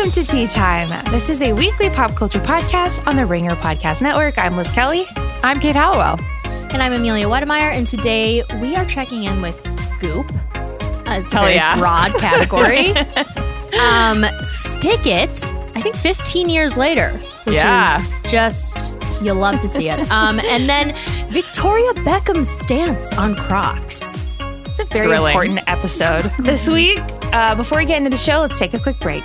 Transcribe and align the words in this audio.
Welcome 0.00 0.24
to 0.24 0.30
Tea 0.30 0.46
Time. 0.46 1.04
This 1.12 1.28
is 1.28 1.42
a 1.42 1.52
weekly 1.52 1.90
pop 1.90 2.14
culture 2.14 2.40
podcast 2.40 3.06
on 3.06 3.16
the 3.16 3.26
Ringer 3.26 3.54
Podcast 3.54 4.00
Network. 4.00 4.38
I'm 4.38 4.56
Liz 4.56 4.70
Kelly. 4.70 5.04
I'm 5.42 5.60
Kate 5.60 5.76
Halliwell. 5.76 6.18
And 6.72 6.82
I'm 6.82 6.94
Amelia 6.94 7.26
Wedemeyer. 7.26 7.70
And 7.70 7.86
today 7.86 8.42
we 8.62 8.76
are 8.76 8.86
checking 8.86 9.24
in 9.24 9.42
with 9.42 9.62
Goop. 10.00 10.30
A 10.54 11.20
Hell 11.20 11.42
very 11.42 11.56
yeah. 11.56 11.76
broad 11.78 12.14
category. 12.14 12.92
um, 13.78 14.24
Stick 14.42 15.04
It, 15.04 15.52
I 15.76 15.82
think 15.82 15.94
15 15.96 16.48
years 16.48 16.78
later, 16.78 17.10
which 17.44 17.56
Yeah. 17.56 17.98
is 17.98 18.10
just, 18.24 18.94
you'll 19.20 19.36
love 19.36 19.60
to 19.60 19.68
see 19.68 19.90
it. 19.90 20.10
Um, 20.10 20.40
and 20.40 20.66
then 20.66 20.94
Victoria 21.28 21.92
Beckham's 21.92 22.48
stance 22.48 23.12
on 23.18 23.36
Crocs. 23.36 24.00
It's 24.40 24.80
a 24.80 24.84
very 24.86 25.08
Thrilling. 25.08 25.36
important 25.36 25.68
episode 25.68 26.22
this 26.38 26.70
week. 26.70 27.00
Uh, 27.34 27.54
before 27.54 27.76
we 27.76 27.84
get 27.84 27.98
into 27.98 28.08
the 28.08 28.16
show, 28.16 28.38
let's 28.40 28.58
take 28.58 28.72
a 28.72 28.78
quick 28.78 28.98
break. 28.98 29.24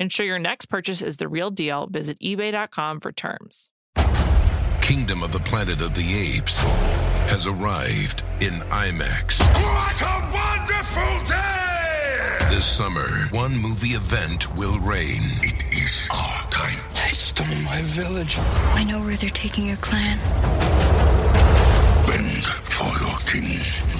Ensure 0.00 0.26
your 0.26 0.38
next 0.40 0.66
purchase 0.66 1.02
is 1.02 1.18
the 1.18 1.28
real 1.28 1.50
deal. 1.50 1.86
Visit 1.86 2.18
eBay.com 2.20 3.00
for 3.00 3.12
terms. 3.12 3.70
Kingdom 4.82 5.22
of 5.22 5.32
the 5.32 5.38
Planet 5.38 5.80
of 5.80 5.94
the 5.94 6.36
Apes 6.36 6.58
has 7.28 7.46
arrived 7.46 8.22
in 8.40 8.54
IMAX. 8.70 9.40
What 9.54 10.02
a 10.02 10.14
wonderful 10.34 11.24
day! 11.24 12.54
This 12.54 12.66
summer, 12.66 13.08
one 13.30 13.56
movie 13.56 13.94
event 13.94 14.54
will 14.56 14.78
reign. 14.80 15.22
It 15.40 15.72
is 15.72 16.08
our 16.12 16.50
time. 16.50 16.78
They 16.90 17.14
stole 17.14 17.46
my 17.46 17.80
village. 17.82 18.36
I 18.38 18.84
know 18.84 19.00
where 19.00 19.16
they're 19.16 19.30
taking 19.30 19.66
your 19.66 19.76
clan. 19.78 20.18
Bend 22.06 22.44
for 22.84 23.04
your 23.04 23.18
king. 23.20 23.58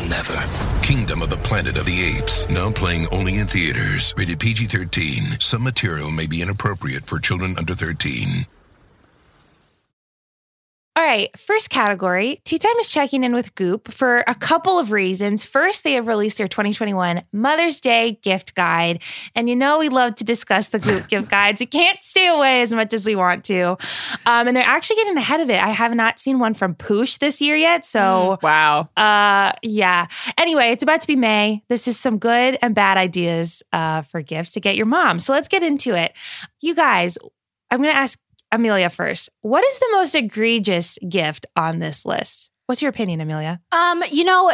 Never. 0.08 0.42
Kingdom 0.82 1.22
of 1.22 1.30
the 1.30 1.36
Planet 1.38 1.76
of 1.78 1.86
the 1.86 2.16
Apes, 2.18 2.48
now 2.50 2.70
playing 2.70 3.06
only 3.08 3.38
in 3.38 3.46
theaters. 3.46 4.14
Rated 4.16 4.40
PG 4.40 4.66
13. 4.66 5.40
Some 5.40 5.62
material 5.62 6.10
may 6.10 6.26
be 6.26 6.42
inappropriate 6.42 7.06
for 7.06 7.18
children 7.18 7.54
under 7.58 7.74
13. 7.74 8.46
Right, 11.14 11.38
first 11.38 11.70
category. 11.70 12.40
Tea 12.42 12.58
Time 12.58 12.76
is 12.80 12.90
checking 12.90 13.22
in 13.22 13.36
with 13.36 13.54
Goop 13.54 13.92
for 13.92 14.24
a 14.26 14.34
couple 14.34 14.80
of 14.80 14.90
reasons. 14.90 15.44
First, 15.44 15.84
they 15.84 15.92
have 15.92 16.08
released 16.08 16.38
their 16.38 16.48
2021 16.48 17.22
Mother's 17.32 17.80
Day 17.80 18.18
gift 18.20 18.56
guide. 18.56 19.00
And 19.36 19.48
you 19.48 19.54
know, 19.54 19.78
we 19.78 19.88
love 19.88 20.16
to 20.16 20.24
discuss 20.24 20.66
the 20.68 20.80
Goop 20.80 21.06
gift 21.06 21.30
guides. 21.30 21.60
We 21.60 21.66
can't 21.66 22.02
stay 22.02 22.26
away 22.26 22.62
as 22.62 22.74
much 22.74 22.92
as 22.92 23.06
we 23.06 23.14
want 23.14 23.44
to. 23.44 23.76
Um, 24.26 24.48
and 24.48 24.56
they're 24.56 24.64
actually 24.66 24.96
getting 24.96 25.16
ahead 25.16 25.38
of 25.38 25.50
it. 25.50 25.62
I 25.62 25.68
have 25.68 25.94
not 25.94 26.18
seen 26.18 26.40
one 26.40 26.52
from 26.52 26.74
Poosh 26.74 27.20
this 27.20 27.40
year 27.40 27.54
yet. 27.54 27.86
So, 27.86 28.40
Wow. 28.42 28.88
uh, 28.96 29.52
yeah. 29.62 30.08
Anyway, 30.36 30.72
it's 30.72 30.82
about 30.82 31.00
to 31.02 31.06
be 31.06 31.14
May. 31.14 31.62
This 31.68 31.86
is 31.86 31.96
some 31.96 32.18
good 32.18 32.58
and 32.60 32.74
bad 32.74 32.96
ideas 32.96 33.62
uh, 33.72 34.02
for 34.02 34.20
gifts 34.20 34.50
to 34.54 34.60
get 34.60 34.74
your 34.74 34.86
mom. 34.86 35.20
So 35.20 35.32
let's 35.32 35.46
get 35.46 35.62
into 35.62 35.94
it. 35.94 36.12
You 36.60 36.74
guys, 36.74 37.16
I'm 37.70 37.80
going 37.82 37.94
to 37.94 37.98
ask 37.98 38.18
Amelia 38.54 38.90
first. 38.90 39.28
What 39.42 39.64
is 39.64 39.78
the 39.78 39.88
most 39.92 40.14
egregious 40.14 40.98
gift 41.08 41.46
on 41.56 41.78
this 41.78 42.04
list? 42.06 42.50
What's 42.66 42.80
your 42.80 42.88
opinion, 42.88 43.20
Amelia? 43.20 43.60
Um, 43.72 44.02
you 44.10 44.24
know, 44.24 44.50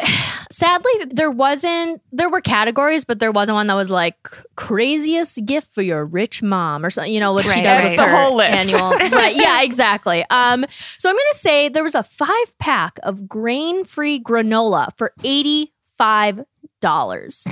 sadly, 0.50 0.91
there 1.11 1.31
wasn't. 1.31 2.03
There 2.10 2.28
were 2.28 2.41
categories, 2.41 3.05
but 3.05 3.21
there 3.21 3.31
wasn't 3.31 3.55
one 3.55 3.69
that 3.69 3.75
was 3.75 3.89
like 3.89 4.16
craziest 4.56 5.44
gift 5.47 5.72
for 5.72 5.83
your 5.83 6.05
rich 6.05 6.43
mom 6.43 6.84
or 6.84 6.91
something. 6.91 7.12
You 7.12 7.21
know 7.21 7.33
what 7.33 7.44
she 7.44 7.62
does 7.62 7.78
right. 7.78 7.91
with 7.91 7.97
The 7.97 8.09
whole 8.09 8.34
list. 8.37 8.75
annual. 8.75 8.91
right? 9.16 9.37
Yeah, 9.37 9.62
exactly. 9.62 10.25
Um, 10.28 10.65
so 10.99 11.09
I'm 11.09 11.15
gonna 11.15 11.34
say 11.34 11.69
there 11.69 11.84
was 11.84 11.94
a 11.94 12.03
five 12.03 12.59
pack 12.59 12.99
of 13.05 13.28
grain 13.28 13.84
free 13.84 14.19
granola 14.21 14.89
for 14.97 15.12
eighty 15.22 15.72
five 15.97 16.41
dollars. 16.81 17.47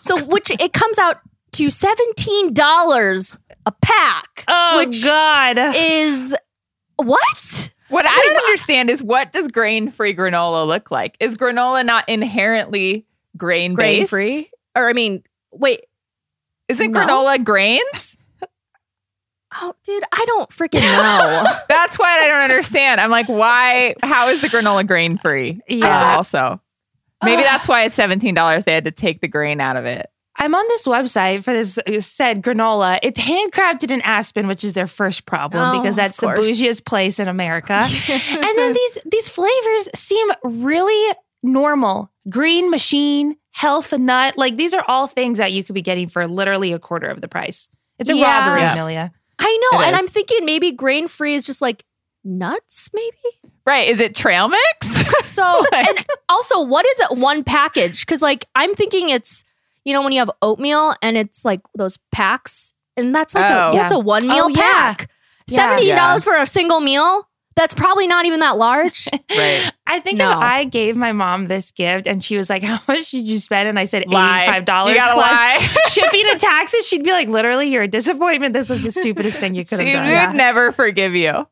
so 0.00 0.20
which 0.24 0.50
it 0.50 0.72
comes 0.72 0.98
out 0.98 1.20
to 1.52 1.70
seventeen 1.70 2.52
dollars 2.52 3.36
a 3.66 3.72
pack. 3.82 4.44
Oh, 4.48 4.78
which 4.78 5.04
God. 5.04 5.56
is 5.58 6.34
what? 6.96 7.70
What 7.88 8.06
I 8.06 8.12
don't 8.14 8.36
understand 8.36 8.90
is 8.90 9.02
what 9.02 9.32
does 9.32 9.48
grain 9.48 9.90
free 9.90 10.14
granola 10.14 10.66
look 10.66 10.90
like? 10.90 11.16
Is 11.20 11.36
granola 11.36 11.84
not 11.84 12.08
inherently 12.08 13.06
grain 13.36 13.74
grain 13.74 14.06
free? 14.06 14.50
Or 14.74 14.88
I 14.88 14.92
mean, 14.92 15.22
wait. 15.52 15.82
Isn't 16.68 16.90
No. 16.90 17.00
granola 17.00 17.44
grains? 17.44 18.16
Oh, 19.58 19.72
dude, 19.84 20.02
I 20.12 20.24
don't 20.26 20.50
freaking 20.50 20.80
know. 20.80 21.44
That's 21.68 21.98
what 21.98 22.08
I 22.08 22.28
don't 22.28 22.42
understand. 22.42 23.00
I'm 23.00 23.10
like, 23.10 23.28
why? 23.28 23.94
How 24.02 24.28
is 24.28 24.40
the 24.40 24.48
granola 24.48 24.86
grain 24.86 25.16
free? 25.16 25.60
Yeah. 25.68 26.16
Also, 26.16 26.60
maybe 27.24 27.42
that's 27.42 27.66
why 27.66 27.84
it's 27.84 27.94
seventeen 27.94 28.34
dollars. 28.34 28.64
They 28.64 28.74
had 28.74 28.84
to 28.84 28.90
take 28.90 29.20
the 29.20 29.28
grain 29.28 29.60
out 29.60 29.76
of 29.76 29.86
it. 29.86 30.10
I'm 30.38 30.54
on 30.54 30.64
this 30.68 30.86
website 30.86 31.44
for 31.44 31.52
this 31.52 31.78
uh, 31.78 32.00
said 32.00 32.42
granola. 32.42 32.98
It's 33.02 33.20
handcrafted 33.20 33.90
in 33.90 34.00
Aspen, 34.02 34.46
which 34.48 34.64
is 34.64 34.74
their 34.74 34.86
first 34.86 35.26
problem 35.26 35.62
Oh, 35.76 35.80
because 35.80 35.96
that's 35.96 36.18
the 36.18 36.26
course. 36.26 36.38
bougiest 36.46 36.84
place 36.84 37.18
in 37.18 37.28
America. 37.28 37.72
and 38.10 38.58
then 38.58 38.72
these 38.72 38.98
these 39.10 39.28
flavors 39.28 39.88
seem 39.94 40.28
really 40.44 41.14
normal. 41.42 42.10
Green 42.30 42.70
machine, 42.70 43.36
health 43.52 43.96
nut, 43.98 44.36
like 44.36 44.56
these 44.56 44.74
are 44.74 44.84
all 44.88 45.06
things 45.06 45.38
that 45.38 45.52
you 45.52 45.62
could 45.64 45.74
be 45.74 45.82
getting 45.82 46.08
for 46.08 46.26
literally 46.26 46.72
a 46.72 46.78
quarter 46.78 47.06
of 47.08 47.20
the 47.20 47.28
price. 47.28 47.68
It's 47.98 48.10
a 48.10 48.14
Yeah. 48.16 48.46
robbery, 48.46 48.60
Yeah. 48.62 48.72
Amelia. 48.72 49.12
I 49.38 49.58
know, 49.72 49.80
It 49.80 49.86
and 49.86 49.94
is. 49.94 50.00
I'm 50.00 50.08
thinking 50.08 50.44
maybe 50.44 50.72
grain 50.72 51.08
free 51.08 51.34
is 51.34 51.46
just 51.46 51.62
like 51.62 51.84
nuts, 52.24 52.90
maybe. 52.92 53.52
Right? 53.66 53.88
Is 53.88 54.00
it 54.00 54.14
trail 54.14 54.48
mix? 54.48 55.24
So, 55.26 55.42
Like- 55.72 55.88
and 55.88 56.06
also, 56.28 56.60
what 56.60 56.86
is 56.86 57.00
it 57.00 57.18
one 57.18 57.44
package? 57.44 58.04
Because 58.04 58.22
like 58.22 58.44
I'm 58.54 58.74
thinking 58.74 59.08
it's 59.10 59.44
you 59.86 59.94
know 59.94 60.02
when 60.02 60.12
you 60.12 60.18
have 60.18 60.30
oatmeal 60.42 60.94
and 61.00 61.16
it's 61.16 61.46
like 61.46 61.62
those 61.74 61.98
packs, 62.12 62.74
and 62.98 63.14
that's 63.14 63.34
like 63.34 63.50
Oh. 63.50 63.70
a, 63.70 63.74
yeah, 63.74 63.84
it's 63.84 63.92
a 63.92 63.98
one 63.98 64.26
meal 64.28 64.48
Oh, 64.50 64.54
pack. 64.54 65.08
Yeah. 65.48 65.58
Seventeen 65.60 65.96
dollars 65.96 66.24
for 66.24 66.34
a 66.36 66.46
single 66.46 66.80
meal. 66.80 67.26
That's 67.54 67.72
probably 67.72 68.06
not 68.06 68.26
even 68.26 68.40
that 68.40 68.58
large. 68.58 69.08
right. 69.30 69.72
I 69.86 69.98
think 70.00 70.18
No. 70.18 70.30
if 70.32 70.36
I 70.36 70.64
gave 70.64 70.94
my 70.94 71.12
mom 71.12 71.46
this 71.48 71.70
gift 71.70 72.06
and 72.06 72.22
she 72.22 72.36
was 72.36 72.50
like, 72.50 72.62
How 72.70 72.80
much 72.86 73.12
did 73.12 73.26
you 73.26 73.38
spend? 73.38 73.66
And 73.66 73.78
I 73.78 73.86
said 73.86 74.10
Lie. 74.10 74.46
$85 74.66 74.88
You 74.90 74.94
gotta 74.98 75.12
plus 75.14 75.30
lie. 75.30 75.68
shipping 75.88 76.24
and 76.28 76.38
taxes, 76.38 76.86
she'd 76.86 77.02
be 77.02 77.12
like, 77.12 77.28
Literally, 77.28 77.68
you're 77.70 77.84
a 77.84 77.88
disappointment. 77.88 78.52
This 78.52 78.68
was 78.68 78.82
the 78.82 78.90
stupidest 78.92 79.38
thing 79.38 79.54
you 79.54 79.64
could 79.64 79.78
have 79.80 79.88
She 79.88 79.94
have 79.94 80.04
would 80.04 80.26
done. 80.32 80.36
never 80.36 80.70
forgive 80.72 81.14
you. 81.14 81.30
oh 81.30 81.46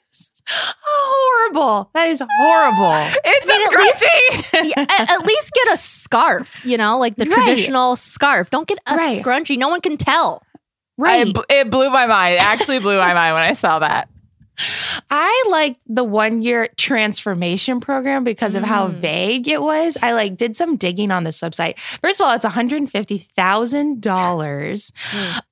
horrible. 0.48 1.90
That 1.94 2.08
is 2.08 2.22
horrible. 2.38 2.92
It's 3.24 3.50
I 3.50 3.56
mean, 3.58 3.66
a 3.66 3.72
at 3.72 3.80
least- 3.80 4.04
scrunchie. 4.04 4.70
Yeah, 4.76 4.86
at, 4.98 5.10
at 5.10 5.26
least 5.26 5.52
get 5.52 5.72
a 5.72 5.76
scarf, 5.76 6.64
you 6.64 6.76
know, 6.76 6.98
like 6.98 7.16
the 7.16 7.24
Right. 7.24 7.32
traditional 7.34 7.96
scarf. 7.96 8.50
Don't 8.50 8.66
get 8.68 8.78
a 8.86 8.94
Right. 8.96 9.20
scrunchie. 9.20 9.56
No 9.58 9.68
one 9.68 9.80
can 9.80 9.96
tell. 9.96 10.42
Right. 10.98 11.26
I, 11.50 11.54
it 11.60 11.70
blew 11.70 11.90
my 11.90 12.06
mind. 12.06 12.34
It 12.34 12.42
actually 12.42 12.78
blew 12.78 12.98
my 12.98 13.14
mind 13.14 13.34
when 13.34 13.42
I 13.42 13.52
saw 13.54 13.78
that. 13.80 14.08
I 15.10 15.44
liked 15.50 15.80
the 15.86 16.04
one 16.04 16.42
year 16.42 16.68
transformation 16.76 17.80
program 17.80 18.22
because 18.22 18.54
of 18.54 18.62
how 18.64 18.88
Mm. 18.88 18.92
vague 18.92 19.48
it 19.48 19.62
was. 19.62 19.96
I 20.02 20.12
like 20.12 20.36
did 20.36 20.56
some 20.56 20.76
digging 20.76 21.10
on 21.10 21.24
this 21.24 21.40
website. 21.40 21.78
First 22.00 22.20
of 22.20 22.26
all, 22.26 22.34
it's 22.34 22.44
$150,000. 22.44 24.92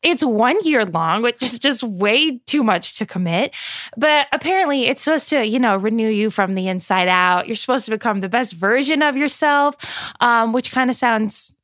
It's 0.02 0.24
one 0.24 0.56
year 0.62 0.84
long, 0.84 1.22
which 1.22 1.42
is 1.42 1.58
just 1.58 1.82
way 1.82 2.38
too 2.46 2.62
much 2.62 2.96
to 2.96 3.06
commit. 3.06 3.54
But 3.96 4.26
apparently, 4.32 4.86
it's 4.86 5.02
supposed 5.02 5.28
to, 5.30 5.46
you 5.46 5.58
know, 5.58 5.76
renew 5.76 6.08
you 6.08 6.30
from 6.30 6.54
the 6.54 6.68
inside 6.68 7.08
out. 7.08 7.46
You're 7.46 7.56
supposed 7.56 7.84
to 7.86 7.90
become 7.90 8.20
the 8.20 8.28
best 8.28 8.52
version 8.54 9.02
of 9.02 9.16
yourself, 9.16 9.76
um, 10.20 10.52
which 10.52 10.72
kind 10.72 10.90
of 10.90 10.96
sounds 10.96 11.54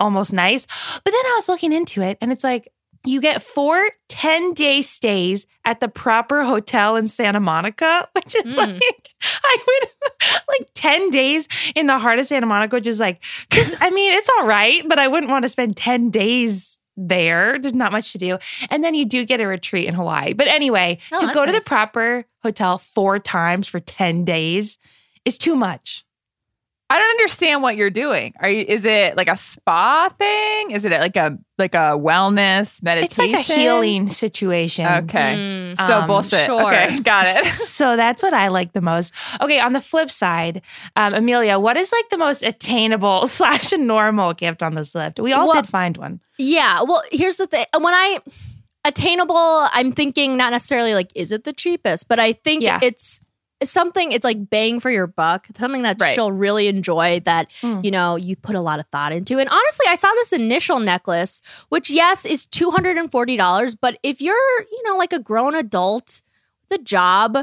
almost 0.00 0.32
nice. 0.32 0.66
But 1.04 1.12
then 1.12 1.26
I 1.26 1.32
was 1.36 1.48
looking 1.48 1.72
into 1.72 2.02
it 2.02 2.18
and 2.20 2.32
it's 2.32 2.44
like, 2.44 2.71
you 3.04 3.20
get 3.20 3.42
four 3.42 3.88
10 4.08 4.52
day 4.54 4.80
stays 4.82 5.46
at 5.64 5.80
the 5.80 5.88
proper 5.88 6.44
hotel 6.44 6.96
in 6.96 7.08
Santa 7.08 7.40
Monica, 7.40 8.08
which 8.14 8.34
is 8.36 8.56
Mm. 8.56 8.80
like, 8.80 9.08
I 9.42 9.58
would 9.66 10.10
like 10.48 10.68
10 10.74 11.10
days 11.10 11.48
in 11.74 11.86
the 11.86 11.98
heart 11.98 12.18
of 12.18 12.26
Santa 12.26 12.46
Monica, 12.46 12.76
which 12.76 12.86
is 12.86 13.00
like, 13.00 13.22
because 13.48 13.74
I 13.80 13.90
mean, 13.90 14.12
it's 14.12 14.28
all 14.38 14.46
right, 14.46 14.82
but 14.88 14.98
I 14.98 15.08
wouldn't 15.08 15.30
want 15.30 15.42
to 15.44 15.48
spend 15.48 15.76
10 15.76 16.10
days 16.10 16.78
there. 16.96 17.58
There's 17.58 17.74
not 17.74 17.90
much 17.90 18.12
to 18.12 18.18
do. 18.18 18.38
And 18.70 18.84
then 18.84 18.94
you 18.94 19.04
do 19.06 19.24
get 19.24 19.40
a 19.40 19.46
retreat 19.46 19.88
in 19.88 19.94
Hawaii. 19.94 20.34
But 20.34 20.46
anyway, 20.48 20.98
Oh, 21.12 21.18
to 21.26 21.32
go 21.34 21.46
to 21.46 21.52
the 21.52 21.62
proper 21.64 22.24
hotel 22.42 22.76
four 22.78 23.18
times 23.18 23.66
for 23.66 23.80
10 23.80 24.24
days 24.24 24.76
is 25.24 25.38
too 25.38 25.56
much. 25.56 26.04
I 26.92 26.98
don't 26.98 27.10
understand 27.10 27.62
what 27.62 27.76
you're 27.76 27.90
doing. 27.90 28.34
Are 28.40 28.50
you? 28.50 28.64
Is 28.68 28.84
it 28.84 29.16
like 29.16 29.28
a 29.28 29.36
spa 29.36 30.10
thing? 30.18 30.70
Is 30.72 30.84
it 30.84 30.92
like 30.92 31.16
a 31.16 31.38
like 31.58 31.74
a 31.74 31.96
wellness 31.98 32.82
meditation? 32.82 33.04
It's 33.34 33.48
like 33.48 33.56
a 33.56 33.60
healing 33.60 34.08
situation. 34.08 34.84
Okay, 34.86 35.34
Mm. 35.36 35.76
so 35.86 36.00
Um, 36.00 36.06
bullshit. 36.06 36.44
sure. 36.46 36.72
Okay, 36.74 36.96
got 37.00 37.26
it. 37.26 37.30
so 37.78 37.96
that's 37.96 38.22
what 38.22 38.34
I 38.34 38.48
like 38.48 38.72
the 38.72 38.80
most. 38.80 39.14
Okay, 39.40 39.58
on 39.60 39.72
the 39.72 39.80
flip 39.80 40.10
side, 40.10 40.60
um, 40.96 41.14
Amelia, 41.14 41.58
what 41.58 41.76
is 41.76 41.92
like 41.92 42.08
the 42.10 42.18
most 42.18 42.42
attainable 42.42 43.26
slash 43.38 43.72
normal 43.72 44.34
gift 44.34 44.62
on 44.62 44.74
this 44.74 44.94
list? 44.94 45.18
We 45.20 45.32
all 45.32 45.46
Well- 45.48 45.62
did 45.62 45.68
find 45.70 45.96
one. 45.96 46.20
Yeah. 46.38 46.82
Well, 46.82 47.02
here's 47.12 47.36
the 47.38 47.46
thing. 47.46 47.64
When 47.78 47.94
I 47.94 48.18
attainable, 48.84 49.68
I'm 49.72 49.92
thinking 49.92 50.36
not 50.36 50.50
necessarily 50.52 50.94
like, 50.94 51.10
is 51.14 51.32
it 51.32 51.44
the 51.44 51.52
cheapest? 51.52 52.08
But 52.08 52.18
I 52.18 52.32
think 52.32 52.62
Yeah. 52.62 52.80
it's 52.82 53.20
something, 53.70 54.12
it's 54.12 54.24
like 54.24 54.48
bang 54.50 54.80
for 54.80 54.90
your 54.90 55.06
buck, 55.06 55.46
something 55.58 55.82
that 55.82 56.00
Right. 56.00 56.14
she'll 56.14 56.32
really 56.32 56.66
enjoy 56.68 57.20
that, 57.24 57.48
Mm. 57.62 57.84
you 57.84 57.90
know, 57.90 58.16
you 58.16 58.36
put 58.36 58.54
a 58.56 58.60
lot 58.60 58.78
of 58.78 58.86
thought 58.92 59.12
into. 59.12 59.38
And 59.38 59.48
honestly, 59.48 59.86
I 59.88 59.94
saw 59.94 60.08
this 60.14 60.32
initial 60.32 60.78
necklace, 60.80 61.42
which, 61.68 61.90
yes, 61.90 62.24
is 62.24 62.46
$240. 62.46 63.74
But 63.80 63.98
if 64.02 64.20
you're, 64.20 64.60
you 64.70 64.82
know, 64.84 64.96
like 64.96 65.12
a 65.12 65.18
grown 65.18 65.54
adult 65.54 66.22
with 66.68 66.80
a 66.80 66.82
job 66.82 67.38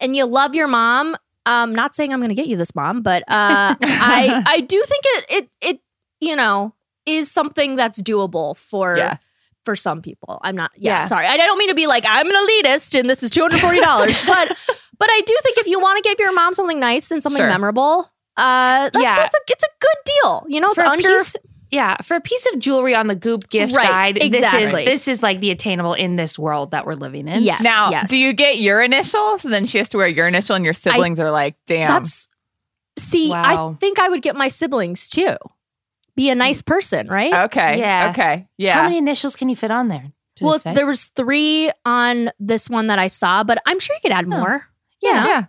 and 0.00 0.16
you 0.16 0.24
love 0.24 0.54
your 0.54 0.68
mom, 0.68 1.16
um, 1.46 1.74
not 1.74 1.94
saying 1.94 2.12
I'm 2.12 2.20
going 2.20 2.28
to 2.30 2.34
get 2.34 2.46
you 2.46 2.56
this, 2.56 2.74
mom, 2.74 3.02
but 3.02 3.22
uh, 3.22 3.74
I 3.82 4.42
I 4.46 4.60
do 4.60 4.82
think 4.86 5.02
it 5.06 5.24
it 5.28 5.48
it 5.60 5.80
you 6.20 6.36
know 6.36 6.72
is 7.04 7.30
something 7.30 7.74
that's 7.74 8.00
doable 8.00 8.56
for 8.56 8.96
Yeah. 8.96 9.16
for 9.64 9.74
some 9.74 10.02
people. 10.02 10.38
I'm 10.44 10.54
not. 10.54 10.70
Yeah, 10.76 10.98
Yeah. 10.98 11.02
sorry. 11.02 11.26
I, 11.26 11.32
I 11.32 11.36
don't 11.38 11.58
mean 11.58 11.68
to 11.68 11.74
be 11.74 11.88
like 11.88 12.04
I'm 12.06 12.28
an 12.30 12.36
elitist 12.36 12.98
and 12.98 13.10
this 13.10 13.24
is 13.24 13.30
two 13.30 13.40
hundred 13.40 13.58
forty 13.60 13.80
dollars, 13.80 14.16
but 14.26 14.56
but 15.02 15.10
I 15.10 15.20
do 15.26 15.36
think 15.42 15.58
if 15.58 15.66
you 15.66 15.80
want 15.80 16.00
to 16.02 16.08
give 16.08 16.20
your 16.20 16.32
mom 16.32 16.54
something 16.54 16.78
nice 16.78 17.10
and 17.10 17.20
something 17.22 17.40
Sure. 17.40 17.48
memorable, 17.48 18.08
uh, 18.36 18.88
that's, 18.90 19.02
Yeah. 19.02 19.16
that's 19.16 19.34
a 19.34 19.38
it's 19.48 19.64
a 19.64 19.72
good 19.80 19.96
deal. 20.04 20.44
You 20.48 20.60
know, 20.60 20.68
it's 20.68 20.76
For 20.76 20.84
a 20.84 20.88
under. 20.90 21.08
piece, 21.08 21.34
yeah, 21.72 21.96
for 22.02 22.14
a 22.16 22.20
piece 22.20 22.46
of 22.52 22.58
jewelry 22.60 22.94
on 22.94 23.08
the 23.08 23.14
Goop 23.16 23.48
gift 23.48 23.74
Right, 23.74 23.88
guide, 23.88 24.18
exactly. 24.22 24.60
this 24.60 24.72
is 24.74 24.84
this 24.84 25.08
is 25.08 25.22
like 25.22 25.40
the 25.40 25.50
attainable 25.50 25.94
in 25.94 26.14
this 26.16 26.38
world 26.38 26.70
that 26.70 26.86
we're 26.86 26.94
living 26.94 27.26
in. 27.26 27.42
Yes. 27.42 27.62
Now, 27.62 27.90
yes. 27.90 28.08
do 28.08 28.16
you 28.16 28.32
get 28.32 28.58
your 28.58 28.80
initial? 28.80 29.38
So 29.38 29.48
then 29.48 29.66
she 29.66 29.78
has 29.78 29.88
to 29.90 29.96
wear 29.98 30.08
your 30.08 30.28
initial, 30.28 30.54
and 30.54 30.64
your 30.64 30.74
siblings 30.74 31.18
are 31.18 31.30
like, 31.32 31.56
"Damn." 31.66 31.88
That's 31.88 32.28
see. 32.98 33.30
Wow. 33.30 33.70
I 33.72 33.74
think 33.80 33.98
I 33.98 34.08
would 34.08 34.22
get 34.22 34.36
my 34.36 34.48
siblings 34.48 35.08
too. 35.08 35.34
Be 36.14 36.28
a 36.30 36.34
nice 36.34 36.60
person, 36.62 37.08
right? 37.08 37.32
okay. 37.46 37.78
Yeah. 37.78 38.10
Okay. 38.10 38.46
Yeah. 38.58 38.74
How 38.74 38.82
many 38.82 38.98
initials 38.98 39.34
can 39.34 39.48
you 39.48 39.56
fit 39.56 39.70
on 39.70 39.88
there? 39.88 40.12
Did 40.36 40.44
well, 40.44 40.58
there 40.64 40.86
was 40.86 41.04
three 41.16 41.70
on 41.86 42.30
this 42.38 42.68
one 42.70 42.86
that 42.88 42.98
I 42.98 43.08
saw, 43.08 43.44
but 43.44 43.58
I'm 43.66 43.78
sure 43.80 43.96
you 43.96 44.00
could 44.02 44.12
add 44.12 44.26
Oh. 44.26 44.38
more. 44.38 44.66
Yeah, 45.02 45.26
yeah. 45.26 45.44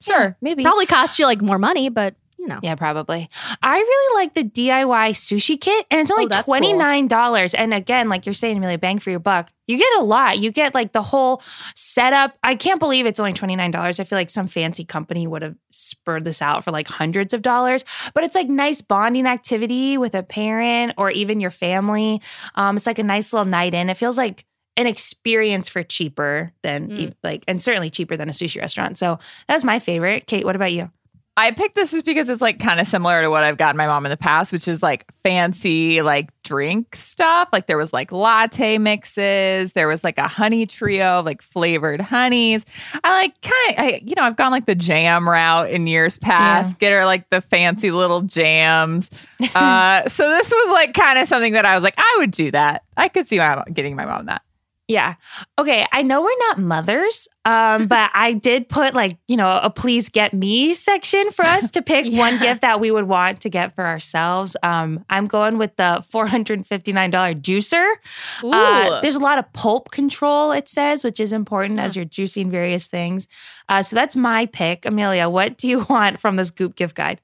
Sure. 0.00 0.36
maybe. 0.40 0.62
Probably 0.62 0.86
cost 0.86 1.18
you 1.18 1.26
like 1.26 1.40
more 1.42 1.58
money, 1.58 1.88
but 1.88 2.14
you 2.38 2.46
know. 2.46 2.60
Yeah, 2.62 2.76
probably. 2.76 3.28
I 3.60 3.76
really 3.78 4.22
like 4.22 4.34
the 4.34 4.44
DIY 4.44 5.10
sushi 5.10 5.60
kit, 5.60 5.86
and 5.90 6.00
it's 6.00 6.10
only 6.12 6.26
Oh, 6.26 6.28
that's 6.28 6.46
cool. 6.46 6.52
twenty 6.52 6.72
nine 6.72 7.08
dollars. 7.08 7.52
And 7.52 7.74
again, 7.74 8.08
like 8.08 8.26
you're 8.26 8.32
saying, 8.32 8.58
Amelia, 8.58 8.78
bang 8.78 9.00
for 9.00 9.10
your 9.10 9.18
buck. 9.18 9.50
You 9.66 9.76
get 9.76 9.92
a 9.98 10.02
lot. 10.04 10.38
You 10.38 10.52
get 10.52 10.72
like 10.72 10.92
the 10.92 11.02
whole 11.02 11.42
setup. 11.74 12.38
I 12.44 12.54
can't 12.54 12.78
believe 12.78 13.06
it's 13.06 13.18
only 13.18 13.32
twenty 13.32 13.56
nine 13.56 13.72
dollars. 13.72 13.98
I 13.98 14.04
feel 14.04 14.16
like 14.18 14.30
some 14.30 14.46
fancy 14.46 14.84
company 14.84 15.26
would 15.26 15.42
have 15.42 15.56
spurred 15.72 16.22
this 16.22 16.40
out 16.40 16.62
for 16.62 16.70
like 16.70 16.86
hundreds 16.86 17.34
of 17.34 17.42
dollars. 17.42 17.84
But 18.14 18.22
it's 18.22 18.36
like 18.36 18.46
nice 18.48 18.82
bonding 18.82 19.26
activity 19.26 19.98
with 19.98 20.14
a 20.14 20.22
parent 20.22 20.94
or 20.96 21.10
even 21.10 21.40
your 21.40 21.50
family. 21.50 22.22
Um, 22.54 22.76
it's 22.76 22.86
like 22.86 23.00
a 23.00 23.02
nice 23.02 23.32
little 23.32 23.46
night 23.46 23.74
in. 23.74 23.90
It 23.90 23.96
feels 23.96 24.16
like 24.16 24.44
an 24.78 24.86
experience 24.86 25.68
for 25.68 25.82
cheaper 25.82 26.52
than 26.62 26.88
Mm. 26.88 27.14
like, 27.22 27.44
and 27.46 27.60
certainly 27.60 27.90
cheaper 27.90 28.16
than 28.16 28.28
a 28.30 28.32
sushi 28.32 28.60
restaurant. 28.60 28.96
So 28.96 29.18
that's 29.46 29.64
my 29.64 29.78
favorite. 29.78 30.26
Kate, 30.26 30.44
what 30.46 30.56
about 30.56 30.72
you? 30.72 30.90
I 31.36 31.52
picked 31.52 31.76
this 31.76 31.92
just 31.92 32.04
because 32.04 32.28
it's 32.28 32.42
like 32.42 32.58
kind 32.58 32.80
of 32.80 32.86
similar 32.88 33.22
to 33.22 33.30
what 33.30 33.44
I've 33.44 33.56
gotten 33.56 33.76
my 33.76 33.86
mom 33.86 34.04
in 34.04 34.10
the 34.10 34.16
past, 34.16 34.52
which 34.52 34.66
is 34.66 34.82
like 34.82 35.04
fancy 35.22 36.02
like 36.02 36.30
drink 36.42 36.96
stuff. 36.96 37.48
Like 37.52 37.68
there 37.68 37.76
was 37.76 37.92
like 37.92 38.10
latte 38.10 38.76
mixes, 38.78 39.72
there 39.72 39.86
was 39.86 40.02
like 40.02 40.18
a 40.18 40.26
honey 40.26 40.66
trio 40.66 41.22
like 41.24 41.40
flavored 41.40 42.00
honeys. 42.00 42.66
I 43.04 43.12
like 43.12 43.40
kind 43.40 43.68
of, 43.78 43.84
I 43.84 44.00
you 44.04 44.16
know, 44.16 44.22
I've 44.22 44.34
gone 44.34 44.50
like 44.50 44.66
the 44.66 44.74
jam 44.74 45.28
route 45.28 45.70
in 45.70 45.86
years 45.86 46.18
past. 46.18 46.76
Get 46.80 46.92
her 46.92 47.04
like 47.04 47.30
the 47.30 47.40
fancy 47.40 47.92
little 47.92 48.22
jams. 48.22 49.08
uh, 49.54 50.08
so 50.08 50.28
this 50.30 50.50
was 50.50 50.72
like 50.72 50.92
kind 50.92 51.20
of 51.20 51.28
something 51.28 51.52
that 51.52 51.64
I 51.64 51.76
was 51.76 51.84
like, 51.84 51.94
I 51.98 52.16
would 52.18 52.32
do 52.32 52.50
that. 52.50 52.82
I 52.96 53.06
could 53.06 53.28
see 53.28 53.38
my 53.38 53.54
mom 53.54 53.64
getting 53.72 53.94
my 53.94 54.06
mom 54.06 54.26
that. 54.26 54.42
Yeah. 54.88 55.16
Okay. 55.58 55.86
I 55.92 56.02
know 56.02 56.22
we're 56.22 56.38
not 56.38 56.58
mothers, 56.58 57.28
um, 57.44 57.88
but 57.88 58.10
I 58.14 58.32
did 58.32 58.70
put 58.70 58.94
like, 58.94 59.18
you 59.28 59.36
know, 59.36 59.60
a 59.62 59.68
please 59.68 60.08
get 60.08 60.32
me 60.32 60.72
section 60.72 61.30
for 61.30 61.44
us 61.44 61.70
to 61.72 61.82
pick 61.82 62.10
one 62.18 62.38
gift 62.38 62.62
that 62.62 62.80
we 62.80 62.90
would 62.90 63.04
want 63.04 63.42
to 63.42 63.50
get 63.50 63.74
for 63.74 63.86
ourselves. 63.86 64.56
Um, 64.62 65.04
I'm 65.10 65.26
going 65.26 65.58
with 65.58 65.76
the 65.76 66.02
$459 66.10 67.42
juicer. 67.42 67.94
Uh, 68.42 69.00
there's 69.02 69.16
a 69.16 69.20
lot 69.20 69.38
of 69.38 69.52
pulp 69.52 69.90
control, 69.90 70.52
it 70.52 70.70
says, 70.70 71.04
which 71.04 71.20
is 71.20 71.34
important 71.34 71.78
as 71.80 71.94
you're 71.94 72.06
juicing 72.06 72.50
various 72.50 72.86
things. 72.86 73.28
Uh, 73.68 73.82
so 73.82 73.94
that's 73.94 74.16
my 74.16 74.46
pick. 74.46 74.86
Amelia, 74.86 75.28
what 75.28 75.58
do 75.58 75.68
you 75.68 75.80
want 75.90 76.18
from 76.18 76.36
this 76.36 76.50
Goop 76.50 76.76
gift 76.76 76.96
guide? 76.96 77.20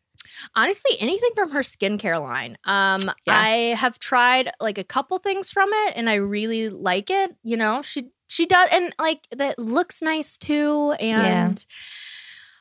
Honestly, 0.54 0.97
anything 1.00 1.30
from 1.35 1.50
her 1.50 1.61
skincare 1.61 2.21
line. 2.21 2.56
Um, 2.64 3.11
Yeah. 3.26 3.38
I 3.38 3.49
have 3.76 3.99
tried 3.99 4.50
like 4.61 4.78
a 4.78 4.85
couple 4.85 5.18
things 5.18 5.50
from 5.50 5.68
it, 5.73 5.94
and 5.97 6.09
I 6.11 6.14
really 6.14 6.68
like 6.68 7.11
it. 7.11 7.35
You 7.42 7.56
know, 7.56 7.83
she 7.83 8.11
she 8.26 8.47
does, 8.47 8.68
and 8.73 8.94
like 8.99 9.26
that 9.37 9.59
looks 9.59 10.02
nice 10.02 10.37
too. 10.37 10.92
And 11.00 11.64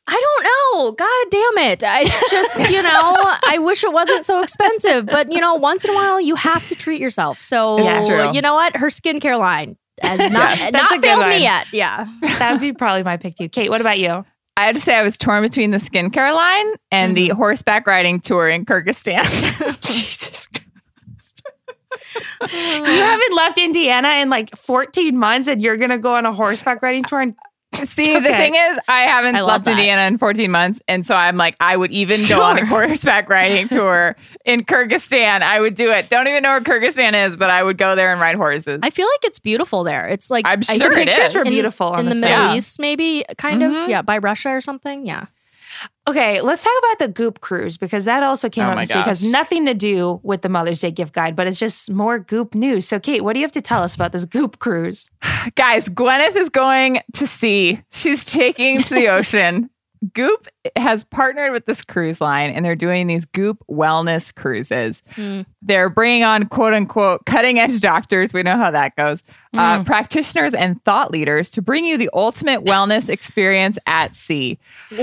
I 0.06 0.20
don't 0.22 0.44
know, 0.44 0.92
god 0.92 1.26
damn 1.32 1.72
it! 1.72 1.84
It's 1.86 2.32
just 2.32 2.70
you 2.72 2.82
know, 2.90 3.16
I 3.48 3.58
wish 3.60 3.84
it 3.84 3.94
wasn't 3.94 4.26
so 4.26 4.42
expensive, 4.42 5.06
but 5.06 5.32
you 5.32 5.40
know, 5.40 5.56
once 5.56 5.86
in 5.86 5.92
a 5.92 5.94
while 5.94 6.20
you 6.20 6.36
have 6.36 6.68
to 6.68 6.76
treat 6.76 7.00
yourself. 7.00 7.42
So 7.42 7.78
you 8.34 8.42
know 8.42 8.54
what, 8.54 8.76
her 8.78 8.88
skincare 8.88 9.40
line 9.40 9.78
has 10.02 10.20
not 10.32 10.58
Yes. 10.58 10.74
Not 10.74 11.02
failed 11.02 11.28
me 11.28 11.42
yet. 11.42 11.68
Yeah. 11.72 12.08
That 12.22 12.52
would 12.52 12.62
be 12.62 12.74
probably 12.84 13.04
my 13.04 13.18
pick 13.18 13.36
too. 13.36 13.48
Kate, 13.48 13.70
what 13.70 13.80
about 13.82 14.00
you? 14.00 14.26
I 14.56 14.66
had 14.66 14.76
to 14.76 14.82
say 14.82 14.96
I 14.96 15.02
was 15.04 15.18
torn 15.18 15.42
between 15.42 15.72
the 15.72 15.78
skincare 15.78 16.34
line 16.36 16.76
and 16.92 17.18
the 17.18 17.30
Mm-hmm. 17.30 17.38
horseback 17.38 17.88
riding 17.88 18.20
tour 18.20 18.48
in 18.48 18.66
Kyrgyzstan. 18.66 19.24
Jesus 19.82 20.48
Christ. 20.48 21.42
you 22.54 22.84
haven't 22.86 23.36
left 23.36 23.58
Indiana 23.58 24.10
in 24.22 24.30
like 24.30 24.56
14 24.56 25.18
months 25.18 25.48
and 25.48 25.62
you're 25.62 25.78
going 25.78 25.90
to 25.90 25.98
go 25.98 26.16
on 26.16 26.26
a 26.26 26.34
horseback 26.34 26.82
riding 26.84 27.04
tour. 27.04 27.22
And 27.22 27.36
See, 27.86 28.14
the 28.14 28.22
thing 28.30 28.56
is, 28.56 28.80
I 28.88 29.02
haven't 29.04 29.36
I 29.36 29.42
left. 29.42 29.68
Indiana 29.68 30.02
in 30.04 30.18
14 30.18 30.50
months. 30.52 30.82
And 30.88 31.06
so 31.06 31.16
I'm 31.16 31.38
like, 31.38 31.56
I 31.60 31.76
would 31.76 31.92
even 31.92 32.18
go 32.30 32.42
on 32.42 32.58
a 32.58 32.66
horseback 32.66 33.30
riding 33.30 33.68
tour 33.68 34.16
in 34.46 34.64
Kyrgyzstan. 34.64 35.42
I 35.42 35.60
would 35.60 35.76
do 35.76 35.92
it. 35.92 36.10
Don't 36.10 36.28
even 36.28 36.44
know 36.44 36.50
where 36.52 36.62
Kyrgyzstan 36.62 37.28
is, 37.28 37.36
but 37.36 37.50
I 37.50 37.64
would 37.64 37.78
go 37.78 37.96
there 37.96 38.12
and 38.12 38.20
ride 38.22 38.36
horses. 38.36 38.80
I 38.84 38.90
feel 38.90 39.08
like 39.08 39.26
it's 39.26 39.40
beautiful 39.40 39.84
there. 39.84 40.08
It's 40.08 40.30
like 40.30 40.46
I'm 40.48 40.60
I- 40.70 40.78
sure 40.78 40.90
the 40.90 40.96
pictures 40.96 41.32
is. 41.32 41.36
were 41.36 41.44
in- 41.44 41.52
beautiful 41.52 41.88
on 41.88 42.00
in 42.00 42.06
the, 42.06 42.12
the. 42.16 42.22
Middle 42.22 42.30
Yeah. 42.30 42.56
East, 42.56 42.80
maybe 42.80 43.26
kind 43.38 43.62
Mhm. 43.62 43.84
of. 43.84 43.90
Yeah, 43.90 44.02
by 44.02 44.18
Russia 44.18 44.50
or 44.50 44.62
something. 44.62 45.06
Yeah. 45.06 45.26
Okay, 46.08 46.42
let's 46.42 46.64
talk 46.64 46.74
about 46.80 47.00
the 47.00 47.14
Goop 47.14 47.40
cruise 47.40 47.78
because 47.78 48.06
that 48.06 48.24
also 48.24 48.50
came 48.50 48.66
Oh 48.66 48.70
out 48.70 48.76
my 48.76 48.82
this 48.84 48.94
week. 48.94 49.06
Has 49.06 49.24
nothing 49.24 49.66
to 49.66 49.74
do 49.74 50.20
with 50.24 50.42
the 50.42 50.50
Mother's 50.50 50.82
Day 50.82 50.92
gift 50.92 51.14
guide, 51.14 51.36
but 51.36 51.48
it's 51.48 51.60
just 51.60 51.92
more 51.92 52.20
Goop 52.20 52.56
news. 52.56 52.86
So, 52.88 53.00
Kate, 53.00 53.24
what 53.24 53.34
do 53.34 53.40
you 53.40 53.46
have 53.46 53.54
to 53.54 53.62
tell 53.62 53.82
us 53.82 53.96
about 53.96 54.12
this 54.12 54.26
Goop 54.26 54.60
cruise? 54.60 55.12
Guys, 55.56 55.88
Gwyneth 55.88 56.36
is 56.36 56.50
going 56.50 57.02
to 57.14 57.26
sea. 57.26 57.82
She's 57.92 58.26
taking 58.26 58.82
to 58.82 58.94
the 58.94 59.08
ocean. 59.10 59.70
Goop 60.14 60.48
has 60.76 61.04
partnered 61.04 61.54
with 61.54 61.66
this 61.66 61.82
cruise 61.82 62.20
line 62.20 62.50
and 62.50 62.66
they're 62.66 62.76
doing 62.76 63.08
these 63.08 63.26
Goop 63.26 63.64
wellness 63.70 64.34
cruises. 64.34 65.02
Mm. 65.16 65.46
They're 65.62 65.90
bringing 65.90 66.24
on 66.24 66.48
quote 66.48 66.74
unquote 66.74 67.26
cutting 67.26 67.60
edge 67.60 67.80
doctors. 67.80 68.34
We 68.34 68.44
know 68.44 68.58
how 68.58 68.72
that 68.72 68.96
goes. 68.96 69.24
Uh, 69.54 69.84
practitioners 69.84 70.56
and 70.56 70.84
thought 70.84 71.12
leaders 71.12 71.52
to 71.52 71.62
bring 71.62 71.86
you 71.86 71.96
the 71.96 72.10
ultimate 72.14 72.66
wellness 72.66 73.08
experience 73.10 73.78
at 73.86 74.16
sea. 74.16 74.58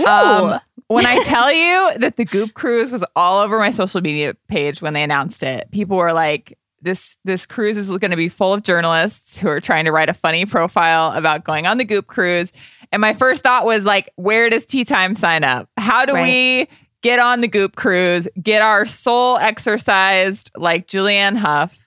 Um, 0.05 0.59
when 0.91 1.07
I 1.07 1.23
tell 1.25 1.53
you 1.53 1.99
that 1.99 2.17
the 2.17 2.25
Goop 2.25 2.55
cruise 2.55 2.91
was 2.93 3.05
all 3.17 3.41
over 3.41 3.59
my 3.59 3.71
social 3.71 4.01
media 4.01 4.35
page 4.49 4.83
when 4.83 4.93
they 4.93 5.03
announced 5.03 5.43
it, 5.43 5.71
people 5.71 5.97
were 5.97 6.13
like, 6.13 6.57
this 6.83 7.19
this 7.25 7.45
cruise 7.45 7.77
is 7.77 7.91
going 7.91 8.11
to 8.11 8.17
be 8.17 8.29
full 8.31 8.55
of 8.55 8.63
journalists 8.63 9.39
who 9.39 9.49
are 9.49 9.61
trying 9.61 9.85
to 9.85 9.93
write 9.93 10.09
a 10.09 10.15
funny 10.15 10.47
profile 10.47 11.13
about 11.13 11.45
going 11.45 11.67
on 11.67 11.77
the 11.79 11.85
Goop 11.85 12.07
cruise. 12.07 12.53
And 12.91 13.01
my 13.01 13.13
first 13.13 13.43
thought 13.43 13.67
was 13.67 13.85
like, 13.85 14.11
where 14.17 14.49
does 14.49 14.65
Tea 14.67 14.85
Time 14.85 15.15
sign 15.15 15.45
up? 15.45 15.69
How 15.77 16.07
do 16.07 16.15
we 16.15 16.69
get 17.03 17.19
on 17.19 17.41
the 17.43 17.49
Goop 17.49 17.77
cruise, 17.77 18.27
get 18.43 18.63
our 18.63 18.85
soul 18.87 19.37
exercised 19.39 20.51
like 20.57 20.87
Julianne 20.87 21.37
Hough? 21.37 21.87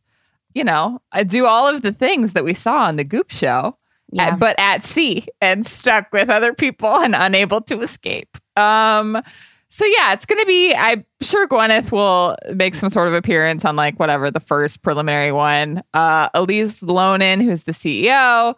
You 0.53 0.63
know, 0.63 1.01
I 1.11 1.23
do 1.23 1.45
all 1.47 1.67
of 1.67 1.81
the 1.81 1.91
things 1.91 2.33
that 2.33 2.43
we 2.43 2.53
saw 2.53 2.83
on 2.85 2.95
the 2.95 3.03
Goop 3.03 3.31
show, 3.31 3.47
uh, 3.49 3.71
Yeah. 4.11 4.23
at- 4.33 4.39
but 4.39 4.55
at 4.59 4.85
sea 4.85 5.25
and 5.41 5.65
stuck 5.65 6.13
with 6.13 6.29
other 6.29 6.53
people 6.53 6.95
and 6.97 7.15
unable 7.15 7.61
to 7.61 7.81
escape. 7.81 8.32
Um, 8.55 9.21
so 9.69 9.85
yeah, 9.85 10.13
it's 10.13 10.25
gonna 10.27 10.45
be. 10.45 10.73
I'm 10.75 11.03
sure 11.21 11.47
Gwyneth 11.47 11.91
will 11.91 12.35
make 12.53 12.75
some 12.75 12.89
sort 12.89 13.07
of 13.07 13.15
appearance 13.15 13.65
on 13.65 13.75
like 13.75 13.99
whatever 13.99 14.29
the 14.29 14.39
first 14.39 14.83
preliminary 14.83 15.31
one. 15.31 15.83
Uh, 15.95 16.29
Elise 16.35 16.81
Loehnen, 16.83 17.41
who's 17.41 17.63
the 17.63 17.71
CEO. 17.71 18.55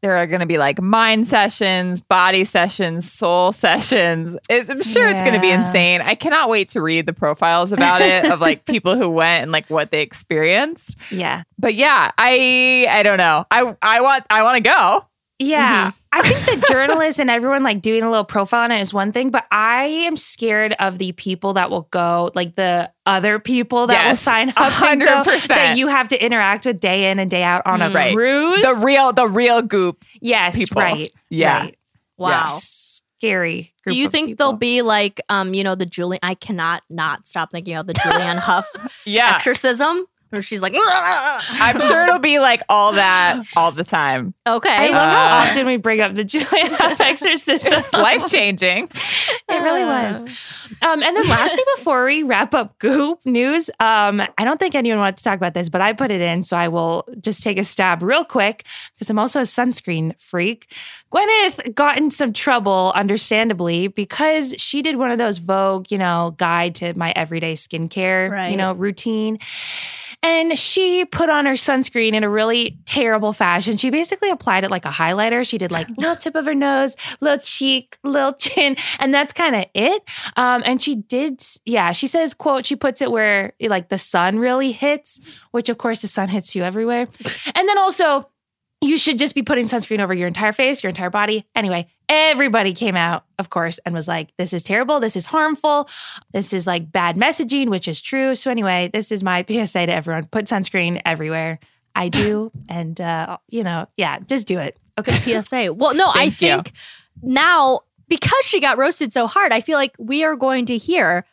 There 0.00 0.16
are 0.16 0.28
going 0.28 0.40
to 0.40 0.46
be 0.46 0.58
like 0.58 0.80
mind 0.80 1.26
sessions, 1.26 2.00
body 2.00 2.44
sessions, 2.44 3.10
soul 3.10 3.50
sessions. 3.52 4.36
It's, 4.48 4.68
I'm 4.68 4.82
sure 4.82 5.08
it's 5.08 5.22
going 5.22 5.34
to 5.34 5.40
be 5.40 5.50
insane. 5.50 6.02
I 6.02 6.14
cannot 6.14 6.48
wait 6.48 6.68
to 6.68 6.80
read 6.80 7.06
the 7.06 7.12
profiles 7.12 7.72
about 7.72 8.00
it 8.00 8.26
of 8.26 8.40
like 8.40 8.64
people 8.66 8.94
who 8.96 9.08
went 9.08 9.42
and 9.42 9.50
like 9.50 9.68
what 9.68 9.90
they 9.90 10.02
experienced. 10.02 10.96
Yeah. 11.10 11.42
But 11.58 11.74
yeah, 11.74 12.12
I 12.16 12.86
I 12.88 13.02
don't 13.02 13.18
know. 13.18 13.44
I 13.50 13.74
I 13.82 14.00
want 14.00 14.24
I 14.30 14.44
want 14.44 14.56
to 14.56 14.70
go. 14.70 15.04
Yeah. 15.38 15.90
Mm-hmm. 15.90 15.98
I 16.10 16.22
think 16.22 16.60
the 16.60 16.66
journalists 16.72 17.20
and 17.20 17.30
everyone 17.30 17.62
like 17.62 17.80
doing 17.80 18.02
a 18.02 18.08
little 18.10 18.24
profile 18.24 18.62
on 18.64 18.72
it 18.72 18.80
is 18.80 18.92
one 18.92 19.12
thing, 19.12 19.30
but 19.30 19.46
I 19.52 19.84
am 19.84 20.16
scared 20.16 20.74
of 20.80 20.98
the 20.98 21.12
people 21.12 21.52
that 21.52 21.70
will 21.70 21.82
go, 21.90 22.32
like 22.34 22.54
the 22.56 22.90
other 23.06 23.38
people 23.38 23.86
that 23.86 24.08
will 24.08 24.16
sign 24.16 24.50
up 24.56 24.82
and 24.82 25.00
go, 25.00 25.22
100%. 25.22 25.46
that 25.48 25.76
you 25.78 25.86
have 25.88 26.08
to 26.08 26.24
interact 26.24 26.64
with 26.66 26.80
day 26.80 27.10
in 27.10 27.18
and 27.18 27.30
day 27.30 27.42
out 27.42 27.62
on 27.66 27.82
a 27.82 27.90
Right. 27.90 28.14
cruise. 28.14 28.62
The 28.62 28.80
real 28.84 29.12
the 29.12 29.28
real 29.28 29.62
goop. 29.62 30.02
yes, 30.20 30.58
people. 30.58 30.82
right. 30.82 31.12
Yeah. 31.30 31.60
right. 31.60 31.78
Wow. 32.16 32.30
Yes. 32.30 33.02
Scary. 33.20 33.72
Do 33.86 33.96
you 33.96 34.08
think 34.08 34.28
people. 34.28 34.52
they'll 34.52 34.58
be 34.58 34.82
like, 34.82 35.20
um, 35.28 35.52
you 35.54 35.62
know, 35.64 35.74
the 35.74 35.86
Julianne? 35.86 36.18
I 36.22 36.34
cannot 36.34 36.82
not 36.88 37.26
stop 37.28 37.50
thinking 37.50 37.74
of 37.74 37.86
the 37.86 37.92
Julianne 37.94 38.38
Hough 38.40 38.66
Yeah. 39.04 39.34
exorcism, 39.34 40.06
where 40.30 40.42
she's 40.42 40.60
like, 40.62 40.74
I'm 40.76 41.80
sure 41.80 42.02
it'll 42.04 42.18
be 42.18 42.38
like 42.38 42.62
all 42.68 42.92
that 42.92 43.42
all 43.56 43.72
the 43.72 43.84
time. 43.84 44.34
okay, 44.46 44.68
I 44.70 44.88
love 44.90 45.10
how 45.12 45.26
Uh, 45.38 45.48
often 45.48 45.66
we 45.66 45.76
bring 45.76 46.00
up 46.00 46.14
the 46.14 46.24
Julianne 46.24 46.76
Hough 46.76 47.00
exorcism. 47.00 47.72
It's 47.72 47.92
life 47.92 48.26
changing. 48.26 48.88
It 49.48 49.62
really 49.62 49.84
was. 49.84 50.22
Um, 50.82 51.02
and 51.02 51.16
then 51.16 51.26
lastly, 51.28 51.62
before 51.76 52.04
we 52.04 52.22
wrap 52.22 52.54
up 52.54 52.78
Goop 52.78 53.20
news, 53.24 53.70
um, 53.80 54.20
I 54.36 54.44
don't 54.44 54.58
think 54.58 54.74
anyone 54.74 54.98
wanted 54.98 55.16
to 55.18 55.24
talk 55.24 55.36
about 55.36 55.54
this, 55.54 55.68
but 55.68 55.80
I 55.80 55.92
put 55.92 56.10
it 56.10 56.20
in, 56.20 56.42
so 56.44 56.56
I 56.56 56.68
will 56.68 57.06
just 57.20 57.42
take 57.42 57.58
a 57.58 57.64
stab 57.64 58.02
real 58.02 58.24
quick 58.24 58.66
because 58.94 59.08
I'm 59.10 59.18
also 59.18 59.40
a 59.40 59.44
sunscreen 59.44 60.18
freak. 60.20 60.72
Gwyneth 61.12 61.74
got 61.74 61.96
in 61.98 62.10
some 62.10 62.32
trouble, 62.32 62.92
understandably, 62.94 63.88
because 63.88 64.54
she 64.58 64.82
did 64.82 64.96
one 64.96 65.10
of 65.10 65.18
those 65.18 65.38
Vogue, 65.38 65.90
you 65.90 65.98
know, 65.98 66.34
guide 66.36 66.74
to 66.76 66.92
my 66.98 67.12
everyday 67.16 67.54
skincare, 67.54 68.30
Right. 68.30 68.50
you 68.50 68.56
know, 68.56 68.72
routine. 68.74 69.38
And 70.20 70.58
she 70.58 71.04
put 71.04 71.30
on 71.30 71.46
her 71.46 71.52
sunscreen 71.52 72.12
in 72.12 72.24
a 72.24 72.28
really 72.28 72.76
terrible 72.86 73.32
fashion. 73.32 73.76
She 73.76 73.88
basically 73.88 74.30
applied 74.30 74.64
it 74.64 74.70
like 74.70 74.84
a 74.84 74.88
highlighter. 74.90 75.48
She 75.48 75.58
did 75.58 75.70
like 75.70 75.88
little 75.96 76.16
tip 76.16 76.34
of 76.34 76.44
her 76.44 76.56
nose, 76.56 76.96
little 77.20 77.38
cheek, 77.38 77.96
little 78.02 78.32
chin, 78.32 78.74
and 78.98 79.14
that's 79.14 79.32
kind 79.32 79.54
of 79.54 79.64
it. 79.74 80.02
Um, 80.36 80.62
and 80.66 80.82
she 80.82 80.96
did, 80.96 81.40
yeah. 81.64 81.92
She 81.92 82.08
says, 82.08 82.34
"quote." 82.34 82.66
She 82.66 82.74
puts 82.74 83.00
it 83.00 83.12
where 83.12 83.52
like 83.60 83.90
the 83.90 83.98
sun 83.98 84.40
really 84.40 84.72
hits, 84.72 85.20
which 85.52 85.68
of 85.68 85.78
course 85.78 86.02
the 86.02 86.08
sun 86.08 86.28
hits 86.28 86.54
you 86.56 86.64
everywhere. 86.64 87.06
And 87.54 87.68
then 87.68 87.78
also, 87.78 88.28
you 88.80 88.96
should 88.96 89.18
just 89.18 89.34
be 89.34 89.42
putting 89.42 89.66
sunscreen 89.66 90.00
over 90.00 90.14
your 90.14 90.28
entire 90.28 90.52
face, 90.52 90.82
your 90.82 90.88
entire 90.88 91.10
body. 91.10 91.44
Anyway, 91.54 91.88
everybody 92.08 92.72
came 92.72 92.96
out, 92.96 93.24
of 93.38 93.50
course, 93.50 93.78
and 93.78 93.94
was 93.94 94.06
like, 94.06 94.30
this 94.36 94.52
is 94.52 94.62
terrible. 94.62 95.00
This 95.00 95.16
is 95.16 95.26
harmful. 95.26 95.88
This 96.32 96.52
is 96.52 96.66
like 96.66 96.92
bad 96.92 97.16
messaging, 97.16 97.68
which 97.68 97.88
is 97.88 98.00
true. 98.00 98.34
So, 98.34 98.50
anyway, 98.50 98.88
this 98.92 99.10
is 99.10 99.24
my 99.24 99.44
PSA 99.48 99.86
to 99.86 99.92
everyone 99.92 100.26
put 100.26 100.46
sunscreen 100.46 101.00
everywhere. 101.04 101.58
I 101.94 102.08
do. 102.08 102.52
and, 102.68 103.00
uh, 103.00 103.38
you 103.48 103.64
know, 103.64 103.88
yeah, 103.96 104.20
just 104.20 104.46
do 104.46 104.58
it. 104.58 104.78
Okay. 104.98 105.40
PSA. 105.42 105.72
Well, 105.72 105.94
no, 105.94 106.08
I 106.08 106.30
Thank 106.30 106.42
you. 106.42 106.48
think 106.48 106.72
now 107.22 107.80
because 108.08 108.44
she 108.44 108.60
got 108.60 108.78
roasted 108.78 109.12
so 109.12 109.26
hard, 109.26 109.52
I 109.52 109.60
feel 109.60 109.76
like 109.76 109.94
we 109.98 110.24
are 110.24 110.36
going 110.36 110.66
to 110.66 110.76
hear 110.76 111.26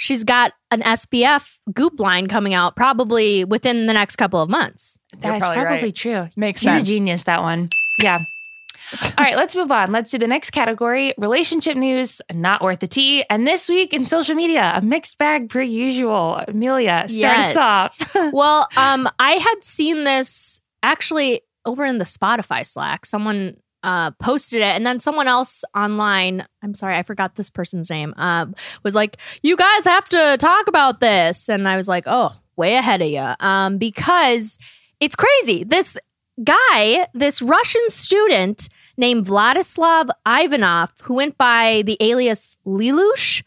she's 0.00 0.24
got 0.24 0.54
an 0.70 0.80
SPF 0.80 1.58
goop 1.74 2.00
line 2.00 2.26
coming 2.26 2.54
out 2.54 2.74
probably 2.74 3.44
within 3.44 3.84
the 3.84 3.92
next 3.92 4.16
couple 4.16 4.40
of 4.40 4.48
months. 4.48 4.98
That's 5.18 5.44
probably 5.44 5.62
probably, 5.62 5.82
right. 5.88 5.94
true. 5.94 6.28
Makes 6.36 6.62
He's 6.62 6.72
sense. 6.72 6.82
a 6.82 6.86
genius, 6.86 7.24
that 7.24 7.42
one. 7.42 7.68
Yeah. 8.00 8.20
All 9.18 9.24
right, 9.24 9.36
let's 9.36 9.54
move 9.54 9.70
on. 9.70 9.92
Let's 9.92 10.10
do 10.10 10.16
the 10.16 10.26
next 10.26 10.50
category 10.50 11.12
relationship 11.18 11.76
news, 11.76 12.22
not 12.32 12.62
worth 12.62 12.80
the 12.80 12.88
tea. 12.88 13.24
And 13.28 13.46
this 13.46 13.68
week 13.68 13.92
in 13.92 14.06
social 14.06 14.34
media, 14.34 14.72
a 14.74 14.80
mixed 14.80 15.18
bag 15.18 15.50
per 15.50 15.60
usual. 15.60 16.42
Amelia, 16.48 17.04
start 17.06 17.36
Yes. 17.36 17.56
us 17.56 17.90
off. 18.16 18.32
well, 18.32 18.68
um, 18.78 19.06
I 19.18 19.32
had 19.32 19.62
seen 19.62 20.04
this 20.04 20.62
actually 20.82 21.42
over 21.66 21.84
in 21.84 21.98
the 21.98 22.04
Spotify 22.06 22.66
Slack. 22.66 23.04
Someone 23.04 23.58
uh, 23.82 24.10
posted 24.12 24.60
it, 24.60 24.76
and 24.76 24.86
then 24.86 25.00
someone 25.00 25.28
else 25.28 25.64
online. 25.74 26.46
I'm 26.62 26.74
sorry, 26.74 26.96
I 26.96 27.02
forgot 27.02 27.36
this 27.36 27.50
person's 27.50 27.90
name. 27.90 28.14
Um, 28.16 28.54
was 28.82 28.94
like, 28.94 29.16
"You 29.42 29.56
guys 29.56 29.84
have 29.84 30.08
to 30.10 30.36
talk 30.38 30.68
about 30.68 31.00
this," 31.00 31.48
and 31.48 31.68
I 31.68 31.76
was 31.76 31.88
like, 31.88 32.04
"Oh, 32.06 32.34
way 32.56 32.74
ahead 32.76 33.02
of 33.02 33.08
you," 33.08 33.34
um, 33.40 33.78
because 33.78 34.58
it's 35.00 35.16
crazy. 35.16 35.64
This 35.64 35.98
guy, 36.44 37.06
this 37.14 37.42
Russian 37.42 37.88
student 37.88 38.68
named 38.96 39.26
Vladislav 39.26 40.08
Ivanov, 40.26 40.92
who 41.02 41.14
went 41.14 41.36
by 41.38 41.82
the 41.84 41.96
alias 42.00 42.56
Lilush, 42.66 43.42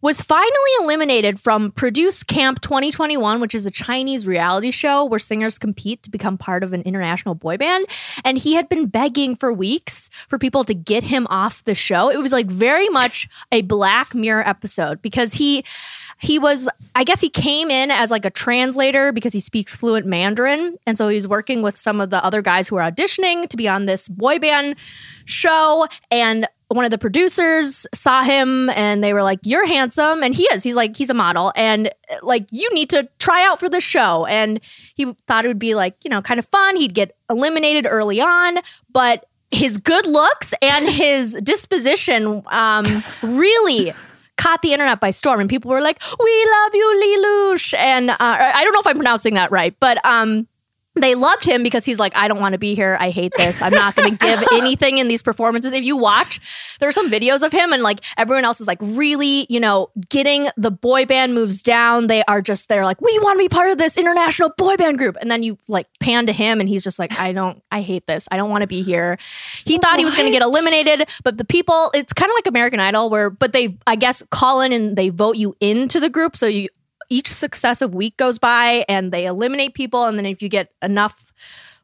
was 0.00 0.20
finally 0.20 0.70
eliminated 0.80 1.40
from 1.40 1.72
Produce 1.72 2.22
Camp 2.22 2.60
2021, 2.60 3.40
which 3.40 3.54
is 3.54 3.66
a 3.66 3.70
Chinese 3.70 4.26
reality 4.26 4.70
show 4.70 5.04
where 5.04 5.18
singers 5.18 5.58
compete 5.58 6.02
to 6.02 6.10
become 6.10 6.36
part 6.36 6.62
of 6.62 6.72
an 6.72 6.82
international 6.82 7.34
boy 7.34 7.56
band. 7.56 7.86
And 8.24 8.38
he 8.38 8.54
had 8.54 8.68
been 8.68 8.86
begging 8.86 9.36
for 9.36 9.52
weeks 9.52 10.10
for 10.28 10.38
people 10.38 10.64
to 10.64 10.74
get 10.74 11.04
him 11.04 11.26
off 11.30 11.64
the 11.64 11.74
show. 11.74 12.10
It 12.10 12.18
was 12.18 12.32
like 12.32 12.46
very 12.46 12.88
much 12.88 13.28
a 13.50 13.62
Black 13.62 14.14
Mirror 14.14 14.46
episode 14.46 15.02
because 15.02 15.34
he 15.34 15.64
he 16.18 16.38
was 16.38 16.68
i 16.94 17.04
guess 17.04 17.20
he 17.20 17.28
came 17.28 17.70
in 17.70 17.90
as 17.90 18.10
like 18.10 18.24
a 18.24 18.30
translator 18.30 19.12
because 19.12 19.32
he 19.32 19.40
speaks 19.40 19.76
fluent 19.76 20.06
mandarin 20.06 20.76
and 20.86 20.96
so 20.96 21.08
he 21.08 21.16
was 21.16 21.28
working 21.28 21.62
with 21.62 21.76
some 21.76 22.00
of 22.00 22.10
the 22.10 22.24
other 22.24 22.40
guys 22.40 22.68
who 22.68 22.76
were 22.76 22.80
auditioning 22.80 23.46
to 23.48 23.56
be 23.56 23.68
on 23.68 23.86
this 23.86 24.08
boy 24.08 24.38
band 24.38 24.76
show 25.24 25.86
and 26.10 26.48
one 26.68 26.84
of 26.84 26.90
the 26.90 26.98
producers 26.98 27.86
saw 27.94 28.22
him 28.22 28.70
and 28.70 29.02
they 29.02 29.12
were 29.12 29.22
like 29.22 29.40
you're 29.44 29.66
handsome. 29.66 30.22
And 30.22 30.34
he 30.34 30.44
is. 30.44 30.62
He's 30.62 30.74
like 30.74 30.96
he's 30.96 31.10
a 31.10 31.14
model. 31.14 31.52
And 31.54 31.88
uh, 32.10 32.16
like 32.22 32.46
you 32.50 32.72
need 32.74 32.90
to 32.90 33.08
try 33.18 33.44
out 33.44 33.60
for 33.60 33.68
the 33.68 33.80
show. 33.80 34.26
And 34.26 34.60
he 34.94 35.12
thought 35.26 35.44
it 35.44 35.48
would 35.48 35.58
be 35.58 35.74
like 35.74 35.96
you 36.04 36.10
know 36.10 36.22
kind 36.22 36.38
of 36.38 36.46
fun. 36.46 36.76
He'd 36.76 36.94
get 36.94 37.16
eliminated 37.30 37.86
early 37.88 38.20
on. 38.20 38.58
But 38.90 39.26
his 39.50 39.78
good 39.78 40.06
looks 40.06 40.54
and 40.60 40.88
his 40.90 41.34
disposition 41.42 42.42
um, 42.46 43.04
really 43.22 43.92
caught 44.36 44.60
the 44.62 44.72
internet 44.72 45.00
by 45.00 45.10
storm. 45.10 45.40
And 45.40 45.48
people 45.48 45.70
were 45.70 45.80
like 45.80 46.02
we 46.18 46.50
love 46.50 46.74
you 46.74 47.18
lelouch. 47.54 47.74
And 47.78 48.10
uh, 48.10 48.16
i 48.20 48.64
don't 48.64 48.72
know 48.72 48.80
if 48.80 48.86
i'm 48.86 48.96
pronouncing 48.96 49.34
that 49.34 49.50
right 49.50 49.74
but 49.80 50.04
um 50.04 50.46
they 50.96 51.14
loved 51.14 51.44
him 51.44 51.62
because 51.62 51.84
he's 51.84 51.98
like, 51.98 52.16
I 52.16 52.26
don't 52.26 52.40
want 52.40 52.54
to 52.54 52.58
be 52.58 52.74
here. 52.74 52.96
I 52.98 53.10
hate 53.10 53.32
this. 53.36 53.60
I'm 53.60 53.72
not 53.72 53.94
going 53.94 54.16
to 54.16 54.16
give 54.16 54.42
anything 54.52 54.98
in 54.98 55.08
these 55.08 55.22
performances. 55.22 55.72
If 55.72 55.84
you 55.84 55.96
watch, 55.96 56.40
there 56.80 56.88
are 56.88 56.92
some 56.92 57.10
videos 57.10 57.42
of 57.42 57.52
him, 57.52 57.72
and 57.72 57.82
like 57.82 58.00
everyone 58.16 58.44
else 58.44 58.60
is 58.60 58.66
like 58.66 58.78
really, 58.80 59.46
you 59.50 59.60
know, 59.60 59.90
getting 60.08 60.48
the 60.56 60.70
boy 60.70 61.04
band 61.04 61.34
moves 61.34 61.62
down. 61.62 62.06
They 62.06 62.22
are 62.24 62.40
just, 62.40 62.68
they're 62.68 62.84
like, 62.84 63.00
we 63.00 63.18
want 63.18 63.38
to 63.38 63.44
be 63.44 63.48
part 63.48 63.70
of 63.70 63.78
this 63.78 63.96
international 63.98 64.50
boy 64.56 64.76
band 64.76 64.98
group. 64.98 65.16
And 65.20 65.30
then 65.30 65.42
you 65.42 65.58
like 65.68 65.86
pan 66.00 66.26
to 66.26 66.32
him, 66.32 66.60
and 66.60 66.68
he's 66.68 66.82
just 66.82 66.98
like, 66.98 67.18
I 67.20 67.32
don't, 67.32 67.62
I 67.70 67.82
hate 67.82 68.06
this. 68.06 68.26
I 68.30 68.36
don't 68.36 68.50
want 68.50 68.62
to 68.62 68.68
be 68.68 68.82
here. 68.82 69.18
He 69.64 69.78
thought 69.78 69.98
he 69.98 70.04
was 70.04 70.14
going 70.14 70.26
to 70.26 70.32
get 70.32 70.42
eliminated, 70.42 71.08
but 71.22 71.36
the 71.36 71.44
people, 71.44 71.90
it's 71.94 72.12
kind 72.12 72.30
of 72.30 72.34
like 72.34 72.46
American 72.46 72.80
Idol, 72.80 73.10
where, 73.10 73.28
but 73.28 73.52
they, 73.52 73.76
I 73.86 73.96
guess, 73.96 74.22
call 74.30 74.62
in 74.62 74.72
and 74.72 74.96
they 74.96 75.10
vote 75.10 75.36
you 75.36 75.54
into 75.60 76.00
the 76.00 76.08
group. 76.08 76.36
So 76.36 76.46
you, 76.46 76.68
each 77.08 77.28
successive 77.28 77.94
week 77.94 78.16
goes 78.16 78.38
by 78.38 78.84
and 78.88 79.12
they 79.12 79.26
eliminate 79.26 79.74
people 79.74 80.04
and 80.04 80.18
then 80.18 80.26
if 80.26 80.42
you 80.42 80.48
get 80.48 80.72
enough 80.82 81.32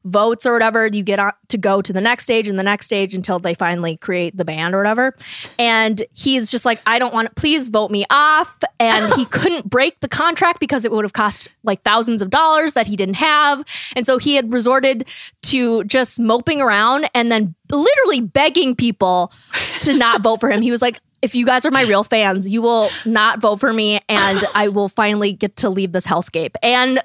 votes 0.05 0.47
or 0.47 0.53
whatever, 0.53 0.87
you 0.87 1.03
get 1.03 1.19
on 1.19 1.33
to 1.49 1.59
go 1.59 1.83
to 1.83 1.93
the 1.93 2.01
next 2.01 2.25
stage 2.25 2.49
and 2.49 2.59
the 2.59 2.63
next 2.63 2.87
stage 2.87 3.15
until 3.15 3.39
they 3.39 3.55
finally 3.55 3.97
create 3.97 4.37
the 4.37 4.45
band 4.45 4.75
or 4.75 4.79
whatever. 4.79 5.17
And 5.59 6.03
he's 6.13 6.51
just 6.51 6.65
like, 6.65 6.81
I 6.87 6.99
don't 6.99 7.15
want 7.15 7.35
please 7.37 7.69
vote 7.69 7.91
me 7.91 8.05
off. 8.11 8.57
And 8.81 9.13
he 9.15 9.25
couldn't 9.27 9.69
break 9.69 10.01
the 10.01 10.09
contract 10.09 10.61
because 10.61 10.85
it 10.85 10.93
would 10.93 11.05
have 11.05 11.13
cost 11.13 11.49
like 11.63 11.83
thousands 11.83 12.23
of 12.23 12.31
dollars 12.31 12.73
that 12.73 12.87
he 12.87 12.97
didn't 12.97 13.17
have. 13.17 13.65
And 13.95 14.07
so 14.07 14.19
he 14.19 14.35
had 14.35 14.53
resorted 14.53 15.09
to 15.43 15.85
just 15.85 16.19
moping 16.19 16.61
around 16.61 17.09
and 17.15 17.31
then 17.31 17.55
literally 17.71 18.21
begging 18.21 18.75
people 18.75 19.33
to 19.81 19.97
not 19.97 20.23
vote 20.23 20.41
for 20.41 20.51
him. 20.51 20.63
He 20.63 20.71
was 20.71 20.83
like, 20.83 20.99
if 21.23 21.37
you 21.37 21.47
guys 21.47 21.65
are 21.65 21.71
my 21.71 21.83
real 21.83 22.05
fans, 22.05 22.51
you 22.51 22.61
will 22.61 22.91
not 23.07 23.41
vote 23.41 23.61
for 23.61 23.73
me 23.73 24.01
and 24.09 24.45
I 24.55 24.69
will 24.69 24.89
finally 24.89 25.33
get 25.33 25.57
to 25.57 25.71
leave 25.71 25.93
this 25.93 26.07
hellscape. 26.07 26.57
And 26.63 27.01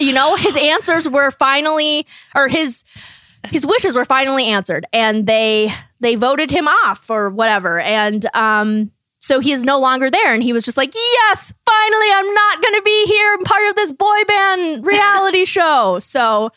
you 0.00 0.12
know, 0.12 0.34
his 0.34 0.56
answers 0.56 1.08
were 1.08 1.30
finally 1.30 2.06
or 2.34 2.48
his 2.48 2.82
his 3.50 3.64
wishes 3.64 3.94
were 3.94 4.04
finally 4.04 4.46
answered 4.46 4.86
and 4.92 5.26
they 5.26 5.72
they 6.00 6.16
voted 6.16 6.50
him 6.50 6.66
off 6.66 7.08
or 7.10 7.30
whatever. 7.30 7.78
And 7.78 8.26
um 8.34 8.90
so 9.20 9.40
he 9.40 9.52
is 9.52 9.64
no 9.64 9.78
longer 9.78 10.10
there 10.10 10.32
and 10.32 10.42
he 10.42 10.52
was 10.52 10.64
just 10.64 10.76
like, 10.76 10.94
"Yes, 10.94 11.52
finally 11.66 12.06
I'm 12.14 12.32
not 12.34 12.62
going 12.62 12.74
to 12.74 12.82
be 12.82 13.06
here 13.06 13.34
I'm 13.34 13.44
part 13.44 13.68
of 13.68 13.76
this 13.76 13.92
boy 13.92 14.24
band 14.26 14.86
reality 14.86 15.44
show." 15.44 15.98
So, 15.98 16.50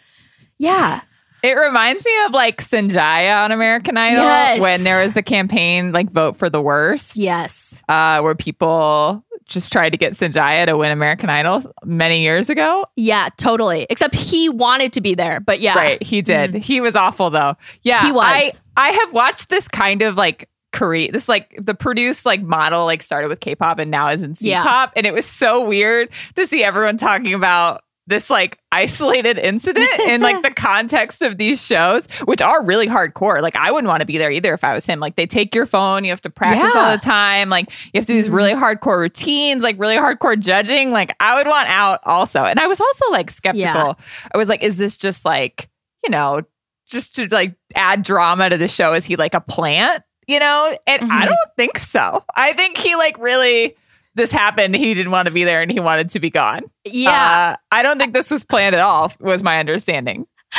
yeah. 0.57 1.01
It 1.43 1.57
reminds 1.57 2.05
me 2.05 2.11
of 2.25 2.31
like 2.31 2.61
Sanjaya 2.61 3.43
on 3.43 3.51
American 3.51 3.97
Idol 3.97 4.23
Yes. 4.23 4.61
when 4.61 4.83
there 4.83 5.01
was 5.01 5.13
the 5.13 5.23
campaign 5.23 5.91
like 5.91 6.09
vote 6.11 6.37
for 6.37 6.49
the 6.49 6.61
worst. 6.61 7.15
Yes. 7.17 7.81
Uh, 7.89 8.21
where 8.21 8.35
people 8.35 9.23
just 9.45 9.73
tried 9.73 9.89
to 9.89 9.97
get 9.97 10.13
Sanjaya 10.13 10.65
to 10.67 10.77
win 10.77 10.91
American 10.91 11.29
Idol 11.29 11.63
many 11.83 12.21
years 12.21 12.49
ago. 12.49 12.85
Yeah, 12.95 13.29
totally. 13.37 13.85
Except 13.89 14.15
he 14.15 14.47
wanted 14.49 14.93
to 14.93 15.01
be 15.01 15.13
there, 15.15 15.39
but 15.39 15.59
yeah. 15.59 15.75
Right, 15.75 16.01
he 16.01 16.21
did. 16.21 16.55
He 16.55 16.79
was 16.79 16.95
awful 16.95 17.29
though. 17.29 17.55
Yeah, 17.81 18.05
He 18.05 18.11
was. 18.11 18.23
I, 18.25 18.51
I 18.77 18.89
have 18.91 19.11
watched 19.13 19.49
this 19.49 19.67
kind 19.67 20.03
of 20.03 20.15
like 20.15 20.47
career. 20.71 21.09
This 21.11 21.27
like 21.27 21.53
the 21.59 21.73
produced 21.75 22.25
like 22.25 22.41
model 22.41 22.85
like 22.85 23.01
started 23.01 23.27
with 23.27 23.41
K-pop 23.41 23.77
and 23.79 23.91
now 23.91 24.07
is 24.09 24.21
in 24.21 24.35
C-pop, 24.35 24.93
and 24.95 25.05
it 25.05 25.13
was 25.13 25.25
so 25.25 25.65
weird 25.67 26.09
to 26.35 26.45
see 26.45 26.63
everyone 26.63 26.95
talking 26.97 27.33
about 27.33 27.81
this 28.11 28.29
like 28.29 28.59
isolated 28.71 29.39
incident 29.39 29.89
in 30.01 30.21
like 30.21 30.43
the 30.43 30.51
context 30.55 31.23
of 31.23 31.37
these 31.39 31.65
shows, 31.65 32.05
which 32.25 32.41
are 32.41 32.63
really 32.63 32.87
hardcore. 32.87 33.41
Like 33.41 33.55
I 33.55 33.71
wouldn't 33.71 33.87
want 33.87 34.01
to 34.01 34.05
be 34.05 34.19
there 34.19 34.29
either 34.31 34.53
if 34.53 34.63
I 34.63 34.75
was 34.75 34.85
him. 34.85 34.99
Like 34.99 35.15
they 35.15 35.25
take 35.25 35.55
your 35.55 35.65
phone, 35.65 36.03
you 36.03 36.11
have 36.11 36.21
to 36.21 36.29
practice 36.29 36.75
all 36.75 36.91
the 36.91 36.97
time. 37.03 37.49
Like 37.49 37.71
you 37.93 37.97
have 37.99 38.05
to 38.05 38.13
do 38.13 38.15
these 38.15 38.29
really 38.29 38.53
hardcore 38.53 38.99
routines, 38.99 39.63
like 39.63 39.79
really 39.79 39.95
hardcore 39.95 40.39
judging. 40.39 40.91
Like 40.91 41.15
I 41.19 41.35
would 41.37 41.47
want 41.47 41.67
out 41.69 41.99
also. 42.03 42.43
And 42.45 42.59
I 42.59 42.67
was 42.67 42.79
also 42.79 43.09
like 43.09 43.31
skeptical. 43.31 43.63
Yeah. 43.63 43.93
I 44.33 44.37
was 44.37 44.47
like, 44.49 44.61
is 44.61 44.77
this 44.77 44.97
just 44.97 45.25
like, 45.25 45.69
you 46.03 46.09
know, 46.11 46.41
just 46.87 47.15
to 47.15 47.27
like 47.31 47.55
add 47.73 48.03
drama 48.03 48.49
to 48.49 48.57
the 48.57 48.67
show? 48.67 48.93
Is 48.93 49.05
he 49.05 49.15
like 49.15 49.33
a 49.33 49.41
plant? 49.41 50.03
You 50.27 50.39
know? 50.39 50.77
And 50.87 51.11
I 51.11 51.23
Mhm. 51.25 51.29
don't 51.29 51.55
think 51.57 51.79
so. 51.79 52.23
I 52.35 52.53
think 52.53 52.77
he 52.77 52.95
like 52.95 53.17
really 53.17 53.75
this 54.15 54.31
happened. 54.31 54.75
He 54.75 54.93
didn't 54.93 55.11
want 55.11 55.27
to 55.27 55.31
be 55.31 55.43
there 55.43 55.61
and 55.61 55.71
he 55.71 55.79
wanted 55.79 56.09
to 56.11 56.19
be 56.19 56.29
gone. 56.29 56.63
Yeah. 56.85 57.11
Uh, 57.11 57.55
I 57.71 57.81
don't 57.83 57.97
think 57.99 58.13
this 58.13 58.29
was 58.31 58.43
planned 58.43 58.75
at 58.75 58.81
all, 58.81 59.11
was 59.19 59.41
my 59.43 59.59
understanding. 59.59 60.25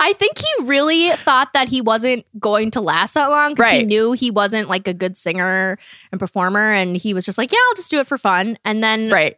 I 0.00 0.12
think 0.18 0.36
he 0.38 0.64
really 0.64 1.10
thought 1.12 1.52
that 1.54 1.68
he 1.68 1.80
wasn't 1.80 2.26
going 2.38 2.70
to 2.72 2.80
last 2.80 3.14
that 3.14 3.28
long 3.30 3.54
because 3.54 3.70
he 3.70 3.82
knew 3.84 4.12
he 4.12 4.30
wasn't 4.30 4.68
like 4.68 4.86
a 4.86 4.92
good 4.94 5.16
singer 5.16 5.78
and 6.12 6.18
performer. 6.18 6.72
And 6.72 6.96
he 6.96 7.14
was 7.14 7.24
just 7.24 7.38
like, 7.38 7.50
yeah, 7.50 7.58
I'll 7.68 7.74
just 7.74 7.90
do 7.90 8.00
it 8.00 8.06
for 8.06 8.18
fun. 8.18 8.58
And 8.66 8.82
then 8.84 9.08
Right. 9.10 9.36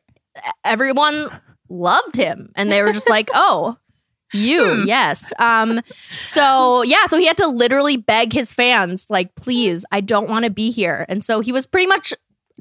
everyone 0.64 1.30
loved 1.68 2.16
him 2.16 2.50
and 2.56 2.70
they 2.70 2.82
were 2.82 2.92
just 2.92 3.08
like, 3.08 3.28
oh, 3.34 3.76
you, 4.32 4.84
yes. 4.87 5.32
Um, 5.38 5.80
so 6.20 6.82
yeah, 6.82 7.06
so 7.06 7.18
he 7.18 7.26
had 7.26 7.37
to 7.38 7.46
literally 7.46 7.96
beg 7.96 8.32
his 8.32 8.52
fans, 8.52 9.06
like, 9.10 9.34
please, 9.34 9.84
I 9.92 10.00
don't 10.00 10.28
want 10.28 10.44
to 10.44 10.50
be 10.50 10.70
here. 10.70 11.04
And 11.08 11.22
so 11.22 11.40
he 11.40 11.52
was 11.52 11.66
pretty 11.66 11.87
much 11.87 12.12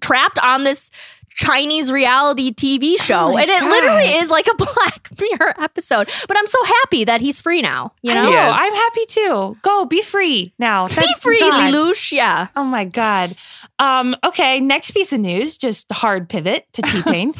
trapped 0.02 0.40
on 0.40 0.64
this 0.64 0.92
Chinese 1.36 1.92
reality 1.92 2.52
TV 2.54 3.00
show. 3.00 3.32
my 3.34 3.42
and 3.44 3.50
it 3.50 3.60
God. 3.62 3.70
literally 3.70 4.04
is 4.18 4.30
like 4.30 4.48
a 4.48 4.56
Black 4.58 5.10
Mirror 5.20 5.54
episode. 5.60 6.10
But 6.28 6.38
I'm 6.38 6.48
so 6.48 6.64
happy 6.66 7.04
that 7.06 7.22
he's 7.22 7.40
free 7.40 7.62
now. 7.62 7.94
You 8.02 8.12
I 8.12 8.16
know? 8.16 8.24
know. 8.24 8.30
Yes. 8.32 8.58
I'm 8.60 8.74
happy 8.74 9.06
too. 9.08 9.58
Go 9.62 9.86
be 9.86 10.02
free 10.02 10.54
now. 10.60 10.88
Be 10.88 10.96
free, 11.20 11.40
God. 11.40 11.74
Lelouch. 11.74 12.12
Yeah. 12.12 12.48
Oh 12.56 12.64
my 12.64 12.84
God. 12.86 13.36
Um, 13.78 14.16
okay, 14.26 14.60
next 14.60 14.92
piece 14.92 15.14
of 15.14 15.22
news, 15.22 15.58
just 15.58 15.90
hard 15.94 16.28
pivot 16.28 16.66
to 16.74 16.82
T 16.86 17.02
Pain. 17.04 17.34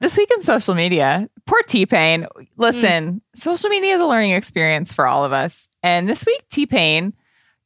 This 0.00 0.16
week 0.16 0.30
in 0.32 0.40
social 0.40 0.74
media, 0.74 1.28
poor 1.44 1.60
T 1.66 1.84
Pain. 1.84 2.26
Listen, 2.56 3.14
Mm. 3.16 3.20
social 3.38 3.68
media 3.68 3.94
is 3.96 4.00
a 4.00 4.06
learning 4.06 4.30
experience 4.30 4.92
for 4.92 5.06
all 5.06 5.24
of 5.24 5.32
us. 5.32 5.68
And 5.82 6.08
this 6.08 6.24
week, 6.24 6.42
T 6.50 6.64
Pain 6.66 7.12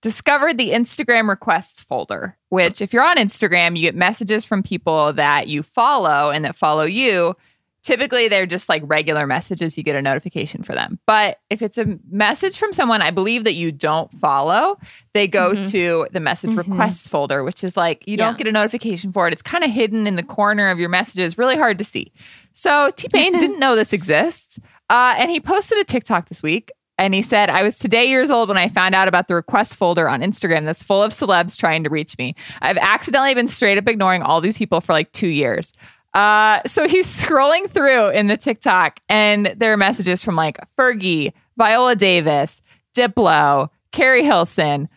discovered 0.02 0.58
the 0.58 0.70
Instagram 0.72 1.28
requests 1.28 1.82
folder, 1.82 2.36
which, 2.50 2.82
if 2.82 2.92
you're 2.92 3.04
on 3.06 3.16
Instagram, 3.16 3.76
you 3.76 3.82
get 3.82 3.94
messages 3.94 4.44
from 4.44 4.62
people 4.62 5.12
that 5.14 5.48
you 5.48 5.62
follow 5.62 6.30
and 6.30 6.44
that 6.44 6.56
follow 6.56 6.82
you. 6.84 7.34
Typically, 7.84 8.28
they're 8.28 8.46
just 8.46 8.68
like 8.68 8.80
regular 8.86 9.26
messages. 9.26 9.76
You 9.76 9.82
get 9.82 9.96
a 9.96 10.02
notification 10.02 10.62
for 10.62 10.72
them. 10.72 11.00
But 11.04 11.38
if 11.50 11.62
it's 11.62 11.78
a 11.78 11.98
message 12.08 12.56
from 12.56 12.72
someone 12.72 13.02
I 13.02 13.10
believe 13.10 13.42
that 13.42 13.54
you 13.54 13.72
don't 13.72 14.12
follow, 14.20 14.78
they 15.14 15.26
go 15.26 15.52
Mhm. 15.52 15.68
to 15.72 16.06
the 16.12 16.20
message 16.20 16.50
Mhm. 16.52 16.58
requests 16.58 17.08
folder, 17.08 17.42
which 17.42 17.64
is 17.64 17.76
like 17.76 18.06
you 18.06 18.16
don't 18.16 18.38
get 18.38 18.46
a 18.46 18.52
notification 18.52 19.12
for 19.12 19.26
it. 19.26 19.32
It's 19.32 19.42
kind 19.42 19.64
of 19.64 19.70
hidden 19.72 20.06
in 20.06 20.14
the 20.14 20.22
corner 20.22 20.70
of 20.70 20.78
your 20.78 20.90
messages, 20.90 21.36
really 21.36 21.56
hard 21.56 21.76
to 21.78 21.84
see. 21.84 22.12
So 22.54 22.90
T 22.96 23.08
Pain 23.08 23.32
didn't 23.38 23.58
know 23.58 23.74
this 23.74 23.92
exists. 23.92 24.60
Uh, 24.88 25.14
and 25.18 25.28
he 25.30 25.40
posted 25.40 25.78
a 25.78 25.84
TikTok 25.84 26.28
this 26.28 26.40
week 26.42 26.70
and 27.02 27.14
he 27.14 27.22
said, 27.22 27.50
I 27.50 27.64
was 27.64 27.76
today 27.76 28.06
years 28.06 28.30
old 28.30 28.48
when 28.48 28.56
I 28.56 28.68
found 28.68 28.94
out 28.94 29.08
about 29.08 29.26
the 29.26 29.34
request 29.34 29.74
folder 29.74 30.08
on 30.08 30.20
Instagram 30.20 30.64
that's 30.64 30.84
full 30.84 31.02
of 31.02 31.10
celebs 31.10 31.58
trying 31.58 31.82
to 31.82 31.90
reach 31.90 32.16
me. 32.16 32.32
I've 32.60 32.76
accidentally 32.76 33.34
been 33.34 33.48
straight 33.48 33.76
up 33.76 33.88
ignoring 33.88 34.22
all 34.22 34.40
these 34.40 34.56
people 34.56 34.80
for 34.80 34.92
like 34.92 35.10
two 35.10 35.26
years. 35.26 35.72
Uh, 36.14 36.60
so 36.64 36.86
he's 36.88 37.08
scrolling 37.08 37.68
through 37.68 38.10
in 38.10 38.28
the 38.28 38.36
TikTok 38.36 39.00
and 39.08 39.52
there 39.56 39.72
are 39.72 39.76
messages 39.76 40.22
from 40.22 40.36
like 40.36 40.58
Fergie, 40.78 41.32
Viola 41.56 41.96
Davis, 41.96 42.62
Diplo, 42.94 43.68
Keri 43.90 44.22
Hilson, 44.22 44.88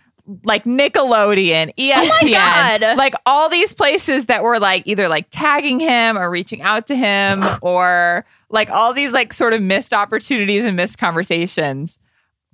like 0.43 0.65
Nickelodeon, 0.65 1.73
ESPN, 1.75 2.31
God. 2.31 2.97
like 2.97 3.15
all 3.25 3.49
these 3.49 3.73
places 3.73 4.27
that 4.27 4.43
were 4.43 4.59
like 4.59 4.83
either 4.85 5.07
like 5.07 5.27
tagging 5.31 5.79
him 5.79 6.19
or 6.19 6.29
reaching 6.29 6.61
out 6.61 6.85
to 6.87 6.95
him 6.95 7.43
or 7.61 8.25
like 8.55 8.71
all 8.71 8.93
these 8.93 9.13
like 9.13 9.31
sort 9.33 9.53
of 9.53 9.61
missed 9.61 9.93
opportunities 9.93 10.65
and 10.65 10.75
missed 10.75 10.97
conversations. 10.97 11.99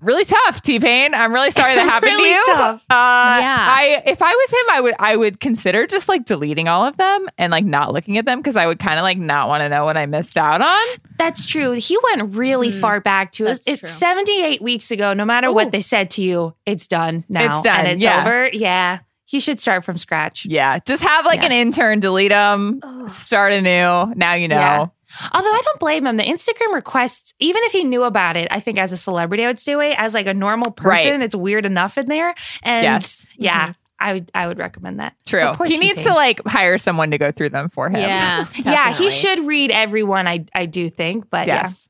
Really 0.01 0.25
tough, 0.25 0.63
T 0.63 0.79
Pain. 0.79 1.13
I'm 1.13 1.31
really 1.31 1.51
sorry 1.51 1.75
that 1.75 1.83
happened 1.87 2.13
Really 2.13 2.29
to 2.29 2.33
you. 2.33 2.43
tough. 2.47 2.83
Uh, 2.89 3.37
Yeah. 3.39 3.65
I 3.69 4.01
if 4.07 4.19
I 4.23 4.31
was 4.33 4.49
him, 4.49 4.65
I 4.71 4.81
would 4.81 4.95
I 4.97 5.15
would 5.15 5.39
consider 5.39 5.85
just 5.85 6.09
like 6.09 6.25
deleting 6.25 6.67
all 6.67 6.83
of 6.87 6.97
them 6.97 7.27
and 7.37 7.51
like 7.51 7.65
not 7.65 7.93
looking 7.93 8.17
at 8.17 8.25
them 8.25 8.39
because 8.39 8.55
I 8.55 8.65
would 8.65 8.79
kind 8.79 8.97
of 8.97 9.03
like 9.03 9.19
not 9.19 9.47
want 9.47 9.61
to 9.61 9.69
know 9.69 9.85
what 9.85 9.97
I 9.97 10.07
missed 10.07 10.39
out 10.39 10.59
on. 10.59 10.97
That's 11.19 11.45
true. 11.45 11.73
He 11.73 11.99
went 12.15 12.33
really 12.33 12.71
far 12.71 12.99
back 12.99 13.31
to 13.33 13.45
us. 13.47 13.59
that's 13.59 13.67
It's 13.67 13.81
true. 13.81 14.07
78 14.07 14.61
weeks 14.63 14.89
ago. 14.89 15.13
No 15.13 15.23
matter 15.23 15.49
Ooh. 15.49 15.53
what 15.53 15.71
they 15.71 15.81
said 15.81 16.09
to 16.11 16.23
you, 16.23 16.55
it's 16.65 16.87
done 16.87 17.23
now. 17.29 17.53
It's 17.53 17.61
done, 17.61 17.79
And 17.81 17.87
it's 17.89 18.03
yeah. 18.03 18.21
over. 18.21 18.49
Yeah. 18.53 18.99
He 19.27 19.39
should 19.39 19.59
start 19.59 19.85
from 19.85 19.97
scratch. 19.97 20.45
Yeah, 20.47 20.79
just 20.79 21.03
have 21.03 21.25
like 21.25 21.41
Yeah. 21.41 21.45
an 21.45 21.51
intern 21.53 21.99
delete 21.99 22.31
them, 22.31 22.79
Ugh. 22.81 23.07
start 23.09 23.53
anew. 23.53 24.13
Now 24.15 24.33
you 24.33 24.47
know. 24.47 24.55
Yeah. 24.55 24.85
Although 25.33 25.51
I 25.53 25.61
don't 25.63 25.79
blame 25.79 26.05
him. 26.05 26.17
The 26.17 26.23
Instagram 26.23 26.73
requests, 26.73 27.33
even 27.39 27.61
if 27.65 27.71
he 27.71 27.83
knew 27.83 28.03
about 28.03 28.37
it, 28.37 28.47
I 28.51 28.59
think 28.59 28.77
as 28.77 28.91
a 28.91 28.97
celebrity, 28.97 29.43
I 29.43 29.47
would 29.47 29.59
stay 29.59 29.73
away. 29.73 29.95
As 29.95 30.13
like 30.13 30.27
a 30.27 30.33
normal 30.33 30.71
person, 30.71 31.11
Right. 31.11 31.21
it's 31.21 31.35
weird 31.35 31.65
enough 31.65 31.97
in 31.97 32.07
there. 32.07 32.33
And 32.63 32.83
Yes. 32.83 33.25
yeah, 33.37 33.73
I 33.99 34.13
would 34.13 34.31
I 34.33 34.47
would 34.47 34.57
recommend 34.57 34.99
that. 34.99 35.15
True. 35.25 35.41
But 35.41 35.57
poor 35.57 35.65
He 35.67 35.75
needs 35.75 35.99
T-Pain. 35.99 36.05
to 36.05 36.13
like 36.13 36.41
hire 36.47 36.77
someone 36.77 37.11
to 37.11 37.17
go 37.17 37.31
through 37.31 37.49
them 37.49 37.69
for 37.69 37.87
him. 37.89 37.99
Yeah. 38.01 38.45
Yeah, 38.65 38.93
he 38.93 39.09
should 39.09 39.39
read 39.45 39.69
everyone. 39.71 40.27
I 40.27 40.45
I 40.55 40.65
do 40.65 40.89
think, 40.89 41.29
but 41.29 41.47
Yes. 41.47 41.87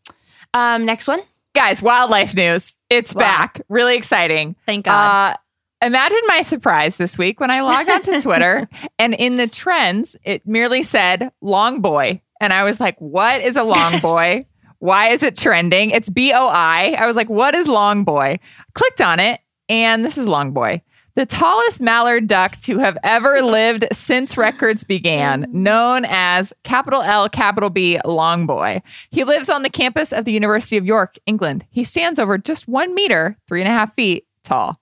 yeah. 0.53 0.75
Um, 0.75 0.85
next 0.85 1.07
one. 1.07 1.21
Guys, 1.53 1.81
wildlife 1.81 2.33
news. 2.35 2.75
It's 2.89 3.13
Wow. 3.13 3.19
back. 3.21 3.61
Really 3.69 3.95
exciting. 3.95 4.55
Thank 4.65 4.85
God. 4.85 5.33
Uh, 5.33 5.85
imagine 5.85 6.19
my 6.27 6.41
surprise 6.41 6.97
this 6.97 7.17
week 7.17 7.39
when 7.39 7.51
I 7.51 7.61
logged 7.61 7.89
onto 7.89 8.19
Twitter 8.21 8.67
and 8.99 9.13
in 9.13 9.37
the 9.37 9.47
trends, 9.47 10.15
it 10.23 10.45
merely 10.45 10.83
said 10.83 11.31
long 11.41 11.79
boy. 11.81 12.21
And 12.41 12.51
I 12.51 12.63
was 12.63 12.79
like, 12.79 12.99
what 12.99 13.39
is 13.41 13.55
a 13.55 13.63
long 13.63 13.99
boy? 13.99 14.47
Why 14.79 15.09
is 15.09 15.21
it 15.21 15.37
trending? 15.37 15.91
It's 15.91 16.09
B 16.09 16.33
O 16.33 16.47
I. 16.47 16.95
I 16.97 17.05
was 17.05 17.15
like, 17.15 17.29
what 17.29 17.53
is 17.53 17.67
long 17.67 18.03
boy? 18.03 18.39
Clicked 18.73 18.99
on 18.99 19.19
it, 19.19 19.39
and 19.69 20.03
this 20.03 20.17
is 20.17 20.27
long 20.27 20.51
boy. 20.51 20.81
The 21.13 21.27
tallest 21.27 21.81
mallard 21.81 22.25
duck 22.27 22.57
to 22.61 22.79
have 22.79 22.97
ever 23.03 23.41
lived 23.43 23.85
since 23.91 24.37
records 24.37 24.83
began, 24.83 25.45
known 25.51 26.03
as 26.05 26.51
capital 26.63 27.03
L, 27.03 27.29
capital 27.29 27.69
B, 27.69 27.99
Long 28.05 28.47
Boy. 28.47 28.81
He 29.11 29.23
lives 29.23 29.49
on 29.49 29.61
the 29.61 29.69
campus 29.69 30.11
of 30.11 30.25
the 30.25 30.31
University 30.31 30.77
of 30.77 30.85
York, 30.85 31.19
England. 31.27 31.65
He 31.69 31.83
stands 31.83 32.17
over 32.17 32.39
just 32.39 32.67
one 32.67 32.95
meter, 32.95 33.37
three 33.47 33.61
and 33.61 33.69
a 33.69 33.73
half 33.73 33.93
feet 33.93 34.25
tall. 34.43 34.79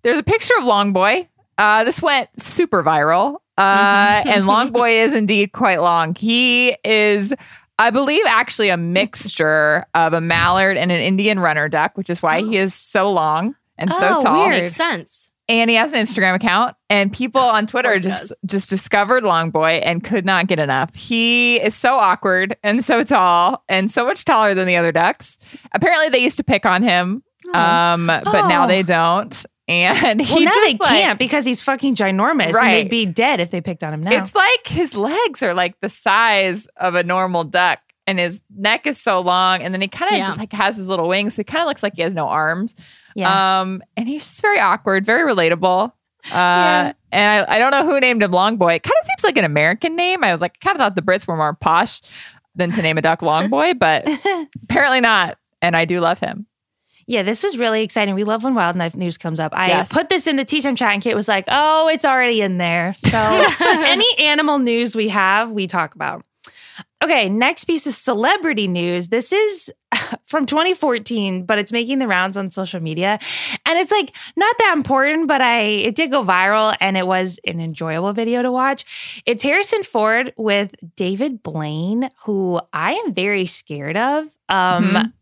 There's 0.00 0.18
a 0.18 0.22
picture 0.22 0.54
of 0.56 0.64
Long 0.64 0.94
Boy. 0.94 1.28
Uh, 1.58 1.84
this 1.84 2.00
went 2.00 2.30
super 2.40 2.82
viral. 2.82 3.38
Uh, 3.62 4.22
and 4.26 4.46
Long 4.46 4.70
Boy 4.72 4.90
is 5.00 5.14
indeed 5.14 5.52
quite 5.52 5.80
long. 5.80 6.14
He 6.14 6.76
is 6.84 7.32
I 7.78 7.90
believe 7.90 8.22
actually 8.26 8.68
a 8.68 8.76
mixture 8.76 9.86
of 9.94 10.12
a 10.12 10.20
mallard 10.20 10.76
and 10.76 10.92
an 10.92 11.00
Indian 11.00 11.38
runner 11.40 11.68
duck, 11.68 11.96
which 11.96 12.10
is 12.10 12.22
why 12.22 12.40
he 12.40 12.56
is 12.56 12.74
so 12.74 13.10
long 13.10 13.54
and 13.78 13.92
so 13.92 14.16
Oh, 14.18 14.22
tall. 14.22 14.38
weird. 14.48 14.62
Makes 14.62 14.76
sense. 14.76 15.30
And 15.48 15.68
he 15.68 15.74
has 15.76 15.92
an 15.92 15.98
Instagram 15.98 16.36
account, 16.36 16.76
and 16.88 17.12
people 17.12 17.40
on 17.40 17.66
Twitter 17.66 17.96
just 17.98 18.28
does. 18.28 18.36
just 18.46 18.70
discovered 18.70 19.24
Long 19.24 19.50
Boy 19.50 19.80
and 19.82 20.02
could 20.04 20.24
not 20.24 20.46
get 20.46 20.60
enough. 20.60 20.94
He 20.94 21.56
is 21.60 21.74
so 21.74 21.96
awkward 21.98 22.56
and 22.62 22.84
so 22.84 23.02
tall 23.02 23.64
and 23.68 23.90
so 23.90 24.04
much 24.06 24.24
taller 24.24 24.54
than 24.54 24.66
the 24.68 24.76
other 24.76 24.92
ducks. 24.92 25.38
Apparently, 25.72 26.08
they 26.10 26.18
used 26.20 26.36
to 26.36 26.44
pick 26.44 26.64
on 26.64 26.82
him, 26.84 27.24
um, 27.54 28.06
but 28.06 28.46
now 28.46 28.64
Oh. 28.64 28.68
they 28.68 28.82
don't. 28.84 29.44
And 29.68 30.20
he 30.20 30.34
Well, 30.34 30.44
now 30.44 30.50
just 30.50 30.60
they 30.66 30.72
like, 30.72 30.88
can't 30.90 31.18
because 31.18 31.44
he's 31.44 31.62
fucking 31.62 31.94
ginormous 31.94 32.46
and 32.46 32.54
Right. 32.54 32.70
they'd 32.82 32.90
be 32.90 33.06
dead 33.06 33.38
if 33.40 33.50
they 33.50 33.60
picked 33.60 33.84
on 33.84 33.94
him 33.94 34.02
now. 34.02 34.12
It's 34.20 34.34
like 34.34 34.66
his 34.66 34.96
legs 34.96 35.42
are 35.42 35.54
like 35.54 35.78
the 35.80 35.88
size 35.88 36.66
of 36.76 36.94
a 36.96 37.02
normal 37.04 37.44
duck, 37.44 37.78
and 38.06 38.18
his 38.18 38.40
neck 38.54 38.86
is 38.88 38.98
so 39.00 39.20
long, 39.20 39.62
and 39.62 39.72
then 39.72 39.80
he 39.80 39.86
kind 39.88 40.10
of 40.10 40.18
Yeah. 40.18 40.24
just 40.26 40.38
like 40.38 40.52
has 40.52 40.76
his 40.76 40.88
little 40.88 41.08
wings, 41.08 41.34
so 41.34 41.40
he 41.40 41.44
kind 41.44 41.62
of 41.62 41.68
looks 41.68 41.82
like 41.82 41.94
he 41.94 42.02
has 42.02 42.12
no 42.14 42.26
arms. 42.28 42.74
yeah. 43.14 43.60
Um, 43.60 43.82
and 43.96 44.08
he's 44.08 44.24
just 44.24 44.42
very 44.42 44.58
awkward, 44.58 45.06
very 45.06 45.22
relatable. 45.32 45.90
Uh, 45.90 46.30
Yeah. 46.32 46.92
and 47.12 47.46
I, 47.48 47.56
I 47.56 47.58
don't 47.58 47.70
know 47.70 47.84
who 47.84 48.00
named 48.00 48.22
him 48.22 48.32
Long 48.32 48.56
Boy. 48.56 48.74
It 48.74 48.82
kind 48.82 48.94
of 49.00 49.06
seems 49.06 49.22
like 49.24 49.36
an 49.36 49.44
American 49.44 49.94
name. 49.96 50.24
I 50.24 50.32
was 50.32 50.40
like, 50.40 50.58
kind 50.60 50.74
of 50.76 50.80
thought 50.80 50.96
the 50.96 51.02
Brits 51.02 51.26
were 51.26 51.36
more 51.36 51.54
posh 51.54 52.00
than 52.56 52.70
to 52.72 52.82
name 52.82 52.98
a 52.98 53.02
duck 53.02 53.22
Long 53.22 53.48
Boy, 53.48 53.74
but 53.74 54.08
apparently 54.64 55.00
not. 55.00 55.38
And 55.60 55.76
I 55.76 55.84
do 55.84 56.00
love 56.00 56.18
him. 56.18 56.46
Yeah, 57.06 57.22
this 57.22 57.42
was 57.42 57.58
really 57.58 57.82
exciting. 57.82 58.14
We 58.14 58.24
love 58.24 58.44
when 58.44 58.54
wildlife 58.54 58.94
news 58.94 59.18
comes 59.18 59.40
up. 59.40 59.52
I 59.54 59.68
Yes. 59.68 59.92
put 59.92 60.08
this 60.08 60.26
in 60.26 60.36
the 60.36 60.44
tea 60.44 60.60
time 60.60 60.76
chat, 60.76 60.92
and 60.94 61.02
Kate 61.02 61.14
was 61.14 61.28
like, 61.28 61.44
"Oh, 61.48 61.88
it's 61.88 62.04
already 62.04 62.40
in 62.40 62.58
there." 62.58 62.94
So 62.98 63.18
any 63.60 64.06
animal 64.18 64.58
news 64.58 64.94
we 64.96 65.08
have, 65.08 65.50
we 65.50 65.66
talk 65.66 65.94
about. 65.94 66.24
Okay, 67.02 67.28
next 67.28 67.64
piece 67.64 67.86
is 67.88 67.96
celebrity 67.98 68.68
news. 68.68 69.08
This 69.08 69.32
is 69.32 69.72
from 70.26 70.46
2014, 70.46 71.44
but 71.44 71.58
it's 71.58 71.72
making 71.72 71.98
the 71.98 72.06
rounds 72.06 72.36
on 72.36 72.48
social 72.50 72.80
media, 72.80 73.18
and 73.66 73.78
it's 73.78 73.90
like 73.90 74.12
not 74.36 74.56
that 74.58 74.72
important, 74.76 75.26
but 75.26 75.40
I 75.40 75.58
it 75.62 75.96
did 75.96 76.10
go 76.12 76.22
viral, 76.22 76.76
and 76.80 76.96
it 76.96 77.06
was 77.06 77.40
an 77.44 77.58
enjoyable 77.60 78.12
video 78.12 78.42
to 78.42 78.52
watch. 78.52 79.22
It's 79.26 79.42
Harrison 79.42 79.82
Ford 79.82 80.32
with 80.36 80.74
David 80.94 81.42
Blaine, 81.42 82.08
who 82.24 82.60
I 82.72 82.92
am 82.94 83.12
very 83.14 83.46
scared 83.46 83.96
of. 83.96 84.26
Um, 84.48 84.94
Mhm. 84.94 85.12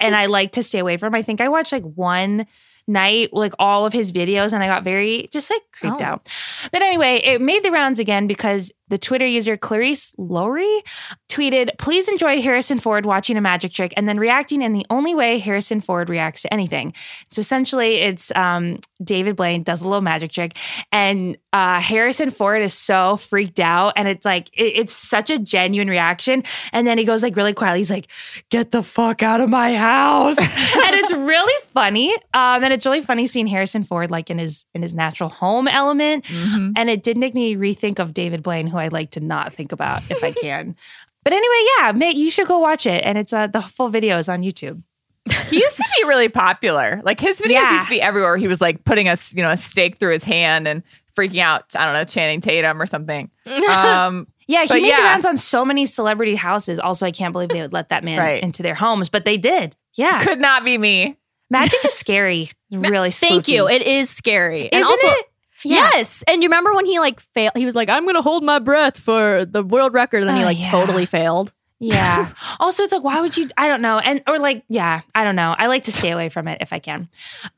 And 0.00 0.14
I 0.16 0.26
like 0.26 0.52
to 0.52 0.62
stay 0.62 0.78
away 0.78 0.96
from. 0.96 1.14
I 1.14 1.22
think 1.22 1.40
I 1.40 1.48
watched 1.48 1.72
like 1.72 1.84
one 1.84 2.46
night, 2.86 3.30
like 3.32 3.52
all 3.58 3.84
of 3.86 3.92
his 3.92 4.12
videos, 4.12 4.52
and 4.52 4.62
I 4.62 4.66
got 4.66 4.84
very 4.84 5.28
just 5.32 5.50
like 5.50 5.62
creeped 5.72 6.00
Oh. 6.00 6.04
out. 6.04 6.28
But 6.72 6.82
anyway, 6.82 7.20
it 7.24 7.40
made 7.40 7.62
the 7.62 7.70
rounds 7.70 7.98
again 7.98 8.26
because 8.26 8.72
the 8.88 8.98
Twitter 8.98 9.26
user 9.26 9.56
Clarice 9.56 10.14
Lowry 10.16 10.82
tweeted, 11.28 11.70
Please 11.78 12.08
enjoy 12.08 12.40
Harrison 12.40 12.78
Ford 12.78 13.04
watching 13.04 13.36
a 13.36 13.40
magic 13.40 13.72
trick 13.72 13.92
and 13.96 14.08
then 14.08 14.16
reacting 14.18 14.62
in 14.62 14.72
the 14.74 14.86
only 14.90 15.12
way 15.14 15.38
Harrison 15.38 15.80
Ford 15.80 16.08
reacts 16.08 16.42
to 16.42 16.52
anything. 16.54 16.92
So 17.32 17.40
essentially, 17.40 17.96
it's 17.96 18.30
um, 18.36 18.78
David 19.02 19.34
Blaine 19.34 19.64
does 19.64 19.80
a 19.80 19.84
little 19.88 20.02
magic 20.02 20.30
trick, 20.30 20.56
and 20.92 21.36
uh, 21.52 21.80
Harrison 21.80 22.30
Ford 22.30 22.62
is 22.62 22.74
so 22.74 23.16
freaked 23.16 23.58
out. 23.58 23.94
And 23.96 24.06
it's 24.06 24.24
like, 24.24 24.48
it- 24.52 24.76
it's 24.76 24.92
such 24.92 25.30
a 25.30 25.38
genuine 25.38 25.88
reaction. 25.88 26.44
And 26.72 26.86
then 26.86 26.96
he 26.98 27.04
goes 27.04 27.22
like 27.24 27.34
really 27.36 27.54
quietly, 27.54 27.80
he's 27.80 27.90
like, 27.90 28.06
Get 28.50 28.70
the 28.70 28.82
fuck 28.84 29.22
out 29.24 29.40
of 29.40 29.48
my 29.50 29.74
house. 29.76 30.38
and 30.38 30.94
it's 30.94 31.12
really 31.12 31.64
funny. 31.74 32.14
Um, 32.34 32.62
and 32.62 32.72
it's 32.76 32.86
really 32.86 33.00
funny 33.00 33.26
seeing 33.26 33.46
Harrison 33.48 33.82
Ford 33.82 34.10
like 34.10 34.30
in 34.30 34.38
his 34.38 34.64
in 34.74 34.82
his 34.82 34.94
natural 34.94 35.28
home 35.28 35.66
element. 35.66 36.24
Mhm. 36.26 36.72
And 36.76 36.88
it 36.88 37.02
did 37.02 37.16
make 37.16 37.34
me 37.34 37.56
rethink 37.56 37.98
of 37.98 38.14
David 38.14 38.42
Blaine, 38.42 38.68
who 38.68 38.78
I 38.78 38.88
like 38.88 39.10
to 39.12 39.20
not 39.20 39.52
think 39.52 39.72
about 39.72 40.02
if 40.10 40.22
I 40.22 40.32
can. 40.32 40.76
But 41.24 41.32
anyway, 41.32 41.66
yeah, 41.78 41.90
mate, 41.90 42.14
you 42.14 42.30
should 42.30 42.46
go 42.46 42.60
watch 42.60 42.86
it. 42.86 43.02
And 43.04 43.18
it's 43.18 43.32
uh, 43.32 43.48
the 43.48 43.60
full 43.60 43.88
video 43.88 44.16
is 44.16 44.28
on 44.28 44.42
YouTube. 44.42 44.80
He 45.50 45.56
used 45.56 45.76
to 45.76 45.84
be 46.00 46.06
really 46.06 46.28
popular. 46.28 47.00
Like 47.04 47.18
his 47.18 47.40
videos 47.40 47.50
Yeah. 47.50 47.72
used 47.72 47.86
to 47.86 47.90
be 47.90 48.00
everywhere. 48.00 48.36
He 48.36 48.46
was 48.46 48.60
like 48.60 48.84
putting 48.84 49.08
a 49.08 49.16
you 49.34 49.42
know 49.42 49.50
a 49.50 49.56
stake 49.56 49.98
through 49.98 50.12
his 50.12 50.22
hand 50.22 50.68
and 50.68 50.84
freaking 51.16 51.40
out. 51.40 51.64
I 51.74 51.84
don't 51.84 51.94
know 51.94 52.04
Channing 52.04 52.40
Tatum 52.40 52.80
or 52.80 52.86
something. 52.86 53.28
Um, 53.68 54.28
Yeah, 54.46 54.64
he 54.66 54.80
made 54.80 54.88
yeah. 54.90 55.00
rounds 55.02 55.26
on 55.26 55.36
so 55.36 55.64
many 55.64 55.84
celebrity 55.86 56.36
houses. 56.36 56.78
Also, 56.78 57.04
I 57.06 57.10
can't 57.10 57.32
believe 57.32 57.48
they 57.48 57.60
would 57.62 57.72
let 57.72 57.88
that 57.88 58.04
man 58.04 58.20
Right. 58.20 58.40
into 58.40 58.62
their 58.62 58.76
homes, 58.76 59.08
but 59.08 59.24
they 59.24 59.36
did. 59.36 59.74
Yeah, 59.96 60.22
could 60.22 60.38
not 60.40 60.64
be 60.64 60.78
me. 60.78 61.16
Magic 61.50 61.84
is 61.84 61.92
scary. 61.94 62.50
Really, 62.70 63.10
Thank 63.10 63.48
you. 63.48 63.68
It 63.68 63.82
is 63.82 64.10
scary. 64.10 64.62
Isn't 64.62 64.84
also, 64.84 65.06
it? 65.06 65.26
Yeah. 65.64 65.90
Yes. 65.94 66.22
And 66.28 66.42
you 66.42 66.48
remember 66.48 66.74
when 66.74 66.86
he 66.86 66.98
like 67.00 67.20
failed? 67.20 67.52
He 67.56 67.64
was 67.64 67.74
like, 67.74 67.88
I'm 67.88 68.04
going 68.04 68.14
to 68.16 68.22
hold 68.22 68.44
my 68.44 68.58
breath 68.58 68.98
for 68.98 69.44
the 69.44 69.62
world 69.62 69.94
record. 69.94 70.20
And 70.22 70.28
then 70.28 70.36
he 70.36 70.42
Oh, 70.42 70.46
like 70.46 70.58
yeah. 70.60 70.70
totally 70.70 71.06
failed. 71.06 71.52
Yeah. 71.78 72.32
also, 72.60 72.82
it's 72.82 72.92
like, 72.92 73.04
why 73.04 73.20
would 73.20 73.36
you? 73.36 73.48
I 73.56 73.68
don't 73.68 73.82
know. 73.82 73.98
And, 73.98 74.22
or 74.26 74.38
like, 74.38 74.64
yeah, 74.68 75.02
I 75.14 75.24
don't 75.24 75.36
know. 75.36 75.54
I 75.58 75.66
like 75.66 75.84
to 75.84 75.92
stay 75.92 76.10
away 76.10 76.28
from 76.30 76.48
it 76.48 76.58
if 76.60 76.72
I 76.72 76.78
can. 76.78 77.08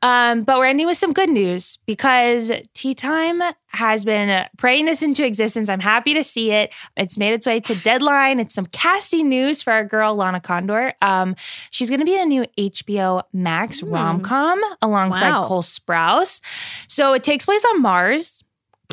Um, 0.01 0.41
but 0.41 0.57
we're 0.57 0.65
ending 0.65 0.87
with 0.87 0.97
some 0.97 1.13
good 1.13 1.29
news 1.29 1.77
because 1.85 2.51
Tea 2.73 2.93
Time 2.93 3.41
has 3.67 4.03
been 4.03 4.45
praying 4.57 4.85
this 4.85 5.03
into 5.03 5.25
existence. 5.25 5.69
I'm 5.69 5.79
happy 5.79 6.13
to 6.15 6.23
see 6.23 6.51
it. 6.51 6.73
It's 6.97 7.17
made 7.17 7.33
its 7.33 7.47
way 7.47 7.59
to 7.61 7.75
deadline. 7.75 8.39
It's 8.39 8.55
some 8.55 8.65
casting 8.65 9.29
news 9.29 9.61
for 9.61 9.71
our 9.71 9.85
girl, 9.85 10.15
Lana 10.15 10.39
Condor. 10.41 10.93
Um, 11.01 11.35
she's 11.71 11.89
going 11.89 11.99
to 11.99 12.05
be 12.05 12.15
in 12.15 12.21
a 12.21 12.25
new 12.25 12.45
HBO 12.57 13.23
Max 13.31 13.81
rom 13.83 14.21
com 14.21 14.59
alongside 14.81 15.31
Wow. 15.31 15.45
Cole 15.45 15.61
Sprouse. 15.61 16.41
So 16.89 17.13
it 17.13 17.23
takes 17.23 17.45
place 17.45 17.63
on 17.65 17.81
Mars. 17.81 18.43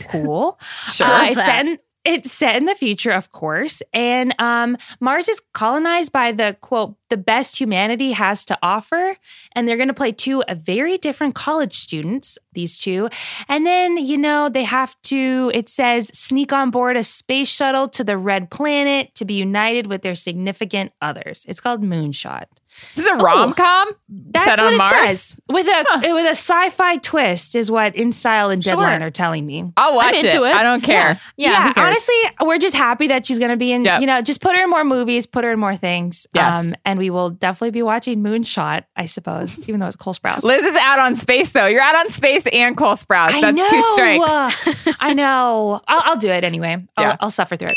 Cool. 0.08 0.58
Sure. 0.92 1.06
Uh, 1.06 1.24
it's 1.30 1.44
set 1.44 1.66
in 1.66 1.78
it's 2.06 2.30
set 2.30 2.56
in 2.56 2.66
the 2.66 2.74
future, 2.74 3.10
of 3.10 3.32
course, 3.32 3.82
and 3.92 4.32
um, 4.40 4.76
Mars 5.00 5.28
is 5.28 5.42
colonized 5.52 6.12
by 6.12 6.30
the 6.30 6.56
quote 6.60 6.94
the 7.08 7.16
best 7.16 7.60
humanity 7.60 8.12
has 8.12 8.44
to 8.46 8.58
offer, 8.62 9.16
and 9.52 9.66
they're 9.66 9.76
going 9.76 9.88
to 9.88 9.94
play 9.94 10.12
two 10.12 10.42
very 10.48 10.98
different 10.98 11.34
college 11.34 11.74
students. 11.74 12.38
These 12.52 12.78
two, 12.78 13.08
and 13.48 13.66
then 13.66 13.96
you 13.96 14.16
know 14.16 14.48
they 14.48 14.64
have 14.64 14.96
to. 15.04 15.50
It 15.52 15.68
says 15.68 16.08
sneak 16.14 16.52
on 16.52 16.70
board 16.70 16.96
a 16.96 17.02
space 17.04 17.48
shuttle 17.48 17.88
to 17.88 18.04
the 18.04 18.16
red 18.16 18.50
planet 18.50 19.14
to 19.16 19.24
be 19.24 19.34
united 19.34 19.88
with 19.88 20.02
their 20.02 20.14
significant 20.14 20.92
others. 21.02 21.44
It's 21.48 21.60
called 21.60 21.82
Moonshot. 21.82 22.44
This 22.94 23.04
is 23.04 23.06
a 23.06 23.14
rom 23.16 23.52
com 23.52 23.90
That's 24.08 24.44
set 24.44 24.58
what 24.58 24.66
on 24.68 24.74
it 24.74 24.76
Mars. 24.78 25.10
says 25.10 25.40
with 25.48 25.66
a 25.66 26.12
with 26.14 26.26
a 26.26 26.30
sci-fi 26.30 26.96
twist, 26.98 27.54
is 27.54 27.70
what 27.70 27.94
InStyle 27.94 28.52
and 28.52 28.62
Sure. 28.62 28.72
Deadline 28.72 29.02
are 29.02 29.10
telling 29.10 29.44
me. 29.46 29.70
I'll 29.76 29.94
watch 29.94 30.14
into 30.22 30.44
it. 30.44 30.54
I 30.54 30.62
don't 30.62 30.82
care. 30.82 31.20
Yeah. 31.36 31.68
who 31.68 31.74
cares? 31.74 31.86
honestly, 31.86 32.14
we're 32.42 32.58
just 32.58 32.74
happy 32.76 33.08
that 33.08 33.26
she's 33.26 33.38
going 33.38 33.50
to 33.50 33.56
be 33.56 33.72
in. 33.72 33.84
Yep. 33.84 34.00
You 34.00 34.06
know, 34.06 34.22
just 34.22 34.40
put 34.40 34.56
her 34.56 34.62
in 34.64 34.70
more 34.70 34.84
movies, 34.84 35.26
put 35.26 35.44
her 35.44 35.52
in 35.52 35.58
more 35.58 35.76
things. 35.76 36.26
Um, 36.28 36.40
Yes. 36.42 36.72
and 36.84 36.98
we 36.98 37.10
will 37.10 37.30
definitely 37.30 37.70
be 37.72 37.82
watching 37.82 38.22
Moonshot, 38.22 38.84
I 38.96 39.06
suppose, 39.06 39.60
even 39.68 39.80
though 39.80 39.86
it's 39.88 39.96
Cole 39.96 40.14
Sprouse. 40.14 40.42
Liz 40.44 40.64
is 40.64 40.76
out 40.76 40.98
on 40.98 41.16
space 41.16 41.50
though. 41.50 41.66
You're 41.66 41.82
out 41.82 41.96
on 41.96 42.08
space 42.08 42.46
and 42.52 42.76
Cole 42.76 42.94
Sprouse. 42.94 43.30
I 43.30 43.40
That's 43.40 43.56
know. 43.56 43.68
two 43.68 43.82
strikes. 43.92 44.96
I 45.00 45.12
know. 45.14 45.80
I'll, 45.86 46.02
I'll 46.12 46.16
do 46.16 46.28
it 46.30 46.44
anyway. 46.44 46.84
I'll, 46.96 47.04
Yeah. 47.04 47.16
I'll 47.20 47.30
suffer 47.30 47.56
through 47.56 47.68
it. 47.68 47.76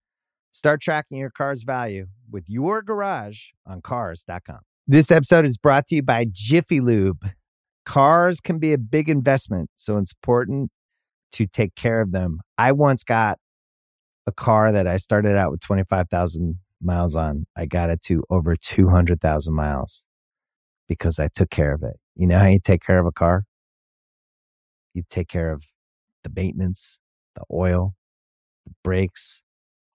Start 0.51 0.81
tracking 0.81 1.17
your 1.17 1.29
car's 1.29 1.63
value 1.63 2.07
with 2.29 2.45
your 2.47 2.81
garage 2.81 3.49
on 3.65 3.81
cars.com. 3.81 4.59
This 4.85 5.09
episode 5.09 5.45
is 5.45 5.57
brought 5.57 5.87
to 5.87 5.95
you 5.95 6.03
by 6.03 6.25
Jiffy 6.29 6.81
Lube. 6.81 7.29
Cars 7.85 8.41
can 8.41 8.59
be 8.59 8.73
a 8.73 8.77
big 8.77 9.07
investment, 9.07 9.69
so 9.77 9.97
it's 9.97 10.11
important 10.11 10.69
to 11.33 11.47
take 11.47 11.75
care 11.75 12.01
of 12.01 12.11
them. 12.11 12.39
I 12.57 12.73
once 12.73 13.03
got 13.03 13.39
a 14.27 14.31
car 14.33 14.71
that 14.73 14.87
I 14.87 14.97
started 14.97 15.37
out 15.37 15.51
with 15.51 15.61
25,000 15.61 16.59
miles 16.81 17.15
on. 17.15 17.45
I 17.55 17.65
got 17.65 17.89
it 17.89 18.01
to 18.03 18.23
over 18.29 18.55
200,000 18.55 19.53
miles 19.53 20.05
because 20.89 21.19
I 21.19 21.29
took 21.33 21.49
care 21.49 21.73
of 21.73 21.83
it. 21.83 21.97
You 22.15 22.27
know 22.27 22.39
how 22.39 22.47
you 22.47 22.59
take 22.61 22.85
care 22.85 22.99
of 22.99 23.05
a 23.05 23.11
car? 23.11 23.45
You 24.93 25.03
take 25.09 25.29
care 25.29 25.53
of 25.53 25.63
the 26.23 26.31
maintenance, 26.35 26.99
the 27.35 27.43
oil, 27.51 27.95
the 28.65 28.73
brakes, 28.83 29.43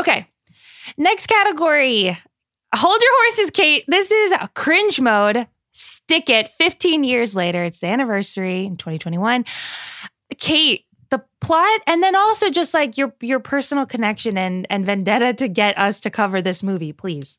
Okay. 0.00 0.26
Next 0.96 1.26
category. 1.26 2.16
Hold 2.74 3.02
your 3.02 3.12
horses, 3.22 3.50
Kate. 3.50 3.84
This 3.86 4.10
is 4.10 4.32
a 4.32 4.48
cringe 4.54 4.98
mode. 4.98 5.46
Stick 5.72 6.30
it 6.30 6.48
15 6.48 7.04
years 7.04 7.36
later. 7.36 7.64
It's 7.64 7.80
the 7.80 7.88
anniversary 7.88 8.64
in 8.64 8.78
2021. 8.78 9.44
Kate, 10.38 10.86
the 11.10 11.22
plot 11.42 11.80
and 11.86 12.02
then 12.02 12.16
also 12.16 12.48
just 12.48 12.72
like 12.72 12.96
your 12.96 13.12
your 13.20 13.40
personal 13.40 13.84
connection 13.84 14.38
and 14.38 14.66
and 14.70 14.86
vendetta 14.86 15.34
to 15.34 15.48
get 15.48 15.76
us 15.76 16.00
to 16.00 16.10
cover 16.10 16.40
this 16.40 16.62
movie, 16.62 16.92
please. 16.92 17.38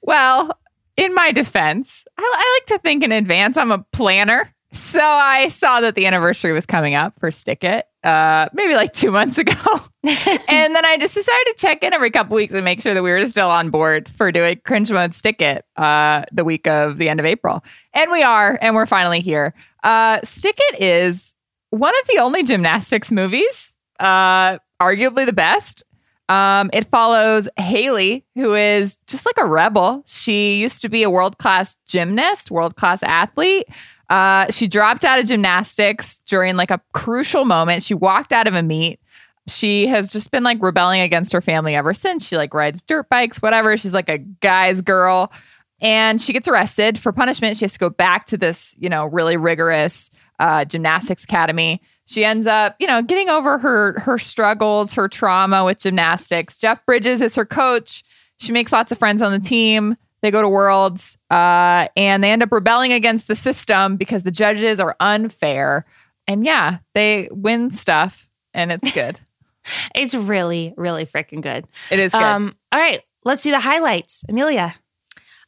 Well, 0.00 0.58
in 0.96 1.14
my 1.14 1.30
defense, 1.30 2.04
I, 2.18 2.22
I 2.22 2.58
like 2.58 2.78
to 2.78 2.82
think 2.82 3.04
in 3.04 3.12
advance. 3.12 3.56
I'm 3.56 3.70
a 3.70 3.84
planner. 3.92 4.52
So 4.72 5.02
I 5.02 5.50
saw 5.50 5.82
that 5.82 5.94
the 5.94 6.06
anniversary 6.06 6.52
was 6.52 6.66
coming 6.66 6.94
up 6.94 7.20
for 7.20 7.30
Stick 7.30 7.62
It, 7.62 7.86
uh, 8.04 8.48
maybe 8.52 8.74
like 8.74 8.92
two 8.92 9.10
months 9.10 9.38
ago. 9.38 9.52
and 10.04 10.74
then 10.74 10.84
I 10.84 10.96
just 10.98 11.14
decided 11.14 11.44
to 11.46 11.54
check 11.56 11.84
in 11.84 11.92
every 11.92 12.10
couple 12.10 12.34
weeks 12.34 12.54
and 12.54 12.64
make 12.64 12.80
sure 12.80 12.92
that 12.92 13.04
we 13.04 13.10
were 13.12 13.24
still 13.24 13.48
on 13.48 13.70
board 13.70 14.08
for 14.08 14.32
doing 14.32 14.60
Cringe 14.64 14.90
Mode 14.90 15.14
Stick 15.14 15.40
It 15.40 15.64
uh, 15.76 16.24
the 16.32 16.42
week 16.42 16.66
of 16.66 16.98
the 16.98 17.08
end 17.08 17.20
of 17.20 17.26
April. 17.26 17.62
And 17.94 18.10
we 18.10 18.24
are, 18.24 18.58
and 18.60 18.74
we're 18.74 18.86
finally 18.86 19.20
here. 19.20 19.54
Uh, 19.84 20.18
Stick 20.24 20.56
It 20.58 20.80
is 20.80 21.34
one 21.70 21.94
of 22.02 22.08
the 22.08 22.18
only 22.18 22.42
gymnastics 22.42 23.12
movies, 23.12 23.76
uh, 24.00 24.58
arguably 24.80 25.24
the 25.24 25.32
best. 25.32 25.84
Um, 26.28 26.70
it 26.72 26.86
follows 26.86 27.48
Haley, 27.56 28.24
who 28.34 28.54
is 28.54 28.96
just 29.06 29.24
like 29.26 29.36
a 29.38 29.46
rebel. 29.46 30.02
She 30.06 30.56
used 30.56 30.82
to 30.82 30.88
be 30.88 31.02
a 31.02 31.10
world 31.10 31.38
class 31.38 31.76
gymnast, 31.86 32.50
world 32.50 32.74
class 32.74 33.02
athlete. 33.02 33.68
Uh, 34.08 34.50
she 34.50 34.68
dropped 34.68 35.04
out 35.04 35.18
of 35.18 35.26
gymnastics 35.26 36.20
during 36.26 36.56
like 36.56 36.70
a 36.70 36.80
crucial 36.92 37.44
moment. 37.44 37.82
She 37.82 37.94
walked 37.94 38.32
out 38.32 38.46
of 38.46 38.54
a 38.54 38.62
meet. 38.62 39.00
She 39.48 39.86
has 39.88 40.12
just 40.12 40.30
been 40.30 40.44
like 40.44 40.58
rebelling 40.60 41.00
against 41.00 41.32
her 41.32 41.40
family 41.40 41.74
ever 41.74 41.94
since. 41.94 42.26
She 42.26 42.36
like 42.36 42.54
rides 42.54 42.82
dirt 42.82 43.08
bikes, 43.08 43.42
whatever. 43.42 43.76
She's 43.76 43.94
like 43.94 44.08
a 44.08 44.18
guy's 44.18 44.80
girl. 44.80 45.32
And 45.80 46.20
she 46.20 46.32
gets 46.32 46.46
arrested 46.46 46.98
for 46.98 47.10
punishment. 47.10 47.56
She 47.56 47.64
has 47.64 47.72
to 47.72 47.78
go 47.78 47.90
back 47.90 48.26
to 48.26 48.38
this, 48.38 48.74
you 48.78 48.88
know, 48.88 49.06
really 49.06 49.36
rigorous 49.36 50.10
uh, 50.38 50.64
gymnastics 50.64 51.24
academy. 51.24 51.80
She 52.04 52.24
ends 52.24 52.46
up, 52.46 52.76
you 52.78 52.86
know, 52.86 53.02
getting 53.02 53.28
over 53.28 53.58
her 53.58 53.98
her 54.00 54.18
struggles, 54.18 54.92
her 54.94 55.08
trauma 55.08 55.64
with 55.64 55.80
gymnastics. 55.80 56.58
Jeff 56.58 56.84
Bridges 56.86 57.22
is 57.22 57.34
her 57.34 57.46
coach. 57.46 58.04
She 58.38 58.52
makes 58.52 58.72
lots 58.72 58.92
of 58.92 58.98
friends 58.98 59.22
on 59.22 59.32
the 59.32 59.38
team. 59.38 59.96
They 60.22 60.30
go 60.30 60.40
to 60.40 60.48
Worlds 60.48 61.18
uh, 61.30 61.88
and 61.96 62.22
they 62.22 62.30
end 62.30 62.42
up 62.42 62.52
rebelling 62.52 62.92
against 62.92 63.26
the 63.26 63.36
system 63.36 63.96
because 63.96 64.22
the 64.22 64.30
judges 64.30 64.80
are 64.80 64.96
unfair. 65.00 65.84
And 66.28 66.44
yeah, 66.44 66.78
they 66.94 67.28
win 67.32 67.70
stuff 67.70 68.28
and 68.54 68.70
it's 68.70 68.90
good. 68.94 69.18
it's 69.94 70.14
really, 70.14 70.74
really 70.76 71.04
freaking 71.04 71.42
good. 71.42 71.66
It 71.90 71.98
is 71.98 72.12
good. 72.12 72.22
Um, 72.22 72.56
all 72.70 72.78
right, 72.78 73.02
let's 73.24 73.42
do 73.42 73.50
the 73.50 73.60
highlights. 73.60 74.24
Amelia. 74.28 74.74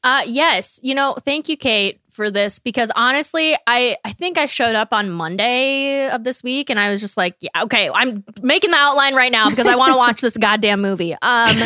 Uh, 0.02 0.22
yes, 0.26 0.78
you 0.82 0.94
know, 0.94 1.14
thank 1.14 1.48
you, 1.48 1.56
Kate, 1.56 1.98
for 2.10 2.30
this 2.30 2.58
because 2.58 2.92
honestly, 2.94 3.56
I 3.66 3.96
I 4.04 4.12
think 4.12 4.36
I 4.36 4.44
showed 4.44 4.74
up 4.74 4.92
on 4.92 5.10
Monday 5.10 6.08
of 6.10 6.24
this 6.24 6.42
week 6.42 6.68
and 6.68 6.78
I 6.78 6.90
was 6.90 7.00
just 7.00 7.16
like, 7.16 7.36
yeah, 7.40 7.62
okay, 7.62 7.90
I'm 7.92 8.22
making 8.42 8.70
the 8.70 8.76
outline 8.76 9.14
right 9.14 9.32
now 9.32 9.48
because 9.48 9.66
I 9.66 9.76
want 9.76 9.92
to 9.92 9.96
watch 9.98 10.20
this 10.20 10.36
goddamn 10.36 10.82
movie. 10.82 11.14
Um, 11.22 11.56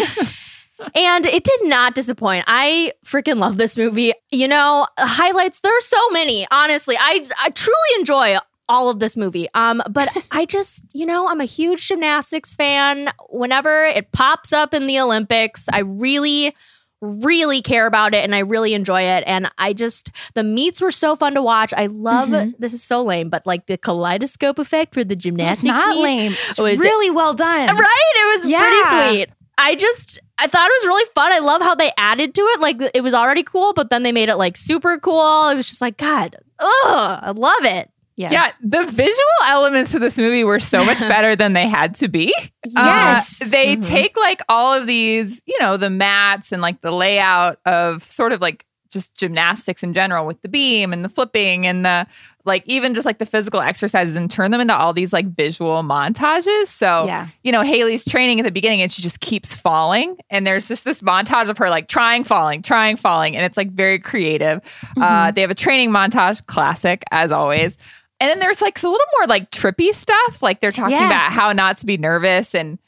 and 0.94 1.26
it 1.26 1.44
did 1.44 1.60
not 1.64 1.94
disappoint. 1.94 2.44
I 2.46 2.92
freaking 3.04 3.38
love 3.38 3.56
this 3.56 3.76
movie. 3.76 4.12
You 4.30 4.48
know, 4.48 4.86
highlights, 4.98 5.60
there 5.60 5.76
are 5.76 5.80
so 5.80 6.10
many. 6.10 6.46
Honestly, 6.50 6.96
I 6.98 7.22
I 7.40 7.50
truly 7.50 7.76
enjoy 7.98 8.38
all 8.68 8.90
of 8.90 9.00
this 9.00 9.16
movie. 9.16 9.48
Um, 9.54 9.82
but 9.90 10.08
I 10.30 10.44
just, 10.44 10.84
you 10.92 11.06
know, 11.06 11.28
I'm 11.28 11.40
a 11.40 11.46
huge 11.46 11.88
gymnastics 11.88 12.54
fan. 12.54 13.10
Whenever 13.30 13.84
it 13.84 14.12
pops 14.12 14.52
up 14.52 14.74
in 14.74 14.86
the 14.86 15.00
Olympics, 15.00 15.66
I 15.72 15.80
really 15.80 16.54
really 17.00 17.62
care 17.62 17.86
about 17.86 18.14
it 18.14 18.24
and 18.24 18.34
I 18.34 18.40
really 18.40 18.74
enjoy 18.74 19.02
it. 19.02 19.22
And 19.26 19.48
I 19.56 19.72
just, 19.72 20.10
the 20.34 20.42
meets 20.42 20.80
were 20.80 20.90
so 20.90 21.14
fun 21.14 21.34
to 21.34 21.42
watch. 21.42 21.72
I 21.76 21.86
love, 21.86 22.30
mm-hmm. 22.30 22.50
this 22.58 22.72
is 22.72 22.82
so 22.82 23.04
lame, 23.04 23.30
but 23.30 23.46
like 23.46 23.66
the 23.66 23.78
kaleidoscope 23.78 24.58
effect 24.58 24.94
for 24.94 25.04
the 25.04 25.14
gymnastics. 25.14 25.60
It's 25.60 25.86
not 25.86 25.96
lame. 25.96 26.34
It's 26.48 26.58
was 26.58 26.78
really 26.78 27.10
well 27.10 27.34
done. 27.34 27.68
Right? 27.68 28.12
It 28.16 28.36
was 28.36 28.50
yeah. 28.50 28.58
pretty 28.58 29.14
sweet. 29.14 29.28
I 29.58 29.74
just 29.74 30.18
I 30.38 30.46
thought 30.46 30.68
it 30.68 30.82
was 30.82 30.86
really 30.86 31.10
fun. 31.14 31.32
I 31.32 31.40
love 31.40 31.60
how 31.60 31.74
they 31.74 31.92
added 31.98 32.34
to 32.34 32.42
it. 32.42 32.60
Like 32.60 32.80
it 32.94 33.02
was 33.02 33.12
already 33.12 33.42
cool, 33.42 33.74
but 33.74 33.90
then 33.90 34.04
they 34.04 34.12
made 34.12 34.28
it 34.28 34.36
like 34.36 34.56
super 34.56 34.98
cool. 34.98 35.48
It 35.48 35.56
was 35.56 35.68
just 35.68 35.80
like 35.80 35.96
God, 35.96 36.36
ugh, 36.58 37.20
I 37.22 37.32
love 37.32 37.64
it. 37.64 37.90
Yeah. 38.16 38.32
yeah, 38.32 38.52
the 38.60 38.84
visual 38.84 39.38
elements 39.46 39.94
of 39.94 40.00
this 40.00 40.18
movie 40.18 40.42
were 40.42 40.58
so 40.58 40.84
much 40.84 40.98
better 41.00 41.36
than 41.36 41.52
they 41.52 41.68
had 41.68 41.94
to 41.96 42.08
be. 42.08 42.34
yes. 42.66 43.40
Uh, 43.40 43.48
they 43.48 43.76
mm-hmm. 43.76 43.82
take 43.82 44.16
like 44.16 44.42
all 44.48 44.74
of 44.74 44.88
these, 44.88 45.40
you 45.46 45.56
know, 45.60 45.76
the 45.76 45.88
mats 45.88 46.50
and 46.50 46.60
like 46.60 46.80
the 46.80 46.90
layout 46.90 47.60
of 47.64 48.02
sort 48.02 48.32
of 48.32 48.40
like 48.40 48.66
just 48.90 49.14
gymnastics 49.14 49.82
in 49.82 49.92
general 49.92 50.26
with 50.26 50.40
the 50.42 50.48
beam 50.48 50.92
and 50.92 51.04
the 51.04 51.08
flipping 51.08 51.66
and 51.66 51.84
the 51.84 52.06
like 52.44 52.62
even 52.66 52.94
just 52.94 53.04
like 53.04 53.18
the 53.18 53.26
physical 53.26 53.60
exercises 53.60 54.16
and 54.16 54.30
turn 54.30 54.50
them 54.50 54.60
into 54.60 54.74
all 54.74 54.92
these 54.92 55.12
like 55.12 55.26
visual 55.26 55.82
montages. 55.82 56.66
So, 56.66 57.04
yeah. 57.06 57.28
you 57.44 57.52
know, 57.52 57.62
Haley's 57.62 58.04
training 58.04 58.40
at 58.40 58.44
the 58.44 58.50
beginning 58.50 58.82
and 58.82 58.90
she 58.90 59.02
just 59.02 59.20
keeps 59.20 59.54
falling. 59.54 60.16
And 60.30 60.46
there's 60.46 60.66
just 60.66 60.84
this 60.84 61.02
montage 61.02 61.50
of 61.50 61.58
her 61.58 61.68
like 61.68 61.88
trying, 61.88 62.24
falling, 62.24 62.62
trying, 62.62 62.96
falling. 62.96 63.36
And 63.36 63.44
it's 63.44 63.56
like 63.56 63.70
very 63.70 63.98
creative. 63.98 64.62
Mm-hmm. 64.62 65.02
Uh, 65.02 65.30
they 65.30 65.42
have 65.42 65.50
a 65.50 65.54
training 65.54 65.90
montage, 65.90 66.44
classic 66.46 67.04
as 67.10 67.30
always. 67.30 67.76
And 68.20 68.28
then 68.28 68.40
there's 68.40 68.60
like 68.60 68.82
a 68.82 68.88
little 68.88 69.06
more 69.18 69.26
like 69.28 69.50
trippy 69.50 69.94
stuff. 69.94 70.42
Like 70.42 70.60
they're 70.60 70.72
talking 70.72 70.92
yeah. 70.92 71.06
about 71.06 71.32
how 71.32 71.52
not 71.52 71.76
to 71.78 71.86
be 71.86 71.98
nervous 71.98 72.54
and 72.54 72.78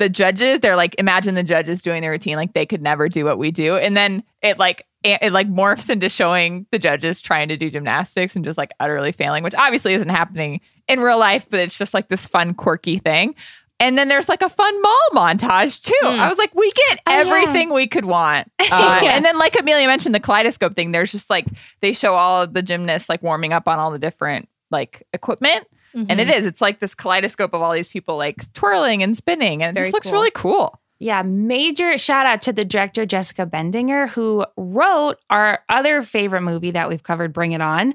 the 0.00 0.08
judges, 0.08 0.60
they're 0.60 0.76
like, 0.76 0.96
imagine 0.98 1.36
the 1.36 1.44
judges 1.44 1.82
doing 1.82 2.00
their 2.00 2.10
routine. 2.10 2.34
Like 2.34 2.54
they 2.54 2.66
could 2.66 2.82
never 2.82 3.08
do 3.08 3.24
what 3.24 3.38
we 3.38 3.50
do. 3.52 3.76
And 3.76 3.96
then 3.96 4.24
it 4.42 4.58
like 4.58 4.86
it 5.04 5.32
like 5.32 5.48
morphs 5.48 5.88
into 5.88 6.08
showing 6.08 6.66
the 6.72 6.78
judges 6.78 7.20
trying 7.20 7.48
to 7.48 7.56
do 7.56 7.70
gymnastics 7.70 8.34
and 8.34 8.44
just 8.44 8.58
like 8.58 8.72
utterly 8.80 9.12
failing, 9.12 9.44
which 9.44 9.54
obviously 9.54 9.94
isn't 9.94 10.08
happening 10.08 10.60
in 10.88 11.00
real 11.00 11.18
life, 11.18 11.46
but 11.48 11.60
it's 11.60 11.78
just 11.78 11.94
like 11.94 12.08
this 12.08 12.26
fun, 12.26 12.54
quirky 12.54 12.98
thing. 12.98 13.34
And 13.78 13.96
then 13.96 14.08
there's 14.08 14.28
like 14.28 14.42
a 14.42 14.48
fun 14.48 14.82
mall 14.82 15.08
montage 15.12 15.82
too. 15.82 15.94
Mm. 16.02 16.18
I 16.18 16.28
was 16.28 16.36
like, 16.38 16.54
we 16.54 16.70
get 16.88 17.00
everything 17.06 17.68
oh, 17.68 17.72
yeah. 17.72 17.76
we 17.76 17.86
could 17.86 18.04
want. 18.06 18.50
Uh, 18.72 19.00
yeah. 19.02 19.16
And 19.16 19.24
then, 19.24 19.36
like 19.36 19.58
Amelia 19.58 19.88
mentioned, 19.88 20.14
the 20.14 20.20
kaleidoscope 20.20 20.76
thing. 20.76 20.92
There's 20.92 21.10
just 21.10 21.28
like 21.28 21.46
they 21.80 21.92
show 21.92 22.14
all 22.14 22.42
of 22.42 22.54
the 22.54 22.62
gymnasts 22.62 23.08
like 23.08 23.20
warming 23.20 23.52
up 23.52 23.66
on 23.66 23.80
all 23.80 23.90
the 23.90 23.98
different 23.98 24.48
like 24.70 25.04
equipment. 25.12 25.66
Mm-hmm. 25.94 26.06
And 26.08 26.20
it 26.20 26.28
mm-hmm. 26.28 26.46
It's 26.46 26.60
like 26.60 26.80
this 26.80 26.94
kaleidoscope 26.94 27.52
of 27.54 27.62
all 27.62 27.72
these 27.72 27.88
people 27.88 28.16
like 28.16 28.52
twirling 28.52 29.02
and 29.02 29.16
spinning, 29.16 29.60
it's 29.60 29.68
and 29.68 29.78
it 29.78 29.80
just 29.80 29.92
looks 29.92 30.06
cool. 30.06 30.14
really 30.14 30.30
cool. 30.34 30.80
Yeah, 31.02 31.22
major 31.22 31.96
shout 31.96 32.26
out 32.26 32.42
to 32.42 32.52
the 32.52 32.62
director 32.62 33.06
Jessica 33.06 33.46
Bendinger, 33.46 34.10
who 34.10 34.44
wrote 34.58 35.16
our 35.30 35.64
other 35.70 36.02
favorite 36.02 36.42
movie 36.42 36.72
that 36.72 36.90
we've 36.90 37.02
covered, 37.02 37.32
Bring 37.32 37.52
It 37.52 37.62
On. 37.62 37.94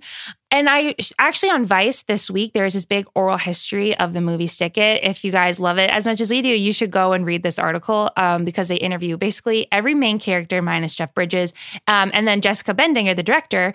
And 0.49 0.67
I 0.67 0.95
actually 1.19 1.51
on 1.51 1.67
Vice 1.67 2.01
this 2.01 2.31
week, 2.31 2.53
there's 2.53 2.73
this 2.73 2.85
big 2.85 3.05
oral 3.13 3.37
history 3.37 3.95
of 3.95 4.13
the 4.13 4.21
movie 4.21 4.47
Stick 4.47 4.77
It. 4.77 5.03
If 5.03 5.23
you 5.23 5.31
guys 5.31 5.59
love 5.59 5.77
it 5.77 5.91
as 5.91 6.07
much 6.07 6.19
as 6.19 6.31
we 6.31 6.41
do, 6.41 6.49
you 6.49 6.71
should 6.73 6.89
go 6.89 7.13
and 7.13 7.25
read 7.27 7.43
this 7.43 7.59
article 7.59 8.09
um, 8.17 8.43
because 8.43 8.69
they 8.69 8.77
interview 8.77 9.17
basically 9.17 9.67
every 9.71 9.93
main 9.93 10.17
character 10.17 10.61
minus 10.63 10.95
Jeff 10.95 11.13
Bridges, 11.13 11.53
um, 11.87 12.09
and 12.11 12.27
then 12.27 12.41
Jessica 12.41 12.73
Bendinger, 12.73 13.15
the 13.15 13.21
director, 13.21 13.71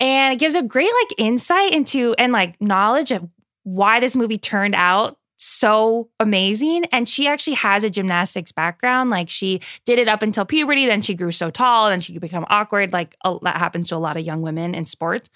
and 0.00 0.32
it 0.32 0.38
gives 0.38 0.56
a 0.56 0.62
great 0.62 0.90
like 1.02 1.14
insight 1.16 1.72
into 1.72 2.14
and 2.18 2.32
like 2.32 2.60
knowledge 2.60 3.12
of 3.12 3.28
why 3.64 4.00
this 4.00 4.16
movie 4.16 4.38
turned 4.38 4.74
out 4.74 5.18
so 5.36 6.08
amazing. 6.20 6.84
And 6.86 7.08
she 7.08 7.26
actually 7.26 7.54
has 7.54 7.84
a 7.84 7.90
gymnastics 7.90 8.52
background. 8.52 9.10
Like 9.10 9.28
she 9.28 9.60
did 9.84 9.98
it 9.98 10.08
up 10.08 10.22
until 10.22 10.44
puberty, 10.44 10.86
then 10.86 11.02
she 11.02 11.14
grew 11.14 11.30
so 11.30 11.50
tall, 11.50 11.88
then 11.88 12.00
she 12.00 12.12
could 12.12 12.22
become 12.22 12.46
awkward. 12.48 12.92
Like 12.92 13.16
a, 13.24 13.36
that 13.42 13.56
happens 13.56 13.88
to 13.88 13.96
a 13.96 13.98
lot 13.98 14.16
of 14.16 14.24
young 14.24 14.42
women 14.42 14.74
in 14.74 14.86
sports. 14.86 15.28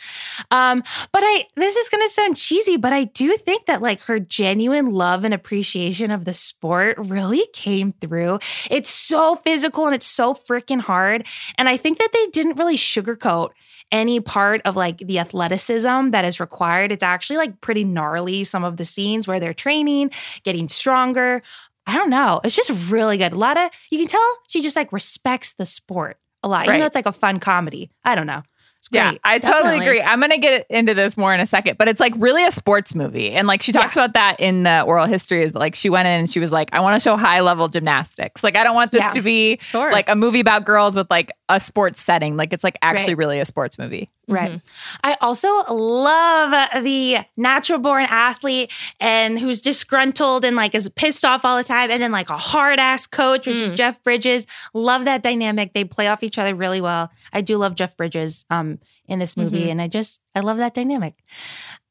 Um, 0.50 0.82
but 1.12 1.22
I, 1.24 1.46
this 1.56 1.76
is 1.76 1.88
going 1.88 2.06
to 2.06 2.12
sound 2.12 2.36
cheesy, 2.36 2.76
but 2.76 2.92
I 2.92 3.04
do 3.04 3.36
think 3.36 3.66
that 3.66 3.82
like 3.82 4.02
her 4.02 4.18
genuine 4.18 4.90
love 4.90 5.24
and 5.24 5.34
appreciation 5.34 6.10
of 6.10 6.24
the 6.24 6.34
sport 6.34 6.96
really 6.98 7.44
came 7.52 7.90
through. 7.90 8.38
It's 8.70 8.88
so 8.88 9.36
physical 9.36 9.86
and 9.86 9.94
it's 9.94 10.06
so 10.06 10.34
freaking 10.34 10.80
hard. 10.80 11.26
And 11.56 11.68
I 11.68 11.76
think 11.76 11.98
that 11.98 12.10
they 12.12 12.26
didn't 12.26 12.58
really 12.58 12.76
sugarcoat 12.76 13.50
any 13.90 14.20
part 14.20 14.61
of 14.64 14.77
like 14.77 14.98
the 14.98 15.18
athleticism 15.18 16.11
that 16.11 16.24
is 16.24 16.40
required. 16.40 16.92
It's 16.92 17.03
actually 17.03 17.37
like 17.38 17.61
pretty 17.61 17.85
gnarly, 17.85 18.44
some 18.44 18.64
of 18.64 18.77
the 18.77 18.85
scenes 18.85 19.27
where 19.27 19.40
they're 19.40 19.55
training, 19.55 20.11
getting 20.44 20.68
stronger. 20.68 21.42
I 21.87 21.94
don't 21.94 22.11
know. 22.11 22.40
It's 22.44 22.55
just 22.57 22.70
really 22.90 23.16
good. 23.16 23.33
A 23.33 23.38
lot 23.38 23.57
of, 23.57 23.70
you 23.90 23.98
can 23.98 24.07
tell 24.07 24.38
she 24.48 24.61
just 24.61 24.77
like 24.77 24.92
respects 24.92 25.55
the 25.55 25.64
sport 25.64 26.18
a 26.42 26.48
lot, 26.48 26.64
even 26.64 26.72
Right. 26.74 26.81
though 26.81 26.87
it's 26.87 26.94
like 26.94 27.07
a 27.07 27.12
fun 27.12 27.40
comedy. 27.40 27.90
I 28.05 28.14
don't 28.14 28.27
know. 28.27 28.42
It's 28.80 28.88
great. 28.88 29.00
Yeah, 29.00 29.14
I 29.24 29.38
totally 29.40 29.62
Definitely. 29.78 29.86
agree. 29.86 30.02
I'm 30.02 30.20
going 30.20 30.30
to 30.30 30.38
get 30.38 30.66
into 30.70 30.94
this 30.94 31.16
more 31.16 31.34
in 31.34 31.40
a 31.40 31.46
second, 31.46 31.78
but 31.78 31.88
it's 31.88 31.98
like 31.98 32.12
really 32.16 32.44
a 32.44 32.50
sports 32.52 32.94
movie. 32.94 33.32
And 33.32 33.48
like 33.48 33.60
she 33.60 33.72
talks 33.72 33.94
about 33.96 34.12
that 34.14 34.38
in 34.38 34.62
the 34.62 34.82
oral 34.82 35.06
history 35.06 35.42
is 35.42 35.52
like 35.54 35.74
she 35.74 35.90
went 35.90 36.06
in 36.06 36.20
and 36.20 36.30
she 36.30 36.38
was 36.38 36.52
like, 36.52 36.68
I 36.72 36.78
want 36.80 36.94
to 36.94 37.00
show 37.04 37.16
high 37.16 37.40
level 37.40 37.66
gymnastics. 37.68 38.44
Like, 38.44 38.56
I 38.56 38.62
don't 38.62 38.76
want 38.76 38.92
this 38.92 39.02
Yeah. 39.02 39.10
to 39.10 39.22
be 39.22 39.58
Sure. 39.60 39.90
like 39.90 40.08
a 40.08 40.14
movie 40.14 40.38
about 40.40 40.64
girls 40.64 40.94
with 40.94 41.10
like 41.10 41.32
a 41.48 41.58
sports 41.58 42.00
setting. 42.00 42.36
Like, 42.36 42.52
it's 42.52 42.62
like 42.62 42.78
actually 42.80 43.14
Right. 43.14 43.18
really 43.18 43.40
a 43.40 43.44
sports 43.44 43.78
movie. 43.78 44.10
Right. 44.28 44.50
Mm-hmm. 44.50 44.96
I 45.04 45.16
also 45.20 45.48
love 45.72 46.82
the 46.84 47.18
natural 47.36 47.78
born 47.78 48.04
athlete 48.04 48.70
and 49.00 49.38
who's 49.38 49.62
disgruntled 49.62 50.44
and 50.44 50.54
like 50.54 50.74
is 50.74 50.88
pissed 50.90 51.24
off 51.24 51.44
all 51.44 51.56
the 51.56 51.64
time. 51.64 51.90
And 51.90 52.02
then 52.02 52.12
like 52.12 52.28
a 52.28 52.36
hard 52.36 52.78
ass 52.78 53.06
coach, 53.06 53.46
which 53.46 53.56
is 53.56 53.72
mm. 53.72 53.76
Jeff 53.76 54.02
Bridges. 54.02 54.46
Love 54.74 55.06
that 55.06 55.22
dynamic. 55.22 55.72
They 55.72 55.84
play 55.84 56.08
off 56.08 56.22
each 56.22 56.38
other 56.38 56.54
really 56.54 56.80
well. 56.80 57.10
I 57.32 57.40
do 57.40 57.56
love 57.56 57.74
Jeff 57.74 57.96
Bridges 57.96 58.44
um, 58.50 58.78
in 59.06 59.18
this 59.18 59.36
movie. 59.36 59.62
Mm-hmm. 59.62 59.70
And 59.70 59.82
I 59.82 59.88
just, 59.88 60.22
I 60.34 60.40
love 60.40 60.58
that 60.58 60.74
dynamic. 60.74 61.14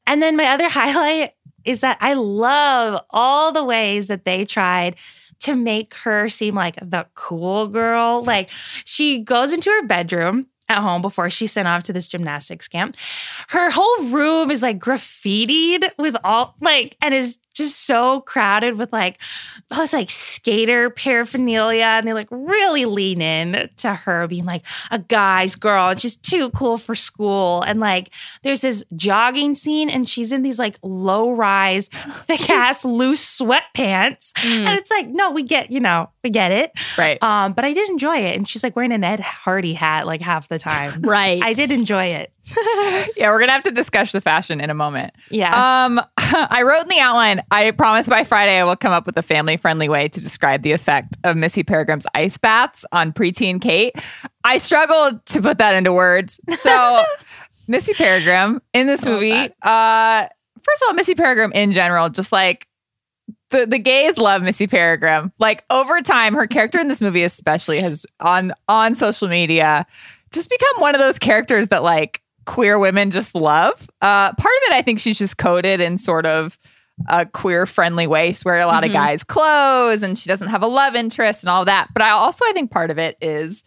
And 0.06 0.22
then 0.22 0.36
my 0.36 0.46
other 0.46 0.68
highlight 0.70 1.32
is 1.64 1.80
that 1.80 1.98
I 2.00 2.14
love 2.14 3.04
all 3.10 3.52
the 3.52 3.64
ways 3.64 4.08
that 4.08 4.24
they 4.24 4.44
tried 4.44 4.96
to 5.40 5.54
make 5.54 5.94
her 5.94 6.28
seem 6.28 6.54
like 6.54 6.76
the 6.76 7.06
cool 7.14 7.68
girl. 7.68 8.22
Like 8.22 8.50
she 8.84 9.18
goes 9.18 9.52
into 9.52 9.70
her 9.70 9.86
bedroom 9.86 10.46
at 10.68 10.80
home 10.80 11.02
before 11.02 11.30
she's 11.30 11.52
sent 11.52 11.68
off 11.68 11.82
to 11.84 11.92
this 11.92 12.06
gymnastics 12.06 12.68
camp. 12.68 12.96
Her 13.48 13.70
whole 13.70 14.04
room 14.04 14.50
is 14.50 14.62
like 14.62 14.78
graffitied 14.78 15.84
with 15.98 16.16
all 16.24 16.54
like 16.60 16.96
and 17.00 17.14
is 17.14 17.38
just 17.54 17.86
so 17.86 18.20
crowded 18.20 18.78
with 18.78 18.92
like 18.92 19.18
all 19.70 19.78
this 19.78 19.92
like 19.92 20.08
skater 20.08 20.90
paraphernalia. 20.90 21.84
And 21.84 22.06
they 22.06 22.12
like 22.12 22.28
really 22.30 22.84
lean 22.84 23.20
in 23.20 23.68
to 23.78 23.94
her 23.94 24.28
being 24.28 24.44
like 24.44 24.64
a 24.90 24.98
guy's 24.98 25.56
girl 25.56 25.88
and 25.88 26.00
she's 26.00 26.16
too 26.16 26.50
cool 26.50 26.78
for 26.78 26.94
school. 26.94 27.62
And 27.62 27.80
like 27.80 28.10
there's 28.42 28.60
this 28.60 28.84
jogging 28.94 29.54
scene 29.54 29.90
and 29.90 30.08
she's 30.08 30.32
in 30.32 30.42
these 30.42 30.58
like 30.58 30.78
low 30.82 31.32
rise 31.32 31.88
thick 32.26 32.48
ass 32.48 32.84
loose 32.84 33.40
sweatpants. 33.40 34.32
And 34.44 34.78
it's 34.78 34.90
like 34.90 35.08
no 35.08 35.30
we 35.32 35.42
get 35.42 35.70
you 35.70 35.80
know 35.80 36.10
we 36.22 36.30
get 36.30 36.52
it. 36.52 36.72
Right. 36.96 37.20
um 37.22 37.54
but 37.54 37.64
I 37.64 37.72
did 37.72 37.88
enjoy 37.88 38.18
it. 38.18 38.36
And 38.36 38.48
she's 38.48 38.62
like 38.62 38.76
wearing 38.76 38.92
an 38.92 39.02
Ed 39.02 39.20
Hardy 39.20 39.74
hat 39.74 40.06
like 40.06 40.20
half 40.20 40.48
the 40.48 40.57
time 40.58 41.00
Right. 41.02 41.42
I 41.42 41.52
did 41.52 41.70
enjoy 41.70 42.04
it 42.06 42.32
yeah, 43.16 43.30
we're 43.30 43.38
going 43.38 43.48
to 43.48 43.52
have 43.52 43.62
to 43.64 43.70
discuss 43.70 44.12
the 44.12 44.20
fashion 44.20 44.60
in 44.60 44.70
a 44.70 44.74
moment. 44.74 45.14
yeah 45.30 45.84
Um, 45.84 46.00
I 46.16 46.62
wrote 46.62 46.82
in 46.82 46.88
the 46.88 46.98
outline, 46.98 47.42
I 47.50 47.70
promise 47.72 48.08
by 48.08 48.24
Friday 48.24 48.58
I 48.58 48.64
will 48.64 48.76
come 48.76 48.92
up 48.92 49.06
with 49.06 49.16
a 49.18 49.22
family 49.22 49.56
friendly 49.56 49.88
way 49.88 50.08
to 50.08 50.20
describe 50.20 50.62
the 50.62 50.72
effect 50.72 51.16
of 51.24 51.36
Missy 51.36 51.62
Peregrym's 51.62 52.06
ice 52.14 52.38
baths 52.38 52.84
on 52.92 53.12
preteen 53.12 53.60
Kate. 53.60 53.94
I 54.44 54.58
struggled 54.58 55.24
to 55.26 55.42
put 55.42 55.58
that 55.58 55.74
into 55.74 55.92
words. 55.92 56.40
So, 56.50 57.04
Missy 57.66 57.92
Peregrym 57.92 58.60
in 58.72 58.86
this 58.86 59.04
movie, 59.04 59.50
uh, 59.62 60.26
first 60.62 60.82
of 60.82 60.88
all, 60.88 60.94
Missy 60.94 61.14
Peregrym 61.14 61.52
in 61.54 61.72
general, 61.72 62.08
just 62.08 62.32
like 62.32 62.66
the, 63.50 63.66
the 63.66 63.78
gays 63.78 64.16
love 64.18 64.42
Missy 64.42 64.66
Peregrym. 64.66 65.32
Like 65.38 65.64
over 65.70 66.00
time, 66.00 66.34
her 66.34 66.46
character 66.46 66.80
in 66.80 66.88
this 66.88 67.00
movie, 67.00 67.24
especially, 67.24 67.80
has 67.80 68.06
on 68.20 68.52
on 68.68 68.94
social 68.94 69.28
media 69.28 69.86
just 70.32 70.50
become 70.50 70.80
one 70.80 70.94
of 70.94 71.00
those 71.00 71.18
characters 71.18 71.68
that 71.68 71.82
like 71.82 72.22
queer 72.46 72.78
women 72.78 73.10
just 73.10 73.34
love. 73.34 73.88
Uh, 74.00 74.32
part 74.32 74.38
of 74.38 74.62
it, 74.70 74.72
I 74.72 74.82
think, 74.82 74.98
she's 74.98 75.18
just 75.18 75.38
coded 75.38 75.80
in 75.80 75.98
sort 75.98 76.26
of 76.26 76.58
a 77.06 77.26
queer 77.26 77.66
friendly 77.66 78.06
way. 78.06 78.28
She's 78.28 78.44
wearing 78.44 78.62
a 78.62 78.66
lot 78.66 78.84
of 78.84 78.92
guys' 78.92 79.22
clothes, 79.24 80.02
and 80.02 80.18
she 80.18 80.28
doesn't 80.28 80.48
have 80.48 80.62
a 80.62 80.66
love 80.66 80.94
interest 80.94 81.44
and 81.44 81.50
all 81.50 81.64
that. 81.66 81.88
But 81.92 82.02
I 82.02 82.10
also, 82.10 82.44
I 82.46 82.52
think, 82.52 82.70
part 82.70 82.90
of 82.90 82.98
it 82.98 83.16
is 83.20 83.62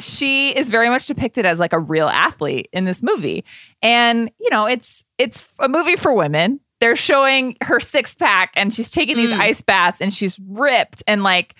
she 0.00 0.50
is 0.50 0.68
very 0.68 0.88
much 0.88 1.06
depicted 1.06 1.44
as 1.44 1.58
like 1.58 1.72
a 1.72 1.78
real 1.78 2.08
athlete 2.08 2.68
in 2.72 2.84
this 2.84 3.02
movie 3.02 3.44
and 3.82 4.30
you 4.38 4.48
know 4.50 4.66
it's 4.66 5.04
it's 5.18 5.44
a 5.58 5.68
movie 5.68 5.96
for 5.96 6.12
women 6.12 6.60
they're 6.80 6.94
showing 6.94 7.56
her 7.62 7.80
six 7.80 8.14
pack 8.14 8.52
and 8.54 8.72
she's 8.72 8.90
taking 8.90 9.16
these 9.16 9.32
ice 9.32 9.60
baths 9.60 10.00
and 10.00 10.12
she's 10.12 10.38
ripped 10.46 11.02
and 11.08 11.24
like 11.24 11.56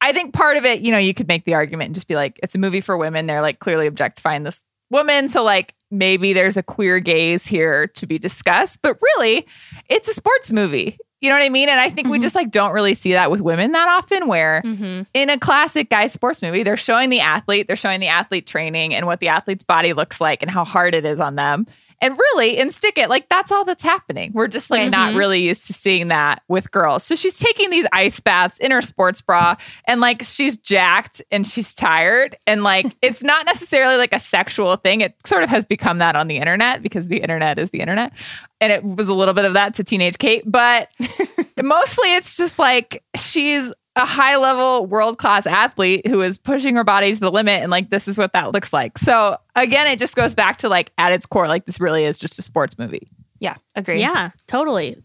i 0.00 0.12
think 0.12 0.32
part 0.32 0.56
of 0.56 0.64
it 0.64 0.80
you 0.80 0.90
know 0.92 0.98
you 0.98 1.14
could 1.14 1.28
make 1.28 1.44
the 1.44 1.54
argument 1.54 1.86
and 1.86 1.94
just 1.94 2.08
be 2.08 2.16
like 2.16 2.38
it's 2.42 2.54
a 2.54 2.58
movie 2.58 2.80
for 2.80 2.96
women. 2.96 3.26
They're 3.26 3.42
like 3.42 3.58
clearly 3.58 3.86
objectifying 3.86 4.42
this 4.42 4.62
woman. 4.90 5.28
So 5.28 5.42
like 5.42 5.74
maybe 5.90 6.32
there's 6.32 6.56
a 6.56 6.62
queer 6.62 7.00
gaze 7.00 7.46
here 7.46 7.86
to 7.88 8.06
be 8.06 8.18
discussed. 8.18 8.82
But 8.82 8.98
really 9.00 9.46
it's 9.88 10.08
a 10.08 10.12
sports 10.12 10.52
movie. 10.52 10.98
You 11.20 11.30
know 11.30 11.36
what 11.36 11.44
i 11.44 11.48
mean? 11.48 11.68
And 11.68 11.80
i 11.80 11.88
think 11.88 12.08
we 12.08 12.18
mm-hmm. 12.18 12.22
just 12.22 12.34
like 12.34 12.50
don't 12.50 12.72
really 12.72 12.94
see 12.94 13.12
that 13.12 13.30
with 13.30 13.40
women 13.40 13.72
that 13.72 13.88
often 13.88 14.28
where 14.28 14.62
mm-hmm. 14.64 15.02
in 15.14 15.30
a 15.30 15.38
classic 15.38 15.90
guy 15.90 16.06
sports 16.08 16.42
movie, 16.42 16.62
they're 16.62 16.76
showing 16.76 17.10
the 17.10 17.20
athlete, 17.20 17.66
they're 17.66 17.76
showing 17.76 18.00
the 18.00 18.08
athlete 18.08 18.46
training 18.46 18.94
and 18.94 19.06
what 19.06 19.20
the 19.20 19.28
athlete's 19.28 19.64
body 19.64 19.92
looks 19.92 20.20
like 20.20 20.42
and 20.42 20.50
how 20.50 20.64
hard 20.64 20.94
it 20.94 21.04
is 21.04 21.20
on 21.20 21.36
them. 21.36 21.66
And 22.00 22.16
really, 22.18 22.56
in 22.58 22.70
Stick 22.70 22.98
It, 22.98 23.08
like 23.08 23.28
that's 23.28 23.50
all 23.50 23.64
that's 23.64 23.82
happening. 23.82 24.32
We're 24.34 24.48
just 24.48 24.70
like 24.70 24.90
not 24.90 25.10
mm-hmm. 25.10 25.18
really 25.18 25.40
used 25.40 25.66
to 25.68 25.72
seeing 25.72 26.08
that 26.08 26.42
with 26.48 26.70
girls. 26.70 27.04
So 27.04 27.14
she's 27.14 27.38
taking 27.38 27.70
these 27.70 27.86
ice 27.92 28.20
baths 28.20 28.58
in 28.58 28.70
her 28.70 28.82
sports 28.82 29.20
bra 29.20 29.56
and 29.86 30.00
like 30.00 30.22
she's 30.22 30.56
jacked 30.58 31.22
and 31.30 31.46
she's 31.46 31.74
tired. 31.74 32.36
And 32.46 32.62
like 32.62 32.96
it's 33.02 33.22
not 33.22 33.46
necessarily 33.46 33.96
like 33.96 34.12
a 34.12 34.18
sexual 34.18 34.76
thing. 34.76 35.00
It 35.00 35.14
sort 35.26 35.42
of 35.42 35.48
has 35.48 35.64
become 35.64 35.98
that 35.98 36.16
on 36.16 36.28
the 36.28 36.36
internet 36.36 36.82
because 36.82 37.08
the 37.08 37.18
internet 37.18 37.58
is 37.58 37.70
the 37.70 37.80
internet. 37.80 38.12
And 38.60 38.72
it 38.72 38.84
was 38.84 39.08
a 39.08 39.14
little 39.14 39.34
bit 39.34 39.44
of 39.44 39.54
that 39.54 39.74
to 39.74 39.84
teenage 39.84 40.18
Kate. 40.18 40.42
But 40.46 40.90
mostly 41.62 42.14
it's 42.14 42.36
just 42.36 42.58
like 42.58 43.02
she's 43.16 43.72
a 43.96 44.04
high 44.04 44.36
level 44.36 44.86
world 44.86 45.18
class 45.18 45.46
athlete 45.46 46.06
who 46.06 46.20
is 46.22 46.38
pushing 46.38 46.76
her 46.76 46.84
body 46.84 47.12
to 47.12 47.18
the 47.18 47.30
limit 47.30 47.62
and 47.62 47.70
like 47.70 47.90
this 47.90 48.06
is 48.06 48.16
what 48.18 48.32
that 48.34 48.52
looks 48.52 48.72
like. 48.72 48.98
So 48.98 49.36
again, 49.54 49.86
it 49.88 49.98
just 49.98 50.14
goes 50.14 50.34
back 50.34 50.58
to 50.58 50.68
like 50.68 50.92
at 50.98 51.12
its 51.12 51.26
core, 51.26 51.48
like 51.48 51.64
this 51.64 51.80
really 51.80 52.04
is 52.04 52.16
just 52.16 52.38
a 52.38 52.42
sports 52.42 52.78
movie. 52.78 53.08
yeah 53.40 53.56
agree 53.74 54.00
Yeah, 54.00 54.30
totally. 54.46 54.96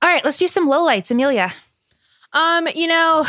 all 0.00 0.08
right 0.08 0.24
let's 0.24 0.38
do 0.38 0.46
some 0.48 0.68
lowlights 0.68 1.10
Amelia 1.10 1.52
Um, 2.32 2.68
you 2.76 2.86
know, 2.86 3.24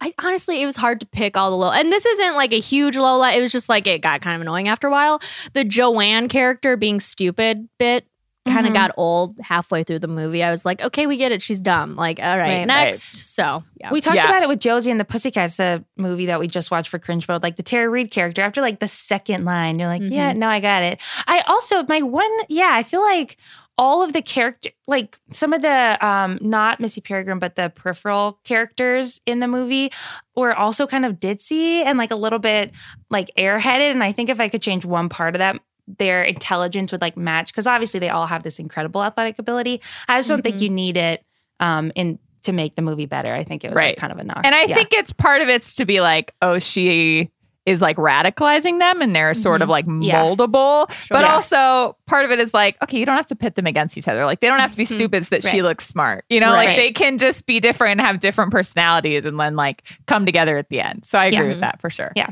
I 0.00 0.12
honestly 0.18 0.60
it 0.60 0.66
was 0.66 0.74
hard 0.76 0.98
to 1.00 1.06
pick 1.06 1.36
all 1.36 1.50
the 1.50 1.56
low 1.56 1.70
and 1.70 1.92
this 1.92 2.04
isn't 2.04 2.34
like 2.34 2.52
a 2.52 2.58
huge 2.58 2.96
low 2.96 3.16
light. 3.18 3.38
It 3.38 3.42
was 3.42 3.52
just 3.52 3.68
like 3.68 3.86
it 3.86 4.02
got 4.02 4.20
kind 4.22 4.34
of 4.34 4.40
annoying 4.40 4.66
after 4.66 4.88
a 4.88 4.90
while. 4.90 5.20
The 5.52 5.62
Joanne 5.62 6.28
character 6.28 6.76
being 6.76 6.98
stupid 6.98 7.68
bit 7.78 8.06
kind 8.48 8.66
of 8.66 8.72
Mhm. 8.72 8.74
got 8.74 8.90
old 8.96 9.36
halfway 9.42 9.82
through 9.84 9.98
the 9.98 10.08
movie. 10.08 10.42
I 10.42 10.50
was 10.50 10.64
like, 10.64 10.82
okay, 10.82 11.06
we 11.06 11.16
get 11.18 11.30
it. 11.30 11.42
She's 11.42 11.58
dumb. 11.60 11.94
Like, 11.94 12.18
all 12.18 12.38
right, 12.38 12.58
Right. 12.60 12.66
next. 12.66 13.34
So 13.34 13.62
yeah. 13.78 13.90
We 13.92 14.00
talked 14.00 14.16
Yeah. 14.16 14.24
about 14.28 14.42
it 14.42 14.48
with 14.48 14.60
Josie 14.60 14.90
and 14.90 14.98
the 14.98 15.04
Pussycats, 15.04 15.56
the 15.58 15.84
movie 15.96 16.26
that 16.26 16.40
we 16.40 16.46
just 16.46 16.70
watched 16.70 16.88
for 16.88 16.98
Cringe 16.98 17.28
Mode. 17.28 17.42
Like 17.42 17.56
the 17.56 17.62
Tara 17.62 17.88
Reid 17.88 18.10
character, 18.10 18.42
after 18.42 18.60
like 18.60 18.80
the 18.80 18.88
second 18.88 19.44
line, 19.44 19.78
you're 19.78 19.88
like, 19.88 20.02
yeah, 20.04 20.32
no, 20.32 20.48
I 20.48 20.58
got 20.60 20.82
it. 20.82 21.00
I 21.26 21.40
also, 21.48 21.84
my 21.88 22.00
one, 22.02 22.30
yeah, 22.48 22.70
I 22.72 22.82
feel 22.82 23.02
like 23.02 23.36
all 23.78 24.02
of 24.02 24.12
the 24.12 24.20
character, 24.20 24.70
like 24.86 25.16
some 25.32 25.52
of 25.54 25.62
the, 25.62 25.98
um, 26.06 26.38
not 26.42 26.80
Missy 26.80 27.00
Peregrym, 27.00 27.38
but 27.40 27.56
the 27.56 27.70
peripheral 27.74 28.38
characters 28.44 29.20
in 29.24 29.40
the 29.40 29.48
movie 29.48 29.90
were 30.36 30.54
also 30.54 30.86
kind 30.86 31.06
of 31.06 31.14
ditzy 31.20 31.82
and 31.84 31.96
like 31.96 32.10
a 32.10 32.16
little 32.16 32.38
bit 32.38 32.72
like 33.08 33.30
airheaded. 33.38 33.90
And 33.90 34.04
I 34.04 34.12
think 34.12 34.28
if 34.28 34.38
I 34.40 34.48
could 34.50 34.60
change 34.60 34.84
one 34.84 35.08
part 35.08 35.34
of 35.34 35.38
that, 35.38 35.56
their 35.98 36.22
intelligence 36.22 36.92
would 36.92 37.00
like 37.00 37.16
match 37.16 37.52
because 37.52 37.66
obviously 37.66 38.00
they 38.00 38.08
all 38.08 38.26
have 38.26 38.42
this 38.42 38.58
incredible 38.58 39.02
athletic 39.02 39.38
ability. 39.38 39.80
I 40.08 40.18
just 40.18 40.28
don't 40.28 40.42
think 40.42 40.60
you 40.60 40.70
need 40.70 40.96
it 40.96 41.24
um, 41.58 41.90
in 41.94 42.18
to 42.42 42.52
make 42.52 42.74
the 42.74 42.82
movie 42.82 43.06
better. 43.06 43.34
I 43.34 43.44
think 43.44 43.64
it 43.64 43.70
was 43.70 43.76
like 43.76 43.96
kind 43.98 44.12
of 44.12 44.18
a 44.18 44.24
knock. 44.24 44.40
And 44.44 44.54
I 44.54 44.62
Yeah. 44.62 44.74
think 44.74 44.92
it's 44.92 45.12
part 45.12 45.42
of 45.42 45.48
it's 45.48 45.74
to 45.76 45.84
be 45.84 46.00
like, 46.00 46.32
oh, 46.40 46.58
she 46.58 47.30
is 47.66 47.82
like 47.82 47.98
radicalizing 47.98 48.78
them 48.78 49.02
and 49.02 49.14
they're 49.14 49.34
sort 49.34 49.60
of 49.60 49.68
like 49.68 49.84
Mm-hmm. 49.84 50.02
Yeah. 50.02 50.22
moldable. 50.24 50.86
But 51.10 51.24
Yeah. 51.24 51.34
also 51.34 51.96
part 52.06 52.24
of 52.24 52.30
it 52.30 52.40
is 52.40 52.54
like, 52.54 52.80
okay, 52.82 52.98
you 52.98 53.04
don't 53.04 53.16
have 53.16 53.26
to 53.26 53.36
pit 53.36 53.54
them 53.56 53.66
against 53.66 53.98
each 53.98 54.08
other. 54.08 54.24
Like 54.24 54.40
they 54.40 54.48
don't 54.48 54.58
have 54.60 54.70
to 54.70 54.76
be 54.78 54.86
stupid 54.86 55.24
so 55.26 55.36
that 55.36 55.42
she 55.42 55.58
Mm-hmm. 55.58 55.66
Looks 55.66 55.86
smart. 55.86 56.24
You 56.30 56.40
know, 56.40 56.52
Right. 56.54 56.68
like 56.68 56.76
they 56.76 56.92
can 56.92 57.18
just 57.18 57.44
be 57.44 57.60
different 57.60 57.92
and 57.92 58.00
have 58.00 58.20
different 58.20 58.50
personalities 58.52 59.26
and 59.26 59.38
then 59.38 59.56
like 59.56 59.82
come 60.06 60.24
together 60.24 60.56
at 60.56 60.70
the 60.70 60.80
end. 60.80 61.04
So 61.04 61.18
I 61.18 61.26
agree 61.26 61.48
with 61.48 61.60
that 61.60 61.80
for 61.82 61.90
sure. 61.90 62.12
Yeah. 62.16 62.30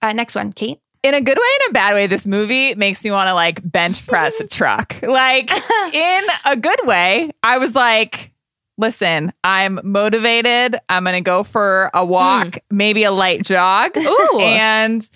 uh, 0.00 0.12
next 0.14 0.34
one, 0.34 0.52
Kate. 0.54 0.80
In 1.04 1.14
a 1.14 1.20
good 1.20 1.38
way 1.38 1.46
and 1.66 1.70
a 1.70 1.72
bad 1.72 1.94
way, 1.94 2.06
this 2.08 2.26
movie 2.26 2.74
makes 2.74 3.04
me 3.04 3.10
want 3.12 3.28
to 3.28 3.34
like 3.34 3.60
bench 3.70 4.04
press 4.06 4.40
a 4.40 4.46
truck. 4.48 4.96
Like 5.02 5.50
in 5.94 6.24
a 6.44 6.56
good 6.56 6.80
way, 6.84 7.30
I 7.42 7.58
was 7.58 7.74
like, 7.74 8.32
listen, 8.78 9.32
I'm 9.44 9.78
motivated. 9.84 10.80
I'm 10.88 11.04
going 11.04 11.14
to 11.14 11.20
go 11.20 11.44
for 11.44 11.90
a 11.94 12.04
walk, 12.04 12.58
maybe 12.70 13.04
a 13.04 13.12
light 13.12 13.42
jog. 13.44 13.96
Ooh. 13.96 14.28
And 14.40 15.08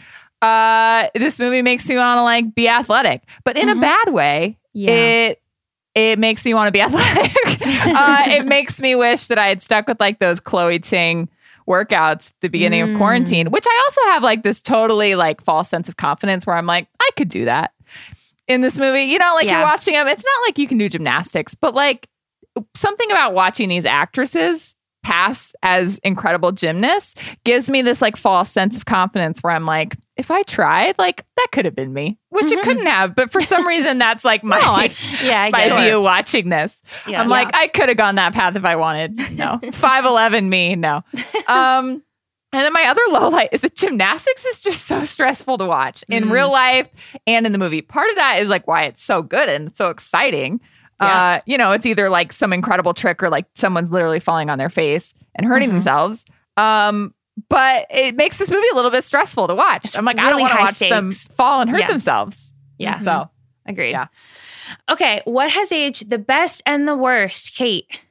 uh, 0.43 1.09
this 1.16 1.41
movie 1.41 1.62
makes 1.62 1.89
me 1.89 1.97
want 1.97 2.18
to 2.18 2.22
like 2.22 2.55
be 2.55 2.68
athletic, 2.68 3.22
but 3.45 3.57
in 3.59 3.68
a 3.68 3.74
bad 3.74 4.12
way, 4.12 4.57
Yeah. 4.72 4.91
it 4.93 5.43
it 5.97 6.18
makes 6.20 6.45
me 6.45 6.55
want 6.55 6.68
to 6.68 6.70
be 6.72 6.80
athletic. 6.82 7.32
uh, 7.86 8.22
it 8.28 8.47
makes 8.47 8.80
me 8.80 8.95
wish 8.95 9.26
that 9.28 9.39
I 9.39 9.49
had 9.49 9.62
stuck 9.62 9.89
with 9.89 9.99
like 9.99 10.20
those 10.20 10.39
Chloe 10.39 10.78
Ting 10.78 11.28
workouts 11.68 12.30
at 12.30 12.32
the 12.40 12.48
beginning 12.48 12.80
of 12.80 12.96
quarantine, 12.96 13.46
mm. 13.46 13.52
which 13.52 13.66
I 13.68 13.82
also 13.86 14.12
have 14.12 14.22
like 14.22 14.42
this 14.42 14.60
totally 14.60 15.14
like 15.14 15.42
false 15.42 15.68
sense 15.68 15.88
of 15.88 15.96
confidence 15.96 16.46
where 16.46 16.56
I'm 16.56 16.66
like, 16.66 16.88
I 17.00 17.10
could 17.16 17.28
do 17.28 17.44
that 17.44 17.72
in 18.48 18.62
this 18.62 18.78
movie. 18.78 19.02
You 19.02 19.18
know, 19.18 19.32
like 19.34 19.46
Yeah. 19.46 19.58
you're 19.58 19.66
watching 19.66 19.94
them. 19.94 20.08
It's 20.08 20.24
not 20.24 20.48
like 20.48 20.58
you 20.58 20.66
can 20.66 20.78
do 20.78 20.88
gymnastics, 20.88 21.54
but 21.54 21.74
like 21.74 22.08
something 22.74 23.10
about 23.10 23.34
watching 23.34 23.68
these 23.68 23.86
actresses 23.86 24.74
pass 25.09 25.54
as 25.62 25.96
incredible 26.04 26.52
gymnasts 26.52 27.14
gives 27.44 27.70
me 27.70 27.80
this 27.80 28.02
like 28.02 28.14
false 28.16 28.50
sense 28.50 28.76
of 28.76 28.84
confidence 28.84 29.40
where 29.42 29.54
I'm 29.54 29.64
like, 29.64 29.96
if 30.16 30.30
I 30.30 30.42
tried, 30.42 30.98
like 30.98 31.24
that 31.36 31.46
could 31.52 31.64
have 31.64 31.74
been 31.74 31.94
me, 31.94 32.18
which 32.28 32.52
it 32.52 32.62
couldn't 32.62 32.84
have. 32.86 33.14
But 33.14 33.32
for 33.32 33.40
some 33.40 33.66
reason, 33.66 33.96
that's 33.96 34.24
like 34.24 34.44
my 34.44 34.92
Yeah, 35.22 35.42
I 35.44 35.50
my 35.50 35.68
get 35.68 35.72
it. 35.80 35.84
view 35.86 36.00
watching 36.02 36.50
this. 36.50 36.82
Yeah. 37.06 37.22
I'm 37.22 37.28
like, 37.28 37.48
I 37.54 37.68
could 37.68 37.88
have 37.88 37.96
gone 37.96 38.16
that 38.16 38.34
path 38.34 38.54
if 38.54 38.64
I 38.66 38.76
wanted. 38.76 39.18
No, 39.38 39.59
five 39.72 40.04
eleven 40.04 40.50
me, 40.50 40.74
no. 40.76 41.02
Um, 41.46 42.02
and 42.52 42.64
then 42.64 42.72
my 42.72 42.84
other 42.84 43.02
low 43.11 43.28
light 43.28 43.48
is 43.52 43.61
that 43.62 43.74
gymnastics 43.76 44.44
is 44.44 44.61
just 44.61 44.86
so 44.86 45.04
stressful 45.04 45.56
to 45.59 45.66
watch 45.66 46.04
in 46.09 46.24
Mm. 46.24 46.30
real 46.32 46.50
life 46.50 46.88
and 47.26 47.46
in 47.46 47.52
the 47.52 47.59
movie. 47.59 47.80
Part 47.82 48.11
of 48.11 48.16
that 48.16 48.40
is 48.40 48.48
like 48.48 48.66
why 48.66 48.84
it's 48.84 49.02
so 49.04 49.22
good 49.22 49.48
and 49.48 49.74
so 49.76 49.88
exciting. 49.90 50.61
Uh, 51.01 51.40
you 51.46 51.57
know, 51.59 51.72
it's 51.72 51.86
either 51.86 52.09
like 52.11 52.32
some 52.32 52.53
incredible 52.53 52.92
trick 52.94 53.22
or 53.22 53.28
like 53.30 53.46
someone's 53.55 53.90
literally 53.90 54.20
falling 54.20 54.51
on 54.51 54.59
their 54.59 54.70
face 54.70 55.14
and 55.34 55.46
hurting 55.46 55.68
Mm-hmm. 55.68 55.76
themselves. 55.78 56.24
Um, 56.57 57.14
but 57.49 57.86
it 57.90 58.16
makes 58.16 58.38
this 58.38 58.51
movie 58.51 58.66
a 58.72 58.74
little 58.74 58.90
bit 58.90 59.05
stressful 59.05 59.46
to 59.46 59.55
watch. 59.55 59.96
I'm 59.96 60.05
like, 60.05 60.18
I 60.18 60.28
don't 60.30 60.40
want 60.40 60.53
to 60.55 60.59
watch 60.59 60.78
them 60.80 61.12
fall 61.12 61.61
and 61.61 61.70
hurt 61.70 61.80
Yeah. 61.80 61.86
themselves. 61.86 62.53
Yeah. 62.78 62.99
So 63.01 63.30
Agreed. 63.66 63.90
Yeah. 63.90 64.07
Okay, 64.90 65.20
what 65.24 65.51
has 65.53 65.70
aged 65.72 66.11
the 66.11 66.18
best 66.18 66.62
and 66.66 66.88
the 66.88 66.96
worst, 66.96 67.55
Kate? 67.55 68.05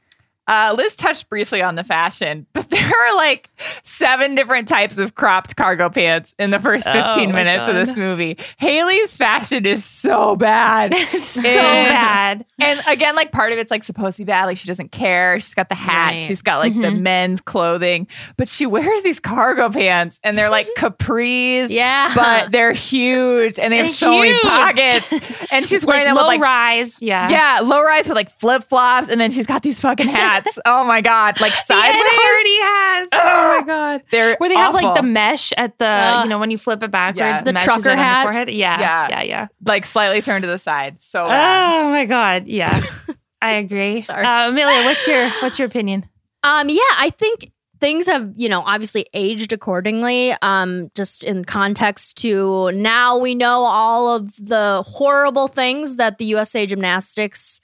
Uh, 0.48 0.74
Liz 0.78 0.96
touched 0.96 1.30
briefly 1.30 1.62
on 1.62 1.76
the 1.76 1.84
fashion, 1.84 2.46
but 2.54 2.70
there 2.70 2.88
are 2.88 3.16
like 3.16 3.50
seven 3.84 4.36
different 4.36 4.68
types 4.68 4.98
of 4.98 5.16
cropped 5.16 5.56
cargo 5.56 5.90
pants 5.90 6.34
in 6.40 6.52
the 6.52 6.60
first 6.60 6.86
15 6.86 7.02
Oh 7.04 7.16
my 7.28 7.44
minutes 7.44 7.68
of 7.68 7.76
this 7.76 7.96
movie. 7.98 8.38
Haley's 8.58 9.16
fashion 9.16 9.66
is 9.66 9.84
so 9.84 10.36
bad. 10.36 10.94
so 11.14 11.48
And- 11.60 11.90
bad. 11.90 12.46
And 12.60 12.82
again, 12.88 13.16
like 13.16 13.32
part 13.32 13.52
of 13.52 13.60
it's 13.60 13.72
like 13.72 13.84
supposed 13.84 14.18
to 14.18 14.22
be 14.24 14.28
bad. 14.28 14.46
Like 14.46 14.58
she 14.58 14.68
doesn't 14.68 14.92
care. 14.92 15.40
She's 15.40 15.54
got 15.54 15.70
the 15.70 15.76
hat. 15.76 16.12
Right. 16.12 16.22
She's 16.22 16.42
got 16.42 16.60
like 16.60 16.74
the 16.74 16.88
Mm-hmm. 16.88 17.04
men's 17.04 17.42
clothing, 17.42 18.08
but 18.38 18.48
she 18.48 18.66
wears 18.66 19.04
these 19.04 19.20
cargo 19.20 19.70
pants 19.70 20.20
and 20.24 20.38
they're 20.38 20.50
like 20.50 20.68
capris. 20.78 21.70
Yeah. 21.70 22.12
But 22.16 22.52
they're 22.52 22.72
huge 22.74 23.60
and 23.60 23.72
they 23.74 23.78
have 23.78 23.88
They're 23.88 23.94
so 23.94 24.22
huge. 24.22 24.38
many 24.44 24.50
pockets. 24.50 25.14
And 25.52 25.68
she's 25.68 25.86
wearing 25.86 26.06
Like 26.06 26.10
them 26.10 26.16
low 26.16 26.24
with 26.24 26.28
like 26.28 26.42
rise. 26.42 27.02
Yeah. 27.02 27.30
yeah, 27.30 27.60
low 27.64 27.82
rise 27.84 28.08
with 28.08 28.16
like 28.16 28.30
flip 28.40 28.64
flops, 28.66 29.10
and 29.10 29.20
then 29.20 29.32
she's 29.32 29.46
got 29.46 29.62
these 29.64 29.80
fucking 29.80 30.08
hats. 30.08 30.37
Oh 30.66 30.84
my 30.84 31.02
god, 31.02 31.40
like 31.42 31.52
The 31.68 31.74
Ed 31.74 31.92
sideways. 31.92 32.04
Hardy 32.12 33.10
hats. 33.10 33.10
Oh 33.26 33.58
my 33.60 33.64
god. 33.66 34.04
They're 34.12 34.36
Where 34.38 34.50
they 34.50 34.56
have 34.56 34.74
like 34.74 34.96
the 34.96 35.04
mesh 35.04 35.54
at 35.58 35.78
the, 35.78 35.86
Ugh. 35.88 36.24
you 36.26 36.30
know, 36.30 36.40
when 36.40 36.52
you 36.52 36.58
flip 36.58 36.84
it 36.84 36.92
backwards, 36.92 37.18
Yeah. 37.20 37.40
the, 37.40 37.46
The 37.46 37.54
mesh 37.54 37.62
is 37.64 37.66
trucker 37.68 37.90
right 37.90 37.92
on 37.94 37.98
your 37.98 38.06
hat. 38.06 38.24
forehead. 38.24 38.50
Yeah, 38.50 38.80
Yeah. 38.80 39.08
yeah, 39.10 39.22
yeah. 39.24 39.48
like 39.66 39.86
slightly 39.86 40.22
turned 40.22 40.44
to 40.44 40.48
the 40.48 40.58
side. 40.58 41.02
So 41.02 41.26
bad. 41.28 41.86
Oh 41.86 41.90
my 41.92 42.06
god. 42.06 42.48
Yeah, 42.48 42.84
I 43.42 43.52
agree. 43.54 44.02
Sorry. 44.02 44.26
Uh, 44.26 44.50
Amelia, 44.50 44.84
what's 44.86 45.08
your 45.08 45.30
what's 45.42 45.58
your 45.60 45.68
opinion? 45.68 46.06
Um, 46.44 46.70
yeah, 46.70 46.82
I 46.98 47.10
think 47.10 47.52
things 47.80 48.08
have, 48.08 48.32
you 48.36 48.50
know, 48.50 48.62
obviously 48.66 49.06
aged 49.14 49.54
accordingly. 49.54 50.34
Um, 50.42 50.90
just 50.96 51.24
in 51.24 51.46
context 51.46 52.18
to 52.20 52.72
now 52.72 53.18
we 53.18 53.36
know 53.36 53.64
all 53.66 54.16
of 54.16 54.36
the 54.38 54.84
horrible 54.88 55.48
things 55.48 55.98
that 55.98 56.18
the 56.18 56.26
USA 56.26 56.66
Gymnastics 56.66 57.62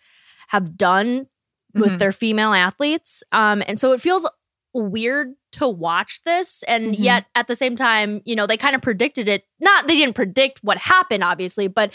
have 0.49 0.77
done 0.77 1.25
with 1.73 1.91
Mhm. 1.93 1.99
their 1.99 2.11
female 2.11 2.53
athletes. 2.53 3.23
Um, 3.31 3.63
and 3.67 3.79
so 3.79 3.91
it 3.93 4.01
feels 4.01 4.27
weird 4.73 5.33
to 5.53 5.67
watch 5.67 6.21
this. 6.23 6.63
And 6.67 6.93
Mhm. 6.95 6.99
yet 6.99 7.25
at 7.35 7.47
the 7.47 7.55
same 7.55 7.75
time, 7.75 8.21
you 8.25 8.35
know, 8.35 8.47
they 8.47 8.57
kind 8.57 8.75
of 8.75 8.81
predicted 8.81 9.27
it. 9.27 9.45
Not 9.59 9.87
they 9.87 9.95
didn't 9.95 10.15
predict 10.15 10.59
what 10.63 10.77
happened, 10.77 11.23
obviously, 11.23 11.67
but 11.67 11.93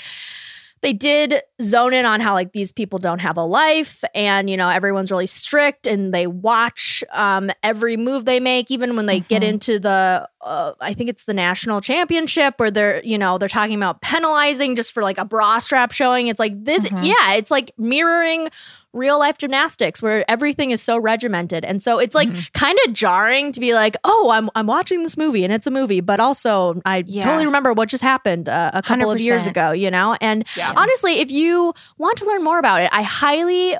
they 0.80 0.92
did 0.92 1.42
zone 1.60 1.92
in 1.92 2.06
on 2.06 2.20
how 2.20 2.34
like 2.34 2.52
these 2.52 2.70
people 2.70 3.00
don't 3.00 3.18
have 3.18 3.36
a 3.36 3.42
life 3.42 4.04
and 4.14 4.48
you 4.48 4.56
know 4.56 4.68
everyone's 4.68 5.10
really 5.10 5.26
strict 5.26 5.88
and 5.88 6.14
they 6.14 6.28
watch 6.28 7.02
um, 7.12 7.50
every 7.64 7.96
move 7.96 8.26
they 8.26 8.38
make 8.38 8.70
even 8.70 8.94
when 8.94 9.06
they 9.06 9.18
get 9.18 9.42
Mhm. 9.42 9.48
into 9.48 9.80
the 9.80 10.28
uh, 10.40 10.72
i 10.80 10.94
think 10.94 11.10
it's 11.10 11.24
the 11.24 11.34
national 11.34 11.80
championship 11.80 12.54
where 12.60 12.70
they're 12.70 13.02
you 13.04 13.18
know 13.18 13.38
they're 13.38 13.48
talking 13.48 13.74
about 13.74 14.00
penalizing 14.02 14.76
just 14.76 14.92
for 14.92 15.02
like 15.02 15.18
a 15.18 15.24
bra 15.24 15.58
strap 15.58 15.90
showing 15.90 16.28
it's 16.28 16.38
like 16.38 16.52
this 16.64 16.86
Mhm. 16.86 17.04
yeah 17.04 17.34
it's 17.34 17.50
like 17.50 17.72
mirroring 17.76 18.48
real 18.94 19.18
life 19.18 19.36
gymnastics 19.38 20.02
where 20.02 20.24
everything 20.30 20.70
is 20.70 20.80
so 20.82 20.96
regimented 20.98 21.64
and 21.64 21.82
so 21.82 21.98
it's 21.98 22.14
like 22.14 22.28
kind 22.54 22.78
of 22.86 22.92
jarring 22.94 23.52
to 23.52 23.60
be 23.60 23.74
like 23.74 23.96
oh 24.04 24.30
I'm, 24.32 24.48
I'm 24.54 24.66
watching 24.66 25.02
this 25.02 25.16
movie 25.16 25.44
and 25.44 25.52
it's 25.52 25.66
a 25.66 25.70
movie 25.70 26.00
but 26.00 26.20
also 26.20 26.80
i 26.86 27.04
Yeah. 27.06 27.24
totally 27.24 27.44
remember 27.44 27.72
what 27.74 27.88
just 27.90 28.02
happened 28.02 28.48
uh, 28.48 28.70
a 28.72 28.80
couple 28.82 29.10
of 29.10 29.20
years 29.20 29.46
ago 29.46 29.72
you 29.72 29.90
know 29.90 30.16
and 30.22 30.46
Yeah. 30.56 30.72
honestly 30.74 31.20
if 31.20 31.30
you 31.30 31.74
want 31.98 32.16
to 32.18 32.24
learn 32.24 32.42
more 32.42 32.58
about 32.58 32.80
it 32.80 32.88
i 32.92 33.02
highly 33.02 33.76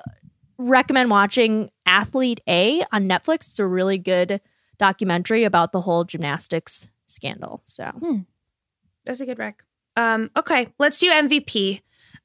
recommend 0.59 1.11
watching 1.11 1.71
athlete 1.87 2.41
a 2.49 2.83
on 2.93 3.09
netflix 3.09 3.47
it's 3.47 3.59
a 3.59 3.67
really 3.67 3.97
good 3.99 4.41
documentary 4.79 5.45
about 5.45 5.73
the 5.73 5.81
whole 5.81 6.05
gymnastics 6.05 6.89
scandal 7.07 7.63
so 7.65 7.91
That's 9.07 9.21
a 9.21 9.27
good 9.27 9.39
rec. 9.39 9.63
Um, 9.97 10.31
okay, 10.37 10.69
let's 10.79 10.99
do 11.01 11.11
MVP, 11.11 11.81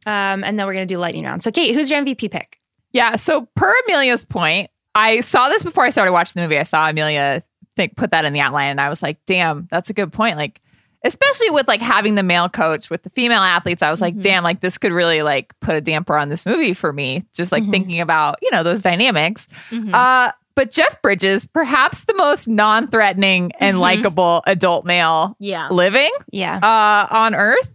um, 0.05 0.43
and 0.43 0.59
then 0.59 0.67
we're 0.67 0.73
gonna 0.73 0.85
do 0.85 0.97
lightning 0.97 1.23
round. 1.23 1.41
So, 1.41 1.49
Kate, 1.49 1.73
who's 1.73 1.89
your 1.89 1.99
MVP 2.03 2.29
pick? 2.29 2.59
Yeah. 2.93 3.15
So 3.17 3.47
per 3.55 3.73
Amelia's 3.85 4.23
point, 4.25 4.69
I 4.95 5.19
saw 5.21 5.49
this 5.49 5.63
before 5.63 5.83
I 5.83 5.89
started 5.89 6.11
watching 6.13 6.39
the 6.41 6.45
movie. 6.47 6.59
I 6.59 6.63
saw 6.63 6.87
Amelia 6.89 7.43
think 7.75 7.95
put 7.97 8.11
that 8.11 8.23
in 8.25 8.33
the 8.33 8.39
outline, 8.39 8.69
and 8.69 8.79
I 8.79 8.87
was 8.89 9.01
like, 9.01 9.17
damn, 9.25 9.67
that's 9.71 9.89
a 9.89 9.93
good 9.93 10.13
point. 10.13 10.37
Like, 10.37 10.61
especially 11.03 11.49
with 11.49 11.67
like 11.67 11.81
having 11.81 12.13
the 12.15 12.21
male 12.23 12.47
coach 12.47 12.89
with 12.91 13.01
the 13.03 13.09
female 13.09 13.41
athletes, 13.41 13.81
I 13.81 13.89
was 13.89 13.99
like, 13.99 14.15
Mhm. 14.15 14.21
damn, 14.21 14.43
like 14.43 14.61
this 14.61 14.77
could 14.77 14.91
really 14.91 15.21
like 15.23 15.53
put 15.59 15.75
a 15.75 15.81
damper 15.81 16.15
on 16.15 16.29
this 16.29 16.45
movie 16.45 16.73
for 16.73 16.93
me. 16.93 17.25
Just 17.33 17.51
like 17.51 17.63
Mhm. 17.63 17.71
thinking 17.71 17.99
about 17.99 18.37
you 18.43 18.49
know 18.51 18.61
those 18.63 18.83
dynamics. 18.83 19.47
mhm. 19.71 19.91
Uh, 19.93 20.31
but 20.55 20.69
Jeff 20.69 21.01
Bridges, 21.01 21.47
perhaps 21.47 22.03
the 22.03 22.13
most 22.13 22.47
non-threatening 22.47 23.51
and 23.59 23.77
Mhm. 23.77 23.81
likable 23.81 24.43
adult 24.45 24.85
male 24.85 25.35
yeah 25.39 25.67
living 25.71 26.11
Yeah, 26.31 26.57
uh, 26.57 27.07
on 27.09 27.33
Earth, 27.33 27.71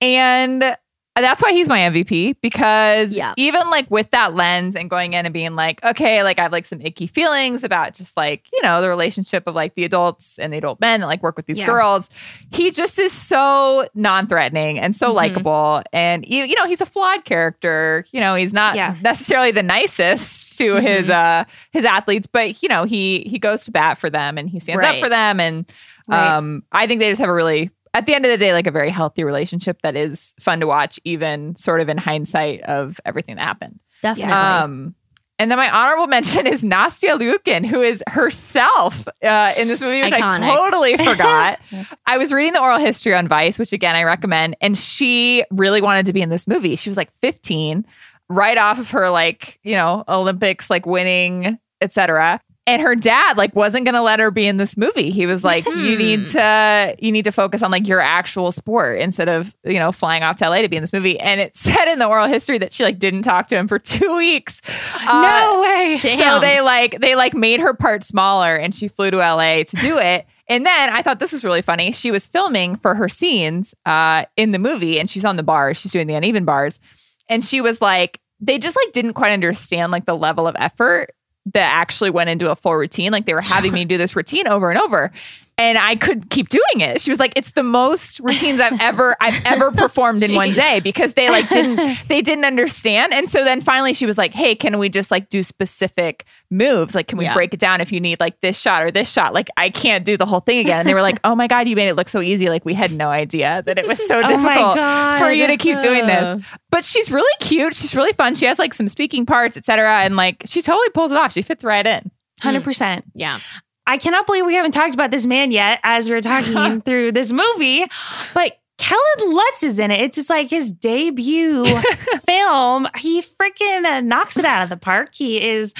and 0.00 0.76
that's 1.22 1.42
why 1.42 1.52
he's 1.52 1.68
my 1.68 1.78
MVP 1.78 2.36
because 2.42 3.14
Yeah. 3.16 3.34
even 3.36 3.70
like 3.70 3.88
with 3.90 4.10
that 4.10 4.34
lens 4.34 4.74
and 4.74 4.90
going 4.90 5.12
in 5.12 5.24
and 5.26 5.32
being 5.32 5.54
like, 5.54 5.82
okay, 5.84 6.22
like 6.24 6.38
I 6.40 6.42
have 6.42 6.50
like 6.52 6.66
some 6.66 6.80
icky 6.80 7.06
feelings 7.06 7.62
about 7.62 7.94
just 7.94 8.16
like 8.16 8.48
you 8.52 8.60
know 8.62 8.82
the 8.82 8.88
relationship 8.88 9.46
of 9.46 9.54
like 9.54 9.74
the 9.76 9.84
adults 9.84 10.38
and 10.38 10.52
the 10.52 10.58
adult 10.58 10.80
men 10.80 11.00
that 11.00 11.06
like 11.06 11.22
work 11.22 11.36
with 11.36 11.46
these 11.46 11.60
Yeah. 11.60 11.66
girls. 11.66 12.10
He 12.50 12.70
just 12.72 12.98
is 12.98 13.12
so 13.12 13.88
non-threatening 13.94 14.80
and 14.80 14.96
so 14.96 15.10
Mhm. 15.10 15.14
likable, 15.14 15.82
and 15.92 16.26
you, 16.26 16.44
you 16.44 16.56
know 16.56 16.66
he's 16.66 16.80
a 16.80 16.86
flawed 16.86 17.24
character. 17.24 18.04
You 18.10 18.20
know 18.20 18.34
he's 18.34 18.52
not 18.52 18.74
Yeah. 18.74 18.96
necessarily 19.02 19.52
the 19.52 19.62
nicest 19.62 20.58
to 20.58 20.74
his 20.76 21.10
uh 21.10 21.44
his 21.70 21.84
athletes, 21.84 22.26
but 22.26 22.62
you 22.62 22.68
know 22.68 22.84
he 22.84 23.24
he 23.30 23.38
goes 23.38 23.64
to 23.66 23.70
bat 23.70 23.98
for 23.98 24.10
them 24.10 24.36
and 24.38 24.50
he 24.50 24.58
stands 24.58 24.84
up 24.84 24.96
for 24.98 25.08
them 25.08 25.38
and 25.40 25.64
Right. 26.06 26.36
um, 26.36 26.62
I 26.70 26.86
think 26.86 27.00
they 27.00 27.08
just 27.08 27.20
have 27.22 27.30
a 27.30 27.32
really, 27.32 27.70
at 27.94 28.06
the 28.06 28.14
end 28.14 28.26
of 28.26 28.30
the 28.30 28.36
day, 28.36 28.52
like 28.52 28.66
a 28.66 28.72
very 28.72 28.90
healthy 28.90 29.24
relationship 29.24 29.80
that 29.82 29.96
is 29.96 30.34
fun 30.40 30.60
to 30.60 30.66
watch, 30.66 30.98
even 31.04 31.54
sort 31.56 31.80
of 31.80 31.88
in 31.88 31.96
hindsight 31.96 32.60
of 32.62 33.00
everything 33.04 33.36
that 33.36 33.42
happened. 33.42 33.80
definitely 34.02 34.32
Um, 34.32 34.94
and 35.38 35.50
then 35.50 35.58
my 35.58 35.70
honorable 35.70 36.06
mention 36.08 36.46
is 36.46 36.62
Nastia 36.62 37.18
Liukin, 37.18 37.64
who 37.64 37.80
is 37.82 38.02
herself 38.08 39.06
uh, 39.22 39.54
in 39.56 39.68
this 39.68 39.80
movie, 39.80 40.02
which 40.02 40.12
Iconic. 40.12 40.42
I 40.42 40.56
totally 40.56 40.96
forgot. 41.04 41.60
I 42.04 42.18
was 42.18 42.32
reading 42.32 42.52
the 42.52 42.60
oral 42.60 42.78
history 42.78 43.14
on 43.14 43.28
Vice, 43.28 43.58
which 43.58 43.72
again 43.72 43.94
I 43.94 44.02
recommend, 44.02 44.56
and 44.60 44.76
she 44.76 45.44
really 45.50 45.80
wanted 45.80 46.06
to 46.06 46.12
be 46.12 46.20
in 46.20 46.28
this 46.28 46.46
movie. 46.46 46.76
She 46.76 46.90
was 46.90 46.96
like 46.96 47.12
15, 47.20 47.86
right 48.28 48.58
off 48.58 48.78
of 48.78 48.90
her 48.90 49.08
like 49.10 49.60
you 49.62 49.74
know 49.74 50.04
Olympics 50.08 50.68
like 50.68 50.86
winning 50.86 51.58
etc. 51.80 52.40
And 52.66 52.80
her 52.80 52.94
dad 52.94 53.36
like 53.36 53.54
wasn't 53.54 53.84
going 53.84 53.94
to 53.94 54.00
let 54.00 54.20
her 54.20 54.30
be 54.30 54.46
in 54.46 54.56
this 54.56 54.78
movie. 54.78 55.10
He 55.10 55.26
was 55.26 55.44
like, 55.44 55.66
"You 55.66 55.98
need 55.98 56.24
to 56.28 56.96
you 56.98 57.12
need 57.12 57.24
to 57.26 57.32
focus 57.32 57.62
on 57.62 57.70
like 57.70 57.86
your 57.86 58.00
actual 58.00 58.52
sport 58.52 59.00
instead 59.00 59.28
of 59.28 59.54
you 59.64 59.78
know 59.78 59.92
flying 59.92 60.22
off 60.22 60.36
to 60.36 60.48
LA 60.48 60.62
to 60.62 60.68
be 60.68 60.76
in 60.76 60.82
this 60.82 60.92
movie." 60.92 61.20
And 61.20 61.42
it 61.42 61.54
said 61.56 61.88
in 61.88 61.98
the 61.98 62.06
oral 62.06 62.26
history 62.26 62.56
that 62.58 62.72
she 62.72 62.82
like 62.82 62.98
didn't 62.98 63.22
talk 63.22 63.48
to 63.48 63.56
him 63.56 63.68
for 63.68 63.78
two 63.80 64.16
weeks. 64.16 64.62
Uh, 65.06 65.28
no 65.28 65.60
way. 65.60 65.96
so 65.98 66.08
Damn. 66.08 66.40
they 66.40 66.60
like 66.62 67.00
they 67.00 67.14
like 67.14 67.34
made 67.34 67.60
her 67.60 67.74
part 67.74 68.02
smaller 68.02 68.56
and 68.56 68.74
she 68.74 68.88
flew 68.88 69.10
to 69.10 69.18
LA 69.18 69.64
to 69.64 69.76
do 69.76 69.98
it. 69.98 70.26
And 70.48 70.64
then 70.64 70.90
I 70.90 71.02
thought 71.02 71.20
this 71.20 71.32
was 71.32 71.44
really 71.44 71.62
funny. 71.62 71.92
She 71.92 72.10
was 72.10 72.26
filming 72.26 72.76
for 72.76 72.94
her 72.94 73.08
scenes 73.08 73.74
uh, 73.86 74.24
in 74.36 74.52
the 74.52 74.58
movie 74.58 75.00
and 75.00 75.08
she's 75.08 75.24
on 75.24 75.36
the 75.36 75.42
bars. 75.42 75.78
She's 75.78 75.92
doing 75.92 76.06
the 76.06 76.14
uneven 76.14 76.44
bars. 76.44 76.80
And 77.28 77.42
she 77.42 77.60
was 77.62 77.80
like, 77.80 78.20
they 78.40 78.58
just 78.58 78.76
like 78.76 78.92
didn't 78.92 79.14
quite 79.14 79.32
understand 79.32 79.90
like 79.90 80.04
the 80.04 80.16
level 80.16 80.46
of 80.46 80.54
effort 80.58 81.14
that 81.52 81.72
actually 81.72 82.10
went 82.10 82.30
into 82.30 82.50
a 82.50 82.56
full 82.56 82.74
routine. 82.74 83.12
Like 83.12 83.26
they 83.26 83.34
were 83.34 83.42
having 83.42 83.72
me 83.72 83.84
do 83.84 83.98
this 83.98 84.16
routine 84.16 84.46
over 84.46 84.70
and 84.70 84.78
over. 84.78 85.12
And 85.56 85.78
I 85.78 85.94
could 85.94 86.30
keep 86.30 86.48
doing 86.48 86.80
it. 86.80 87.00
She 87.00 87.10
was 87.12 87.20
like, 87.20 87.32
"It's 87.36 87.52
the 87.52 87.62
most 87.62 88.18
routines 88.18 88.58
I've 88.58 88.80
ever 88.80 89.14
I've 89.20 89.40
ever 89.46 89.70
performed 89.82 90.20
in 90.24 90.34
one 90.34 90.52
day 90.52 90.80
because 90.82 91.14
they 91.14 91.30
like 91.30 91.48
didn't 91.48 91.96
they 92.08 92.22
didn't 92.22 92.44
understand." 92.44 93.12
And 93.14 93.28
so 93.30 93.44
then 93.44 93.60
finally 93.60 93.92
she 93.92 94.04
was 94.04 94.18
like, 94.18 94.34
"Hey, 94.34 94.56
can 94.56 94.78
we 94.80 94.88
just 94.88 95.12
like 95.12 95.28
do 95.28 95.44
specific 95.44 96.24
moves? 96.50 96.96
Like, 96.96 97.06
can 97.06 97.18
we 97.18 97.24
Yeah. 97.26 97.34
break 97.34 97.54
it 97.54 97.60
down 97.60 97.80
if 97.80 97.92
you 97.92 98.00
need 98.00 98.18
like 98.18 98.40
this 98.40 98.58
shot 98.60 98.82
or 98.82 98.90
this 98.90 99.08
shot? 99.08 99.32
Like, 99.32 99.48
I 99.56 99.70
can't 99.70 100.04
do 100.04 100.16
the 100.16 100.26
whole 100.26 100.40
thing 100.40 100.58
again." 100.58 100.80
And 100.80 100.88
they 100.88 100.94
were 100.94 101.02
like, 101.02 101.20
"Oh 101.22 101.36
my 101.36 101.46
god, 101.46 101.68
you 101.68 101.76
made 101.76 101.86
it 101.88 101.94
look 101.94 102.08
so 102.08 102.20
easy! 102.20 102.48
Like, 102.48 102.64
we 102.64 102.74
had 102.74 102.90
no 102.90 103.10
idea 103.10 103.62
that 103.66 103.78
it 103.78 103.86
was 103.86 104.04
so 104.04 104.18
Oh 104.24 104.26
difficult 104.26 104.74
God. 104.74 105.18
for 105.20 105.30
you 105.30 105.46
to 105.46 105.56
keep 105.56 105.78
doing 105.78 106.06
this." 106.06 106.42
But 106.70 106.84
she's 106.84 107.12
really 107.12 107.32
cute. 107.38 107.74
She's 107.74 107.94
really 107.94 108.12
fun. 108.12 108.34
She 108.34 108.46
has 108.46 108.58
like 108.58 108.74
some 108.74 108.88
speaking 108.88 109.24
parts, 109.24 109.56
etc. 109.56 110.00
And 110.00 110.16
like, 110.16 110.42
she 110.46 110.62
totally 110.62 110.90
pulls 110.90 111.12
it 111.12 111.16
off. 111.16 111.32
She 111.32 111.42
fits 111.42 111.62
right 111.62 111.86
in. 111.86 112.10
100%. 112.42 113.04
Yeah. 113.14 113.38
I 113.86 113.98
cannot 113.98 114.26
believe 114.26 114.46
we 114.46 114.54
haven't 114.54 114.72
talked 114.72 114.94
about 114.94 115.10
this 115.10 115.26
man 115.26 115.50
yet 115.50 115.80
as 115.82 116.08
we're 116.08 116.20
talking 116.22 116.80
through 116.84 117.12
this 117.12 117.32
movie. 117.32 117.84
But 118.32 118.58
Kellen 118.84 119.34
Lutz 119.34 119.62
is 119.62 119.78
in 119.78 119.90
it. 119.90 119.98
It's 120.02 120.16
just 120.16 120.28
like 120.28 120.50
his 120.50 120.70
debut 120.70 121.64
film. 122.26 122.86
He 122.98 123.22
freaking 123.22 123.86
uh, 123.86 124.02
knocks 124.02 124.36
it 124.36 124.44
out 124.44 124.62
of 124.62 124.68
the 124.68 124.76
park. 124.76 125.14
He 125.14 125.42
is 125.42 125.72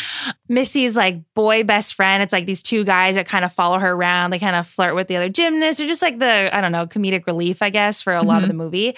Missy's 0.49 0.97
like 0.97 1.21
boy 1.35 1.65
best 1.65 1.93
friend. 1.93 2.23
It's 2.23 2.33
like 2.33 2.47
these 2.47 2.63
two 2.63 2.83
guys 2.83 3.17
that 3.17 3.29
kind 3.29 3.45
of 3.45 3.53
follow 3.53 3.79
her 3.79 3.93
around. 3.93 4.31
They 4.31 4.39
kind 4.39 4.57
of 4.57 4.67
flirt 4.67 4.95
with 4.95 5.09
the 5.09 5.17
other 5.17 5.29
gymnasts. 5.29 5.81
They're 5.81 5.87
just 5.87 6.01
like 6.01 6.19
the, 6.19 6.49
I 6.51 6.63
don't 6.63 6.73
know, 6.73 6.87
comedic 6.87 7.27
relief, 7.27 7.61
I 7.61 7.69
guess, 7.69 8.01
for 8.01 8.15
a 8.15 8.23
lot 8.23 8.43
of 8.43 8.49
the 8.49 8.55
movie. 8.55 8.97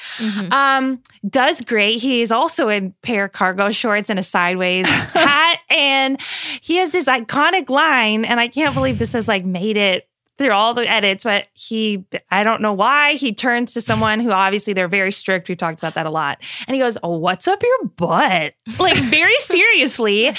Um, 0.52 1.02
does 1.28 1.60
great. 1.62 2.00
He's 2.00 2.30
also 2.30 2.68
in 2.68 2.94
pair 3.02 3.28
cargo 3.28 3.72
shorts 3.72 4.08
and 4.08 4.20
a 4.20 4.22
sideways 4.22 4.86
hat. 4.90 5.58
And 5.68 6.20
he 6.60 6.76
has 6.76 6.92
this 6.92 7.08
iconic 7.08 7.68
line, 7.68 8.24
and 8.24 8.38
I 8.38 8.46
can't 8.46 8.72
believe 8.72 9.00
this 9.00 9.14
has 9.14 9.26
like 9.26 9.44
made 9.44 9.76
it 9.76 10.08
through 10.38 10.50
all 10.52 10.74
the 10.74 10.88
edits, 10.88 11.24
but 11.24 11.48
he, 11.54 12.04
I 12.30 12.44
don't 12.44 12.60
know 12.60 12.72
why, 12.72 13.14
he 13.14 13.32
turns 13.32 13.72
to 13.74 13.80
someone 13.80 14.20
who 14.20 14.30
obviously 14.32 14.74
they're 14.74 14.88
very 14.88 15.12
strict. 15.12 15.48
We've 15.48 15.56
talked 15.56 15.78
about 15.78 15.94
that 15.94 16.04
a 16.06 16.10
lot. 16.10 16.42
And 16.66 16.74
he 16.74 16.80
goes, 16.80 16.98
Oh, 17.02 17.16
what's 17.16 17.48
up 17.48 17.62
your 17.62 17.88
butt? 17.96 18.54
Like, 18.78 18.96
very 18.98 19.38
seriously, 19.38 20.34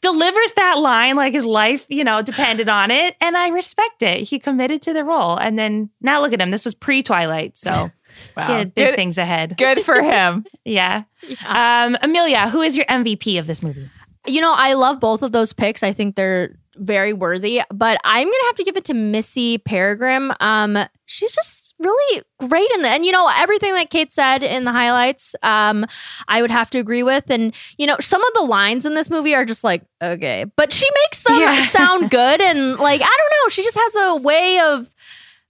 delivers 0.00 0.52
that 0.54 0.78
line 0.78 1.16
like 1.16 1.32
his 1.32 1.44
life, 1.46 1.86
you 1.88 2.04
know, 2.04 2.22
depended 2.22 2.68
on 2.68 2.90
it. 2.90 3.16
And 3.20 3.36
I 3.36 3.48
respect 3.48 4.02
it. 4.02 4.20
He 4.22 4.38
committed 4.38 4.82
to 4.82 4.92
the 4.92 5.04
role. 5.04 5.36
And 5.36 5.58
then 5.58 5.90
now 6.00 6.20
look 6.20 6.32
at 6.32 6.40
him. 6.40 6.50
This 6.50 6.64
was 6.64 6.74
pre 6.74 7.02
Twilight. 7.02 7.56
So 7.56 7.90
he 8.36 8.42
had 8.42 8.74
big 8.74 8.88
Good- 8.88 8.96
things 8.96 9.18
ahead. 9.18 9.56
Good 9.56 9.80
for 9.82 10.00
him. 10.02 10.44
Yeah. 10.64 11.04
Um, 11.46 11.96
Amelia, 12.02 12.50
who 12.50 12.60
is 12.60 12.76
your 12.76 12.84
MVP 12.86 13.38
of 13.38 13.46
this 13.46 13.62
movie? 13.62 13.88
You 14.26 14.42
know, 14.42 14.52
I 14.52 14.74
love 14.74 15.00
both 15.00 15.22
of 15.22 15.32
those 15.32 15.54
picks. 15.54 15.82
I 15.82 15.94
think 15.94 16.14
they're 16.14 16.57
very 16.78 17.12
worthy, 17.12 17.60
but 17.72 17.98
I'm 18.04 18.26
gonna 18.26 18.44
have 18.46 18.56
to 18.56 18.64
give 18.64 18.76
it 18.76 18.84
to 18.86 18.94
Missy 18.94 19.58
Peregrym. 19.58 20.34
Um, 20.40 20.78
she's 21.06 21.32
just 21.34 21.74
really 21.78 22.22
great 22.38 22.70
in 22.72 22.82
the 22.82 22.88
and 22.88 23.04
you 23.04 23.12
know 23.12 23.30
everything 23.36 23.74
that 23.74 23.90
Kate 23.90 24.12
said 24.12 24.42
in 24.42 24.64
the 24.64 24.72
highlights. 24.72 25.34
Um, 25.42 25.84
I 26.28 26.40
would 26.42 26.50
have 26.50 26.70
to 26.70 26.78
agree 26.78 27.02
with, 27.02 27.30
and 27.30 27.54
you 27.76 27.86
know 27.86 27.96
some 28.00 28.22
of 28.24 28.32
the 28.34 28.42
lines 28.42 28.84
in 28.86 28.94
this 28.94 29.10
movie 29.10 29.34
are 29.34 29.44
just 29.44 29.64
like 29.64 29.82
okay, 30.02 30.44
but 30.56 30.72
she 30.72 30.86
makes 31.04 31.22
them 31.22 31.40
Yeah. 31.40 31.64
sound 31.66 32.10
good 32.10 32.40
and 32.40 32.78
like 32.78 33.00
I 33.00 33.04
don't 33.04 33.44
know, 33.44 33.48
she 33.50 33.62
just 33.62 33.78
has 33.78 33.94
a 33.96 34.16
way 34.16 34.58
of 34.60 34.92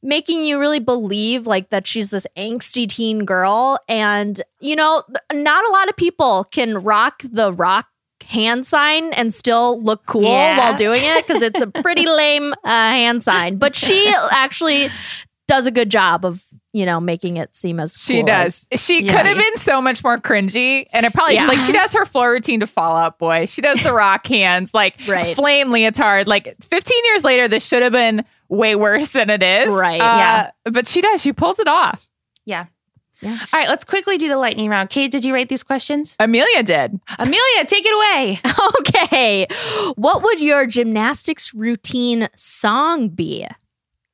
making 0.03 0.41
you 0.41 0.61
really 0.61 0.79
believe 0.79 1.45
like 1.47 1.71
that 1.71 1.85
she's 1.85 2.11
this 2.11 2.25
angsty 2.37 2.87
teen 2.89 3.25
girl 3.25 3.77
and 3.89 4.41
you 4.61 4.77
know 4.77 5.03
not 5.33 5.65
a 5.67 5.73
lot 5.73 5.89
of 5.89 5.97
people 5.97 6.45
can 6.53 6.79
rock 6.79 7.21
the 7.25 7.53
rock 7.53 7.89
hand 8.29 8.67
sign 8.67 9.13
and 9.15 9.33
still 9.33 9.83
look 9.83 10.05
cool 10.07 10.23
Yeah. 10.23 10.59
while 10.59 10.75
doing 10.75 11.01
it 11.03 11.27
because 11.27 11.43
it's 11.43 11.61
a 11.61 11.67
pretty 11.83 12.07
lame 12.07 12.53
uh, 12.63 12.69
hand 12.69 13.25
sign 13.25 13.57
but 13.57 13.75
she 13.75 14.13
actually 14.31 14.89
does 15.47 15.65
a 15.67 15.71
good 15.71 15.91
job 15.91 16.27
of 16.27 16.45
you 16.75 16.85
know 16.85 17.01
making 17.01 17.39
it 17.39 17.57
seem 17.57 17.81
as 17.81 17.97
She 17.97 18.17
cool 18.17 18.27
does. 18.27 18.69
as- 18.71 18.85
She 18.85 19.03
Yeah. 19.03 19.17
could 19.17 19.25
have 19.27 19.39
been 19.39 19.57
so 19.57 19.81
much 19.81 20.05
more 20.05 20.19
cringy, 20.19 20.85
and 20.93 21.07
it 21.07 21.15
probably 21.15 21.37
Yeah. 21.37 21.47
like 21.47 21.59
she 21.61 21.73
does 21.73 21.95
her 21.95 22.05
floor 22.05 22.31
routine 22.33 22.61
to 22.61 22.67
Fall 22.67 22.95
Out 22.95 23.19
Boy. 23.19 23.47
She 23.47 23.63
does 23.63 23.83
the 23.83 23.95
rock 23.95 24.27
hands, 24.27 24.75
like 24.75 24.97
Right. 25.09 25.35
flame 25.35 25.71
leotard. 25.73 26.29
Like 26.29 26.55
15 26.69 27.05
years 27.07 27.25
later, 27.25 27.49
this 27.49 27.67
should 27.67 27.83
have 27.83 27.93
been 27.93 28.27
way 28.51 28.75
worse 28.75 29.09
than 29.09 29.31
it 29.31 29.43
is. 29.43 29.69
Right. 29.73 29.99
Uh, 30.01 30.05
Yeah. 30.05 30.51
But 30.67 30.87
she 30.87 31.01
does. 31.01 31.23
She 31.23 31.33
pulls 31.33 31.59
it 31.59 31.67
off. 31.67 32.07
Yeah. 32.45 32.67
Yeah. 33.21 33.37
All 33.53 33.61
right, 33.61 33.69
let's 33.69 33.85
quickly 33.85 34.19
do 34.19 34.29
the 34.29 34.37
lightning 34.37 34.71
round. 34.71 34.91
Kate, 34.91 35.11
did 35.11 35.25
you 35.25 35.35
rate 35.35 35.49
these 35.49 35.63
questions? 35.63 36.17
Amelia 36.21 36.63
did. 36.63 37.01
Amelia, 37.19 37.65
take 37.67 37.85
it 37.87 37.95
away. 37.95 38.41
okay 38.81 39.47
what 39.95 40.23
would 40.23 40.41
your 40.41 40.67
gymnastics 40.67 41.55
routine 41.55 42.29
song 42.35 43.09
be 43.09 43.47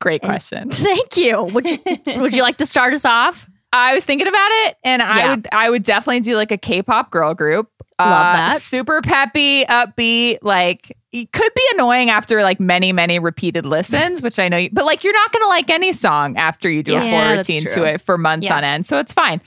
Great 0.01 0.23
question. 0.23 0.71
thank 0.71 1.17
you 1.17 1.43
would 1.45 1.71
you 1.71 1.79
would 2.17 2.37
you 2.37 2.43
like 2.43 2.59
to 2.59 2.67
start 2.67 2.93
us 2.93 3.05
off 3.05 3.49
I 3.77 3.93
was 3.93 4.05
thinking 4.05 4.29
about 4.29 4.49
it, 4.67 4.77
and 4.85 5.03
I 5.03 5.31
would 5.31 5.49
I 5.51 5.69
would 5.69 5.83
definitely 5.83 6.21
do 6.21 6.37
like 6.37 6.53
a 6.53 6.57
K-pop 6.57 7.11
girl 7.11 7.35
group. 7.35 7.69
Uh, 7.99 8.05
Love 8.05 8.37
that. 8.37 8.61
Super 8.61 9.01
peppy, 9.03 9.65
upbeat. 9.65 10.39
Like 10.43 10.97
it 11.15 11.33
could 11.33 11.55
be 11.55 11.63
annoying 11.75 12.11
after 12.11 12.43
like 12.43 12.59
many 12.59 12.93
many 12.93 13.19
repeated 13.19 13.65
listens, 13.65 14.21
which 14.21 14.39
I 14.39 14.49
know. 14.49 14.57
You, 14.57 14.69
but 14.73 14.85
like 14.85 15.05
you're 15.05 15.13
not 15.15 15.33
gonna 15.33 15.47
like 15.47 15.71
any 15.71 15.93
song 15.93 16.37
after 16.37 16.69
you 16.69 16.83
do 16.83 16.97
a 16.97 17.01
floor 17.01 17.37
routine 17.37 17.65
to 17.71 17.85
it 17.85 18.01
for 18.01 18.19
months 18.19 18.47
Yeah. 18.47 18.57
on 18.57 18.65
end, 18.65 18.85
so 18.85 18.99
it's 18.99 19.13
fine. 19.13 19.41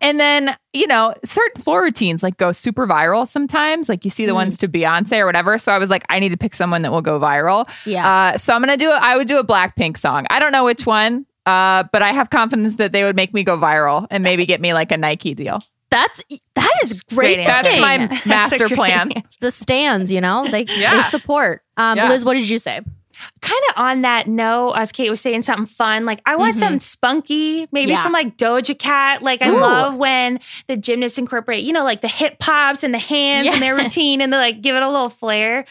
And 0.00 0.18
then 0.18 0.56
you 0.72 0.86
know 0.86 1.14
certain 1.24 1.60
floor 1.62 1.82
routines 1.82 2.22
like 2.22 2.38
go 2.38 2.52
super 2.52 2.86
viral 2.86 3.28
sometimes. 3.28 3.88
Like 3.88 4.04
you 4.04 4.10
see 4.10 4.24
Mm. 4.24 4.28
the 4.28 4.34
ones 4.34 4.56
to 4.58 4.68
Beyonce 4.68 5.18
or 5.20 5.26
whatever. 5.26 5.58
So 5.58 5.72
I 5.72 5.78
was 5.78 5.90
like, 5.90 6.04
I 6.08 6.18
need 6.20 6.30
to 6.30 6.38
pick 6.38 6.54
someone 6.54 6.80
that 6.82 6.90
will 6.90 7.02
go 7.02 7.20
viral. 7.20 7.68
Yeah. 7.84 8.08
Uh, 8.34 8.38
so 8.38 8.54
I'm 8.54 8.62
gonna 8.62 8.76
do. 8.78 8.90
I 8.90 9.16
would 9.16 9.26
do 9.28 9.38
a 9.38 9.44
Blackpink 9.44 9.98
song. 9.98 10.26
I 10.30 10.38
don't 10.38 10.52
know 10.52 10.64
which 10.64 10.86
one. 10.86 11.26
Uh, 11.46 11.84
but 11.92 12.02
I 12.02 12.12
have 12.12 12.30
confidence 12.30 12.74
that 12.76 12.92
they 12.92 13.02
would 13.02 13.16
make 13.16 13.34
me 13.34 13.42
go 13.44 13.56
viral 13.58 14.06
and 14.10 14.22
maybe 14.22 14.46
get 14.46 14.60
me 14.60 14.72
like 14.74 14.92
a 14.92 14.96
Nike 14.96 15.34
deal. 15.34 15.62
That's 15.90 16.22
that 16.54 16.72
is 16.82 17.02
great, 17.02 17.36
Great 17.36 17.46
That's 17.46 17.80
my 17.80 17.96
That's 18.06 18.26
master 18.26 18.68
great 18.68 18.76
plan. 18.76 19.12
answer. 19.12 19.28
the 19.40 19.50
stands 19.50 20.12
you 20.12 20.20
know 20.20 20.46
they, 20.50 20.64
Yeah. 20.68 20.96
they 20.96 21.02
support 21.02 21.62
um 21.76 21.96
Yeah. 21.98 22.08
liz 22.08 22.24
what 22.24 22.34
did 22.34 22.48
you 22.48 22.58
say 22.58 22.80
Kind 23.42 23.60
of 23.68 23.74
on 23.76 24.00
that 24.00 24.28
note, 24.28 24.72
as 24.76 24.92
Kate 24.92 25.10
was 25.10 25.20
saying, 25.20 25.42
something 25.42 25.66
fun. 25.66 26.06
Like 26.06 26.22
I 26.24 26.36
want 26.36 26.56
Mhm. 26.56 26.58
something 26.58 26.80
spunky, 26.80 27.68
maybe 27.70 27.90
Yeah. 27.90 28.02
from 28.02 28.12
like 28.12 28.38
Doja 28.38 28.78
Cat. 28.78 29.20
Like 29.20 29.42
I 29.42 29.50
Ooh. 29.50 29.60
love 29.60 29.96
when 29.96 30.38
the 30.68 30.76
gymnasts 30.78 31.18
incorporate, 31.18 31.62
you 31.62 31.74
know, 31.74 31.84
like 31.84 32.00
the 32.00 32.08
hip 32.08 32.38
pops 32.38 32.82
and 32.82 32.94
the 32.94 32.98
hands 32.98 33.48
and 33.52 33.60
their 33.60 33.74
routine, 33.76 34.22
and 34.22 34.32
they 34.32 34.38
like 34.38 34.62
give 34.62 34.74
it 34.74 34.82
a 34.82 34.88
little 34.88 35.10
flair. 35.10 35.66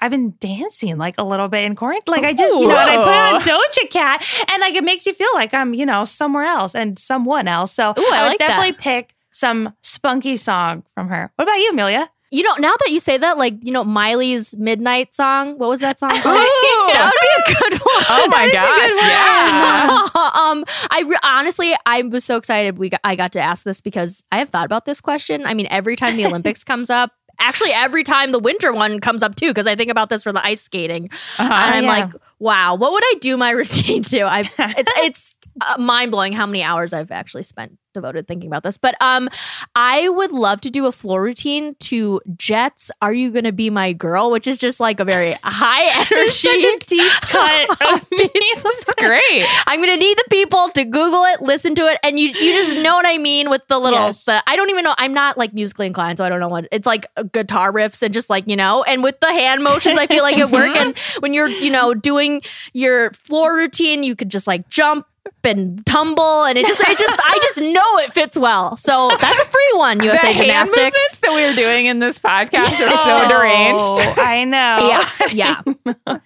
I've 0.00 0.12
been 0.12 0.34
dancing 0.38 0.96
like 0.96 1.16
a 1.18 1.24
little 1.24 1.48
bit 1.48 1.64
in 1.64 1.74
quarantine. 1.74 2.02
Like 2.06 2.22
I 2.24 2.34
just, 2.34 2.54
you 2.60 2.68
know, 2.68 2.78
and 2.78 2.88
I 2.90 2.96
put 2.98 3.08
on 3.08 3.40
Doja 3.58 3.90
Cat, 3.90 4.24
and 4.48 4.60
like 4.60 4.74
it 4.74 4.84
makes 4.84 5.04
you 5.04 5.12
feel 5.12 5.30
like 5.34 5.52
I'm, 5.52 5.74
you 5.74 5.84
know, 5.86 6.04
somewhere 6.04 6.44
else 6.44 6.76
and 6.76 6.96
someone 7.00 7.48
else. 7.48 7.72
So 7.72 7.90
Ooh, 7.90 7.92
I 8.12 8.22
would 8.22 8.28
like 8.28 8.38
that. 8.38 8.46
definitely 8.48 8.74
pick 8.74 9.14
some 9.32 9.74
spunky 9.82 10.36
song 10.36 10.84
from 10.94 11.08
her. 11.08 11.32
What 11.36 11.44
about 11.44 11.56
you, 11.56 11.70
Amelia? 11.72 12.08
you 12.34 12.42
know 12.42 12.54
now 12.54 12.72
that 12.80 12.90
you 12.90 12.98
say 12.98 13.18
that 13.18 13.36
like 13.36 13.62
you 13.62 13.70
know 13.70 13.84
miley's 13.84 14.56
midnight 14.56 15.14
song 15.14 15.58
what 15.58 15.68
was 15.68 15.80
that 15.80 15.98
song? 15.98 16.10
Ooh. 16.12 16.16
that 16.22 17.12
would 17.12 17.20
be 17.20 17.52
a 17.52 17.54
good 17.70 17.78
one 17.80 18.04
Oh 18.08 18.26
my 18.30 18.48
That 18.50 18.78
is 18.84 18.92
a 18.92 18.96
good 18.96 20.10
gosh! 20.10 20.10
Yeah. 20.14 20.30
um, 20.50 20.64
I 20.90 21.02
re- 21.06 21.18
honestly, 21.22 21.74
I 21.84 22.00
was 22.04 22.24
so 22.24 22.36
excited 22.38 22.78
we 22.78 22.88
got, 22.88 23.00
I 23.04 23.16
got 23.16 23.32
to 23.32 23.40
ask 23.40 23.64
this 23.64 23.82
because 23.82 24.24
I 24.32 24.38
have 24.38 24.48
thought 24.48 24.64
about 24.64 24.86
this 24.86 25.00
question. 25.02 25.44
I 25.44 25.52
mean, 25.52 25.66
every 25.70 25.94
time 25.94 26.16
the 26.16 26.24
Olympics 26.24 26.64
comes 26.64 26.88
up, 26.88 27.10
actually 27.38 27.72
every 27.72 28.02
time 28.04 28.32
the 28.32 28.38
winter 28.38 28.72
one 28.72 28.98
comes 29.00 29.22
up 29.22 29.34
too, 29.34 29.48
because 29.48 29.66
I 29.66 29.74
think 29.76 29.90
about 29.90 30.08
this 30.08 30.22
for 30.22 30.32
the 30.32 30.42
ice 30.44 30.62
skating, 30.62 31.10
Uh-huh. 31.38 31.42
and 31.42 31.52
I'm 31.74 31.84
yeah. 31.84 31.88
like, 31.90 32.12
wow, 32.38 32.74
what 32.76 32.92
would 32.92 33.04
I 33.04 33.14
do 33.20 33.36
my 33.36 33.50
routine 33.50 34.04
to? 34.04 34.20
I, 34.22 34.40
it, 34.40 34.88
it's 35.04 35.36
uh, 35.60 35.76
mind 35.78 36.10
blowing 36.10 36.32
how 36.32 36.46
many 36.46 36.62
hours 36.62 36.92
I've 36.92 37.10
actually 37.10 37.42
spent 37.42 37.78
devoted 37.92 38.26
thinking 38.26 38.48
about 38.48 38.62
this. 38.62 38.78
But 38.78 38.94
um, 39.00 39.28
I 39.74 40.08
would 40.08 40.32
love 40.32 40.60
to 40.62 40.70
do 40.70 40.86
a 40.86 40.92
floor 40.92 41.22
routine 41.22 41.74
to 41.80 42.20
Jets. 42.36 42.90
Are 43.00 43.12
you 43.12 43.30
gonna 43.30 43.52
be 43.52 43.70
my 43.70 43.92
girl? 43.92 44.30
Which 44.30 44.46
is 44.46 44.58
just 44.58 44.80
like 44.80 45.00
a 45.00 45.04
very 45.04 45.32
high 45.42 46.06
energy. 46.10 46.30
Such 46.30 46.64
a 46.64 46.78
deep 46.86 47.12
cut 47.22 47.70
of. 47.70 48.08
It's 48.64 48.94
great. 48.94 49.44
I'm 49.66 49.80
gonna 49.80 49.96
need 49.96 50.16
the 50.16 50.24
people 50.30 50.68
to 50.70 50.84
Google 50.84 51.24
it, 51.24 51.40
listen 51.40 51.74
to 51.76 51.82
it, 51.82 51.98
and 52.02 52.18
you 52.18 52.28
you 52.28 52.52
just 52.54 52.76
know 52.78 52.94
what 52.94 53.06
I 53.06 53.18
mean 53.18 53.50
with 53.50 53.62
the 53.68 53.78
little. 53.78 53.98
Yes. 53.98 54.24
The, 54.24 54.42
I 54.46 54.56
don't 54.56 54.70
even 54.70 54.84
know. 54.84 54.94
I'm 54.98 55.12
not 55.12 55.36
like 55.38 55.52
musically 55.52 55.86
inclined, 55.86 56.18
so 56.18 56.24
I 56.24 56.28
don't 56.28 56.40
know 56.40 56.48
what 56.48 56.68
it's 56.72 56.86
like. 56.86 57.06
Guitar 57.32 57.72
riffs 57.72 58.02
and 58.02 58.12
just 58.12 58.30
like 58.30 58.48
you 58.48 58.56
know, 58.56 58.82
and 58.84 59.02
with 59.02 59.20
the 59.20 59.28
hand 59.28 59.62
motions, 59.62 59.98
I 59.98 60.06
feel 60.06 60.22
like 60.22 60.38
it 60.38 60.50
work. 60.50 60.76
And 60.76 60.98
when 61.20 61.34
you're 61.34 61.48
you 61.48 61.70
know 61.70 61.94
doing 61.94 62.42
your 62.72 63.10
floor 63.12 63.54
routine, 63.54 64.02
you 64.02 64.16
could 64.16 64.30
just 64.30 64.46
like 64.46 64.68
jump 64.68 65.06
and 65.44 65.84
tumble, 65.86 66.44
and 66.44 66.56
it 66.58 66.66
just 66.66 66.80
I 66.86 66.94
just 66.94 67.20
I 67.22 67.38
just 67.42 67.60
know 67.60 67.98
it 67.98 68.12
fits 68.12 68.36
well. 68.38 68.76
So 68.76 69.10
that's 69.20 69.40
a 69.40 69.44
free 69.44 69.70
one, 69.74 69.98
The 69.98 70.04
USA 70.06 70.26
hand 70.28 70.38
Gymnastics. 70.38 70.76
movements 70.76 71.18
that 71.20 71.32
we 71.34 71.46
were 71.46 71.54
doing 71.54 71.86
in 71.86 71.98
this 71.98 72.18
podcast 72.18 72.72
are 72.80 72.96
so 72.96 73.24
Oh, 73.24 73.28
deranged. 73.28 74.18
I 74.18 74.44
know. 74.44 74.88
Yeah, 74.88 75.08
yeah. 75.32 75.62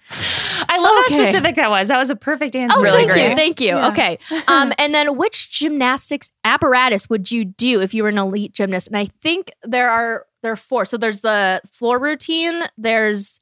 I 0.69 0.77
love 0.79 1.05
Okay. 1.05 1.15
how 1.15 1.23
specific 1.23 1.55
that 1.55 1.69
was. 1.69 1.87
That 1.87 1.97
was 1.97 2.09
a 2.09 2.15
perfect 2.15 2.55
answer. 2.55 2.75
Oh, 2.77 2.81
really 2.83 2.97
thank 3.03 3.11
great. 3.11 3.29
you, 3.29 3.35
thank 3.35 3.59
you. 3.61 3.67
Yeah. 3.67 3.87
Okay, 3.89 4.17
um, 4.47 4.71
and 4.77 4.93
then 4.93 5.17
which 5.17 5.51
gymnastics 5.51 6.31
apparatus 6.43 7.09
would 7.09 7.31
you 7.31 7.45
do 7.45 7.81
if 7.81 7.93
you 7.93 8.03
were 8.03 8.09
an 8.09 8.17
elite 8.17 8.53
gymnast? 8.53 8.87
And 8.87 8.97
I 8.97 9.05
think 9.05 9.51
there 9.63 9.89
are 9.89 10.25
there 10.43 10.51
are 10.51 10.55
four. 10.57 10.85
So 10.85 10.97
there's 10.97 11.21
the 11.21 11.61
floor 11.71 11.99
routine, 11.99 12.63
there's 12.77 13.39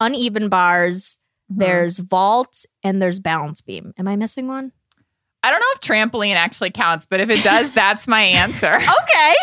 uneven 0.00 0.48
bars, 0.48 1.18
Mm-hmm. 1.48 1.60
there's 1.60 1.98
vault, 2.00 2.66
and 2.82 3.00
there's 3.00 3.20
balance 3.20 3.60
beam. 3.60 3.94
Am 3.96 4.08
I 4.08 4.16
missing 4.16 4.48
one? 4.48 4.72
I 5.46 5.50
don't 5.50 5.60
know 5.60 5.66
if 5.74 5.80
trampoline 5.80 6.34
actually 6.34 6.70
counts, 6.70 7.06
but 7.06 7.20
if 7.20 7.30
it 7.30 7.42
does, 7.42 7.72
that's 7.72 8.06
my 8.08 8.22
answer. 8.42 8.74
Okay, 8.74 9.34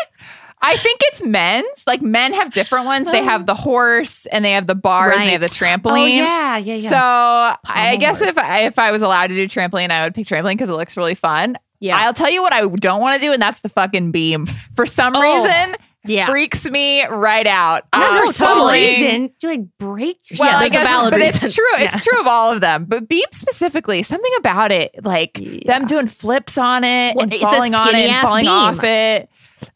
I 0.62 0.78
think 0.78 1.00
it's 1.04 1.24
men's. 1.24 1.84
Like 1.88 2.02
men 2.02 2.34
have 2.34 2.52
different 2.52 2.86
ones. 2.86 3.10
They 3.10 3.24
have 3.24 3.46
the 3.46 3.56
horse 3.56 4.26
and 4.28 4.44
they 4.46 4.52
have 4.52 4.68
the 4.68 4.76
bars 4.76 5.14
and 5.20 5.28
they 5.28 5.32
have 5.34 5.42
the 5.42 5.46
Right. 5.62 5.80
trampoline. 5.82 6.04
Oh 6.04 6.06
yeah, 6.06 6.58
yeah, 6.58 6.76
yeah. 6.76 6.90
So 6.90 7.72
I 7.72 7.96
guess 7.98 8.22
if. 8.22 8.38
I, 8.38 8.62
if 8.66 8.80
I 8.80 8.92
was 8.92 9.02
allowed 9.02 9.28
to 9.28 9.36
do 9.36 9.46
trampoline, 9.48 9.92
I 9.92 10.04
would 10.04 10.14
pick 10.16 10.28
trampoline 10.28 10.54
because 10.54 10.70
it 10.70 10.74
looks 10.76 10.96
really 10.98 11.16
fun. 11.16 11.58
yeah, 11.80 11.98
I'll 11.98 12.14
tell 12.14 12.30
you 12.30 12.42
what 12.42 12.54
I 12.54 12.66
don't 12.66 13.02
want 13.02 13.20
to 13.22 13.26
do, 13.28 13.34
and 13.34 13.42
that's 13.42 13.60
the 13.62 13.70
fucking 13.70 14.12
beam. 14.12 14.46
For 14.76 14.86
some 14.86 15.14
Oh, 15.16 15.22
reason, 15.22 15.76
yeah. 16.06 16.26
freaks 16.28 16.70
me 16.70 17.06
right 17.06 17.48
out. 17.48 17.84
Not 17.94 18.12
Uh, 18.14 18.20
for 18.26 18.28
some 18.34 18.58
falling- 18.60 18.82
reason, 18.82 19.30
you 19.42 19.50
like 19.50 19.62
break 19.80 20.30
yourself. 20.30 20.50
Well, 20.50 20.58
I 20.58 20.60
there's 20.62 20.76
a 20.76 20.86
valid 20.86 21.12
but 21.12 21.20
reason. 21.22 21.42
it's 21.46 21.56
true. 21.56 21.64
It's 21.76 22.04
true 22.04 22.20
of 22.20 22.28
all 22.28 22.52
of 22.52 22.62
them. 22.62 22.86
But 22.86 23.08
beam 23.08 23.24
specifically, 23.32 24.04
something 24.04 24.32
about 24.38 24.72
it, 24.72 24.94
like 25.04 25.34
them 25.66 25.86
doing 25.86 26.08
flips 26.08 26.58
on 26.58 26.84
it 26.84 27.16
Well, 27.16 27.24
and 27.24 27.34
falling 27.36 27.74
on 27.76 27.88
it 27.96 28.10
and 28.10 28.26
falling 28.28 28.44
beam. 28.46 28.52
off 28.52 28.84
it. 28.84 29.30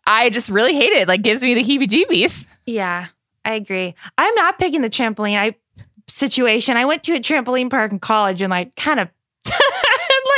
I 0.06 0.30
just 0.30 0.50
really 0.50 0.74
hate 0.76 0.92
it. 0.92 1.08
Like 1.08 1.22
gives 1.22 1.42
me 1.44 1.54
the 1.54 1.64
heebie-jeebies. 1.64 2.46
Yeah, 2.66 3.08
I 3.46 3.54
agree. 3.54 3.96
I'm 4.18 4.36
not 4.36 4.60
picking 4.60 4.82
the 4.82 4.90
trampoline 4.90 5.38
I 5.38 5.56
situation. 6.10 6.76
I 6.78 6.86
went 6.86 7.04
to 7.04 7.16
a 7.16 7.20
trampoline 7.20 7.70
park 7.70 7.92
in 7.92 8.00
college 8.00 8.42
and 8.42 8.52
like 8.52 8.76
kind 8.76 9.00
of 9.00 9.10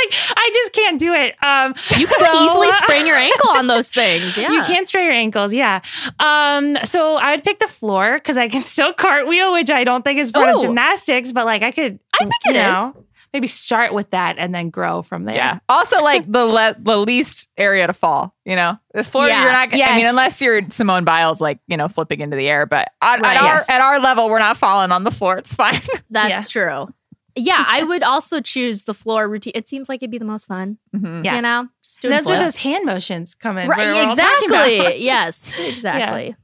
like 0.04 0.20
I 0.36 0.50
just 0.54 0.72
can't 0.72 0.98
do 0.98 1.12
it. 1.14 1.34
Um 1.42 1.74
you 1.98 2.06
could 2.06 2.16
so- 2.18 2.44
easily 2.44 2.70
sprain 2.82 3.06
your 3.06 3.16
ankle 3.16 3.50
on 3.50 3.66
those 3.66 3.90
things. 3.92 4.36
Yeah, 4.36 4.50
You 4.50 4.62
can't 4.62 4.88
sprain 4.88 5.04
your 5.04 5.14
ankles, 5.14 5.52
yeah. 5.52 5.80
Um, 6.18 6.76
so 6.84 7.16
I 7.16 7.32
would 7.32 7.44
pick 7.44 7.58
the 7.58 7.68
floor 7.68 8.14
because 8.14 8.36
I 8.36 8.48
can 8.48 8.62
still 8.74 8.92
cartwheel, 8.92 9.52
which 9.52 9.70
I 9.70 9.84
don't 9.84 10.02
think 10.04 10.18
is 10.18 10.30
part 10.32 10.48
Ooh. 10.48 10.56
of 10.56 10.62
gymnastics, 10.62 11.32
but 11.32 11.44
like 11.46 11.62
I 11.62 11.70
could 11.70 11.98
I 12.14 12.24
think 12.24 12.32
you 12.44 12.52
it 12.52 12.56
is. 12.56 12.62
know, 12.72 13.04
maybe 13.32 13.46
start 13.46 13.94
with 13.94 14.10
that 14.10 14.36
and 14.38 14.54
then 14.54 14.70
grow 14.70 15.02
from 15.02 15.24
there. 15.24 15.36
Yeah. 15.36 15.58
Also, 15.68 16.02
like 16.02 16.30
the 16.30 16.44
le- 16.44 16.74
the 16.78 16.96
least 16.98 17.48
area 17.56 17.86
to 17.86 17.92
fall. 17.92 18.34
You 18.44 18.56
know, 18.56 18.76
the 18.94 19.04
floor. 19.04 19.28
Yeah. 19.28 19.42
You're 19.44 19.52
not. 19.52 19.68
I 19.68 19.70
mean, 19.70 19.78
Yes. 19.78 20.10
unless 20.10 20.42
you're 20.42 20.68
Simone 20.70 21.04
Biles, 21.04 21.40
like 21.40 21.60
you 21.68 21.76
know, 21.76 21.88
flipping 21.88 22.20
into 22.20 22.36
the 22.36 22.48
air. 22.48 22.66
But 22.66 22.88
at, 23.00 23.20
Right. 23.20 23.36
at 23.36 23.42
our 23.42 23.62
at 23.76 23.80
our 23.80 24.00
level, 24.00 24.28
we're 24.28 24.38
not 24.40 24.56
falling 24.56 24.90
on 24.92 25.04
the 25.04 25.12
floor. 25.12 25.38
It's 25.38 25.54
fine. 25.54 25.80
That's 26.10 26.48
true. 26.50 26.88
Yeah, 27.36 27.64
I 27.66 27.82
would 27.84 28.02
also 28.02 28.40
choose 28.40 28.84
the 28.84 28.94
floor 28.94 29.28
routine. 29.28 29.52
It 29.54 29.68
seems 29.68 29.88
like 29.88 30.02
it'd 30.02 30.10
be 30.10 30.18
the 30.18 30.24
most 30.24 30.46
fun. 30.46 30.78
Mhm. 30.94 31.24
Yeah. 31.24 31.36
You 31.36 31.42
know, 31.42 31.68
just 31.82 32.00
doing 32.00 32.12
And 32.12 32.18
that's 32.18 32.28
where 32.28 32.38
those 32.38 32.62
hand 32.62 32.84
motions 32.86 33.34
come 33.34 33.56
in. 33.58 33.68
Right, 33.68 33.78
we're 33.78 33.94
all 34.02 34.12
about. 34.12 34.42
exactly. 34.42 34.96
yes, 35.04 35.60
exactly. 35.68 36.36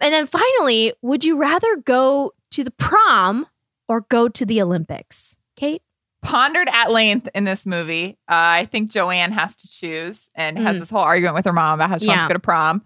And 0.00 0.12
then 0.12 0.26
finally, 0.26 0.92
would 1.02 1.24
you 1.24 1.36
rather 1.36 1.76
go 1.76 2.32
to 2.50 2.64
the 2.64 2.72
prom 2.72 3.46
or 3.88 4.00
go 4.02 4.28
to 4.28 4.44
the 4.44 4.60
Olympics? 4.60 5.36
Kate? 5.56 5.82
Pondered 6.22 6.68
at 6.72 6.90
length 6.90 7.28
in 7.34 7.44
this 7.44 7.66
movie. 7.66 8.18
Uh, 8.28 8.62
I 8.64 8.68
think 8.70 8.90
Joanne 8.90 9.32
has 9.32 9.56
to 9.56 9.68
choose 9.68 10.28
and 10.34 10.58
has 10.58 10.76
Mm. 10.76 10.80
this 10.80 10.90
whole 10.90 11.00
argument 11.02 11.34
with 11.36 11.44
her 11.46 11.52
mom 11.52 11.74
about 11.74 11.90
how 11.90 11.98
she 11.98 12.06
wants 12.08 12.24
to 12.24 12.28
go 12.28 12.34
to 12.34 12.38
prom. 12.40 12.82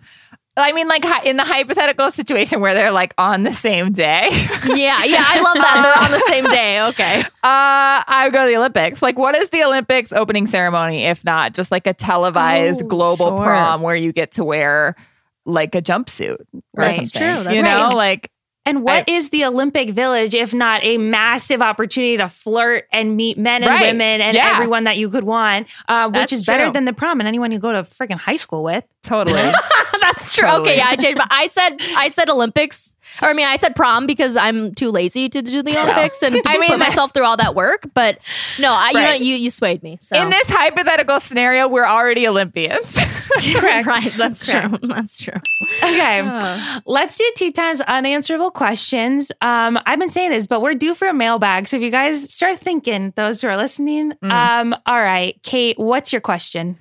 I 0.58 0.72
mean, 0.72 0.88
like 0.88 1.04
in 1.26 1.36
the 1.36 1.44
hypothetical 1.44 2.10
situation 2.10 2.60
where 2.60 2.72
they're 2.72 2.90
like 2.90 3.12
on 3.18 3.42
the 3.42 3.52
same 3.52 3.90
day. 3.92 4.28
Yeah, 4.66 5.04
yeah, 5.04 5.22
I 5.24 5.40
love 5.40 5.54
that. 5.54 5.80
They're 5.82 6.04
on 6.04 6.10
the 6.10 6.20
same 6.28 6.44
day. 6.46 6.82
Okay. 6.88 7.22
Uh, 7.46 8.02
I 8.08 8.22
would 8.24 8.32
go 8.32 8.44
to 8.44 8.48
the 8.50 8.56
Olympics. 8.56 9.02
Like, 9.02 9.16
what 9.16 9.36
is 9.36 9.50
the 9.50 9.62
Olympics 9.62 10.12
opening 10.12 10.48
ceremony 10.48 11.04
if 11.04 11.24
not 11.24 11.54
just 11.54 11.70
like 11.70 11.86
a 11.86 11.94
televised 11.94 12.82
Oh, 12.82 12.88
global 12.88 13.26
sure. 13.28 13.36
prom 13.36 13.82
where 13.82 13.94
you 13.94 14.12
get 14.12 14.32
to 14.32 14.44
wear 14.44 14.96
like 15.44 15.76
a 15.76 15.80
jumpsuit 15.82 16.38
or 16.52 16.60
That's 16.74 17.12
true. 17.12 17.20
That's 17.20 17.54
you 17.54 17.62
know, 17.62 17.68
right. 17.88 17.94
like 17.94 18.30
And 18.66 18.82
what 18.82 19.08
is 19.08 19.30
the 19.30 19.44
Olympic 19.44 19.90
Village 19.90 20.34
if 20.34 20.52
not 20.52 20.82
a 20.84 20.98
massive 20.98 21.62
opportunity 21.62 22.16
to 22.18 22.28
flirt 22.28 22.86
and 22.92 23.16
meet 23.16 23.38
men 23.38 23.62
and 23.62 23.70
Right. 23.70 23.82
women 23.92 24.20
and 24.20 24.34
Yeah. 24.34 24.52
everyone 24.54 24.84
that 24.84 24.96
you 24.96 25.08
could 25.08 25.24
want, 25.24 25.68
uh, 25.88 26.08
which 26.10 26.14
That's 26.14 26.32
is 26.32 26.42
better 26.44 26.64
true. 26.64 26.72
than 26.72 26.84
the 26.84 26.92
prom 26.92 27.20
and 27.20 27.26
anyone 27.28 27.52
you 27.52 27.58
go 27.58 27.72
to 27.72 27.82
freaking 27.82 28.18
high 28.18 28.36
school 28.36 28.62
with. 28.64 28.84
totally. 29.02 29.40
That's 30.00 30.34
true. 30.34 30.46
Totally. 30.48 30.70
Okay, 30.72 30.76
yeah, 30.78 30.86
I 30.88 30.96
changed. 30.96 31.18
But 31.18 31.28
I 31.30 31.46
said 31.48 31.76
I 31.96 32.08
said 32.08 32.28
Olympics. 32.28 32.92
Or 33.22 33.28
I 33.28 33.32
mean, 33.32 33.46
I 33.46 33.56
said 33.56 33.74
prom 33.76 34.06
because 34.06 34.36
I'm 34.36 34.74
too 34.74 34.90
lazy 34.90 35.28
to 35.28 35.42
do 35.42 35.62
the 35.62 35.78
Olympics 35.78 36.22
and 36.22 36.40
I 36.46 36.58
mean, 36.58 36.70
put 36.70 36.78
myself 36.78 37.12
through 37.14 37.24
all 37.24 37.36
that 37.38 37.54
work. 37.54 37.88
But 37.94 38.18
no, 38.58 38.72
I, 38.72 38.90
you 38.92 39.00
know, 39.02 39.12
you 39.12 39.34
you 39.36 39.50
swayed 39.50 39.82
me. 39.82 39.98
So 40.00 40.20
In 40.20 40.30
this 40.30 40.48
hypothetical 40.50 41.20
scenario, 41.20 41.68
we're 41.68 41.86
already 41.86 42.26
Olympians. 42.28 42.96
Correct. 43.56 43.86
right, 43.86 44.14
that's 44.16 44.50
Correct. 44.50 44.68
true. 44.68 44.88
That's 44.88 45.18
true. 45.18 45.40
Okay. 45.82 46.80
Let's 46.86 47.18
do 47.18 47.30
Tea 47.36 47.52
Time's 47.52 47.80
unanswerable 47.82 48.50
questions. 48.50 49.30
Um, 49.42 49.78
I've 49.86 49.98
been 49.98 50.08
saying 50.10 50.30
this, 50.30 50.46
but 50.46 50.60
we're 50.62 50.74
due 50.74 50.94
for 50.94 51.06
a 51.08 51.14
mailbag. 51.14 51.68
So 51.68 51.76
if 51.76 51.82
you 51.82 51.90
guys 51.90 52.32
start 52.32 52.58
thinking, 52.58 53.12
those 53.16 53.42
who 53.42 53.48
are 53.48 53.56
listening, 53.56 54.12
um, 54.22 54.74
all 54.86 55.00
right, 55.00 55.38
Kate, 55.42 55.78
what's 55.78 56.12
your 56.12 56.20
question? 56.20 56.78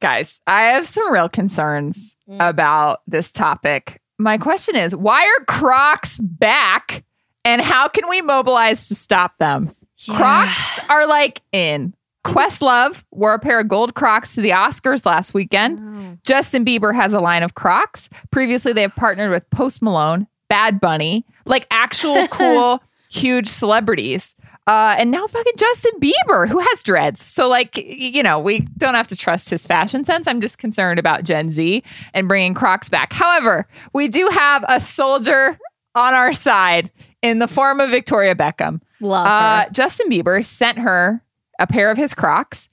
Guys, 0.00 0.38
I 0.46 0.62
have 0.72 0.86
some 0.86 1.12
real 1.12 1.28
concerns 1.28 2.14
Mm. 2.30 2.46
about 2.48 3.00
this 3.06 3.32
topic. 3.32 4.00
My 4.18 4.38
question 4.38 4.76
is 4.76 4.94
why 4.94 5.22
are 5.22 5.44
Crocs 5.44 6.18
back 6.18 7.04
and 7.44 7.62
how 7.62 7.88
can 7.88 8.08
we 8.08 8.20
mobilize 8.20 8.88
to 8.88 8.94
stop 8.94 9.38
them? 9.38 9.74
Crocs 10.08 10.80
are 10.88 11.06
like 11.06 11.42
in. 11.52 11.94
Questlove 12.24 13.04
wore 13.10 13.32
a 13.32 13.38
pair 13.38 13.60
of 13.60 13.68
gold 13.68 13.94
Crocs 13.94 14.34
to 14.34 14.42
the 14.42 14.50
Oscars 14.50 15.06
last 15.06 15.32
weekend. 15.32 15.80
Oh. 15.80 16.18
Justin 16.24 16.64
Bieber 16.64 16.94
has 16.94 17.14
a 17.14 17.20
line 17.20 17.42
of 17.42 17.54
Crocs. 17.54 18.08
Previously, 18.30 18.72
they 18.72 18.82
have 18.82 18.94
partnered 18.94 19.30
with 19.30 19.48
Post 19.50 19.80
Malone, 19.80 20.26
Bad 20.48 20.80
Bunny, 20.80 21.24
like 21.46 21.66
actual 21.70 22.28
cool, 22.30 22.82
huge 23.08 23.48
celebrities. 23.48 24.34
Uh, 24.68 24.94
and 24.98 25.10
now 25.10 25.26
fucking 25.26 25.54
Justin 25.56 25.92
Bieber, 25.98 26.46
who 26.46 26.58
has 26.58 26.82
dreads. 26.82 27.22
So, 27.22 27.48
like, 27.48 27.76
you 27.78 28.22
know, 28.22 28.38
we 28.38 28.60
don't 28.76 28.94
have 28.94 29.06
to 29.06 29.16
trust 29.16 29.48
his 29.48 29.64
fashion 29.64 30.04
sense. 30.04 30.26
I'm 30.28 30.42
just 30.42 30.58
concerned 30.58 30.98
about 30.98 31.24
Gen 31.24 31.48
Z 31.48 31.82
and 32.12 32.28
bringing 32.28 32.52
Crocs 32.52 32.90
back. 32.90 33.14
However, 33.14 33.66
we 33.94 34.08
do 34.08 34.28
have 34.30 34.64
a 34.68 34.78
soldier 34.78 35.58
on 35.94 36.12
our 36.12 36.34
side 36.34 36.92
in 37.22 37.38
the 37.38 37.48
form 37.48 37.80
of 37.80 37.88
Victoria 37.90 38.34
Beckham. 38.34 38.78
Love 39.00 39.26
Uh. 39.26 39.70
Justin 39.70 40.10
Bieber 40.10 40.44
sent 40.44 40.78
her 40.78 41.24
a 41.58 41.66
pair 41.66 41.90
of 41.90 41.96
his 41.96 42.12
Crocs. 42.12 42.68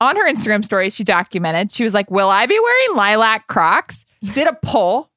On 0.00 0.16
her 0.16 0.26
Instagram 0.26 0.64
story, 0.64 0.88
she 0.88 1.04
documented, 1.04 1.70
she 1.70 1.84
was 1.84 1.92
like, 1.94 2.10
Will 2.10 2.30
I 2.30 2.46
be 2.46 2.58
wearing 2.58 2.96
lilac 2.96 3.46
Crocs? 3.48 4.06
Did 4.32 4.46
a 4.46 4.54
poll, 4.64 5.10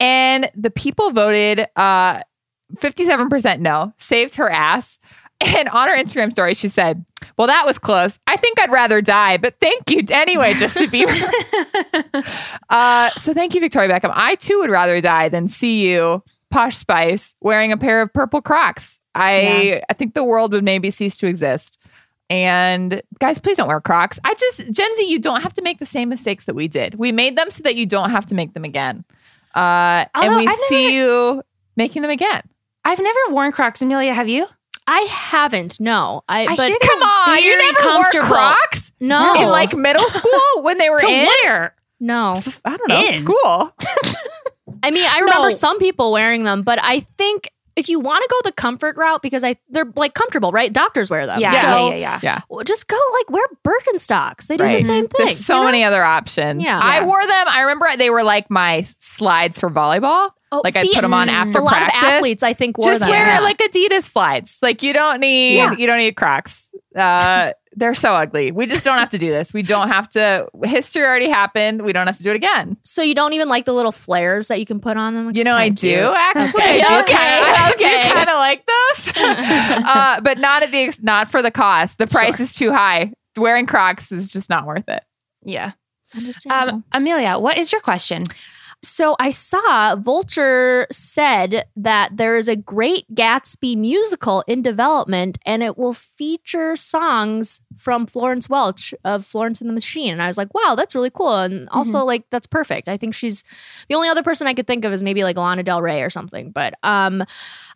and 0.00 0.48
the 0.54 0.70
people 0.70 1.10
voted 1.10 1.66
uh, 1.76 2.22
57% 2.76 3.60
no, 3.60 3.92
saved 3.98 4.36
her 4.36 4.48
ass. 4.50 4.98
And 5.44 5.68
on 5.68 5.88
her 5.88 5.96
Instagram 5.96 6.30
story, 6.30 6.54
she 6.54 6.68
said, 6.68 7.04
Well, 7.36 7.46
that 7.46 7.66
was 7.66 7.78
close. 7.78 8.18
I 8.26 8.36
think 8.36 8.60
I'd 8.60 8.70
rather 8.70 9.00
die, 9.00 9.36
but 9.36 9.54
thank 9.60 9.90
you 9.90 10.02
anyway, 10.10 10.54
Justin 10.54 10.90
Bieber. 10.90 11.12
uh, 12.70 13.10
so 13.10 13.34
thank 13.34 13.54
you, 13.54 13.60
Victoria 13.60 13.88
Beckham. 13.88 14.12
I 14.14 14.36
too 14.36 14.58
would 14.60 14.70
rather 14.70 15.00
die 15.00 15.28
than 15.28 15.48
see 15.48 15.88
you, 15.88 16.22
Posh 16.50 16.76
Spice, 16.76 17.34
wearing 17.40 17.72
a 17.72 17.76
pair 17.76 18.02
of 18.02 18.12
purple 18.12 18.40
Crocs. 18.40 18.98
I 19.14 19.82
I 19.88 19.94
think 19.94 20.14
the 20.14 20.24
world 20.24 20.52
would 20.52 20.64
maybe 20.64 20.90
cease 20.90 21.16
to 21.16 21.26
exist. 21.26 21.78
And 22.30 23.02
guys, 23.18 23.38
please 23.38 23.58
don't 23.58 23.68
wear 23.68 23.80
Crocs. 23.80 24.18
I 24.24 24.34
just 24.34 24.58
Gen 24.70 24.94
Z, 24.94 25.06
you 25.06 25.18
don't 25.18 25.42
have 25.42 25.52
to 25.54 25.62
make 25.62 25.78
the 25.78 25.86
same 25.86 26.08
mistakes 26.08 26.46
that 26.46 26.54
we 26.54 26.68
did. 26.68 26.94
We 26.94 27.12
made 27.12 27.36
them 27.36 27.50
so 27.50 27.62
that 27.64 27.76
you 27.76 27.84
don't 27.84 28.10
have 28.10 28.26
to 28.26 28.34
make 28.34 28.54
them 28.54 28.64
again. 28.64 29.02
Uh, 29.54 30.06
and 30.14 30.36
we 30.36 30.48
see 30.48 30.96
you 30.96 31.42
making 31.76 32.02
them 32.02 32.10
again. 32.10 32.42
I've 32.84 33.00
never 33.00 33.18
worn 33.28 33.52
Crocs. 33.52 33.82
Amelia, 33.82 34.14
have 34.14 34.28
you? 34.28 34.46
I 34.86 35.00
haven't. 35.02 35.78
No, 35.80 36.22
I. 36.28 36.42
I 36.42 36.56
but 36.56 36.58
hear 36.68 36.76
they're 36.80 36.88
Come 36.90 37.02
on, 37.02 37.38
you 37.42 37.56
very 37.56 37.64
never 37.72 37.84
wore 37.84 38.02
comfortable. 38.02 38.26
Crocs 38.26 38.92
no, 39.00 39.34
in 39.42 39.48
like 39.48 39.74
middle 39.76 40.08
school 40.08 40.62
when 40.62 40.78
they 40.78 40.90
were 40.90 40.98
To 40.98 41.06
in. 41.06 41.26
where? 41.44 41.74
no. 42.00 42.40
I 42.64 42.76
don't 42.76 42.88
know 42.88 43.04
In. 43.04 43.12
school. 43.24 43.76
I 44.82 44.90
mean, 44.90 45.06
I 45.08 45.20
remember 45.20 45.50
No. 45.50 45.50
some 45.50 45.78
people 45.78 46.10
wearing 46.10 46.42
them, 46.44 46.62
but 46.62 46.78
I 46.82 47.00
think 47.16 47.48
if 47.76 47.88
you 47.88 47.98
want 48.00 48.22
to 48.22 48.28
go 48.30 48.36
the 48.44 48.52
comfort 48.52 48.96
route, 48.96 49.22
because 49.22 49.42
I 49.44 49.56
they're 49.70 49.90
like 49.96 50.14
comfortable, 50.14 50.52
right? 50.52 50.72
Doctors 50.72 51.08
wear 51.10 51.26
them. 51.26 51.40
Yeah, 51.40 51.52
So, 51.60 51.90
yeah, 51.90 51.94
yeah, 51.96 52.20
yeah. 52.22 52.40
well, 52.48 52.64
just 52.64 52.86
go 52.88 52.98
like 53.18 53.30
wear 53.30 53.44
Birkenstocks. 53.64 54.46
They 54.46 54.56
do 54.56 54.64
Right. 54.64 54.78
the 54.78 54.84
same 54.84 55.08
thing. 55.08 55.26
There's 55.26 55.44
so 55.44 55.54
you 55.56 55.60
know? 55.60 55.66
many 55.66 55.84
other 55.84 56.04
options. 56.04 56.62
Yeah. 56.62 56.78
I 56.82 56.98
Yeah. 57.00 57.04
wore 57.06 57.26
them. 57.26 57.46
I 57.48 57.60
remember 57.62 57.86
they 57.96 58.10
were 58.10 58.22
like 58.22 58.50
my 58.50 58.84
slides 58.98 59.58
for 59.58 59.70
volleyball. 59.70 60.30
Oh, 60.54 60.60
like 60.64 60.76
I 60.76 60.82
see, 60.82 60.92
put 60.94 61.00
them 61.00 61.14
on 61.14 61.28
mm, 61.28 61.32
after 61.32 61.60
a 61.60 61.62
lot 61.62 61.80
of 61.80 61.88
athletes, 61.94 62.42
I 62.42 62.52
think, 62.52 62.76
wore 62.76 62.88
Just 62.90 63.00
them. 63.00 63.08
wear 63.08 63.26
Yeah. 63.26 63.40
like 63.40 63.56
Adidas 63.58 64.02
slides. 64.02 64.58
Like 64.60 64.82
you 64.82 64.92
don't 64.92 65.20
need 65.20 65.56
Yeah. 65.56 65.72
you 65.72 65.86
don't 65.86 65.96
need 65.98 66.14
Crocs. 66.14 66.68
Uh, 66.94 67.52
they're 67.74 67.94
so 67.94 68.12
ugly. 68.12 68.52
We 68.52 68.66
just 68.66 68.84
don't 68.84 68.98
have 68.98 69.08
to 69.10 69.18
do 69.18 69.30
this. 69.30 69.52
We 69.54 69.62
don't 69.62 69.88
have 69.88 70.08
to. 70.10 70.46
History 70.64 71.02
already 71.02 71.28
happened. 71.28 71.82
We 71.82 71.92
don't 71.92 72.06
have 72.06 72.16
to 72.16 72.22
do 72.22 72.30
it 72.30 72.36
again. 72.36 72.76
So 72.84 73.02
you 73.02 73.14
don't 73.14 73.32
even 73.32 73.48
like 73.48 73.64
the 73.64 73.72
little 73.72 73.92
flares 73.92 74.48
that 74.48 74.58
you 74.60 74.66
can 74.66 74.80
put 74.80 74.96
on 74.96 75.14
them. 75.14 75.32
You 75.34 75.44
know, 75.44 75.54
I 75.54 75.68
do 75.70 76.12
actually. 76.14 76.62
Okay, 76.62 76.82
I 76.82 76.88
do 76.88 77.02
okay, 77.02 77.16
kinda, 77.16 77.74
okay. 77.74 78.08
do 78.08 78.14
kind 78.14 78.28
of 78.28 78.36
like 78.36 78.66
those, 78.66 79.12
uh, 79.16 80.20
but 80.20 80.38
not 80.38 80.62
at 80.62 80.70
the 80.70 80.78
ex- 80.78 81.00
not 81.02 81.30
for 81.30 81.42
the 81.42 81.50
cost. 81.50 81.98
The 81.98 82.06
price 82.06 82.36
Sure. 82.36 82.44
is 82.44 82.54
too 82.54 82.72
high. 82.72 83.12
Wearing 83.36 83.66
Crocs 83.66 84.12
is 84.12 84.30
just 84.30 84.50
not 84.50 84.66
worth 84.66 84.88
it. 84.88 85.02
Yeah. 85.44 85.72
Understandable. 86.14 86.78
Um, 86.78 86.84
Amelia, 86.92 87.38
what 87.38 87.56
is 87.56 87.72
your 87.72 87.80
question? 87.80 88.24
So 88.84 89.14
I 89.20 89.30
saw 89.30 89.94
Vulture 89.94 90.88
said 90.90 91.66
that 91.76 92.16
there 92.16 92.36
is 92.36 92.48
a 92.48 92.56
Great 92.56 93.06
Gatsby 93.14 93.76
musical 93.76 94.42
in 94.48 94.60
development 94.60 95.38
and 95.46 95.62
it 95.62 95.78
will 95.78 95.94
feature 95.94 96.74
songs 96.74 97.60
from 97.78 98.06
Florence 98.06 98.48
Welch 98.48 98.92
of 99.04 99.24
Florence 99.24 99.60
and 99.60 99.70
the 99.70 99.74
Machine. 99.74 100.12
And 100.12 100.20
I 100.20 100.26
was 100.26 100.36
like, 100.36 100.52
wow, 100.52 100.74
that's 100.74 100.96
really 100.96 101.10
cool. 101.10 101.36
And 101.36 101.68
also, 101.68 102.04
like, 102.04 102.24
that's 102.30 102.46
perfect. 102.46 102.88
I 102.88 102.96
think 102.96 103.14
she's 103.14 103.44
the 103.88 103.94
only 103.94 104.08
other 104.08 104.22
person 104.24 104.48
I 104.48 104.54
could 104.54 104.66
think 104.66 104.84
of 104.84 104.92
is 104.92 105.02
maybe 105.02 105.22
like 105.22 105.36
Lana 105.36 105.62
Del 105.62 105.80
Rey 105.80 106.02
or 106.02 106.10
something. 106.10 106.50
But 106.50 106.74
um, 106.82 107.24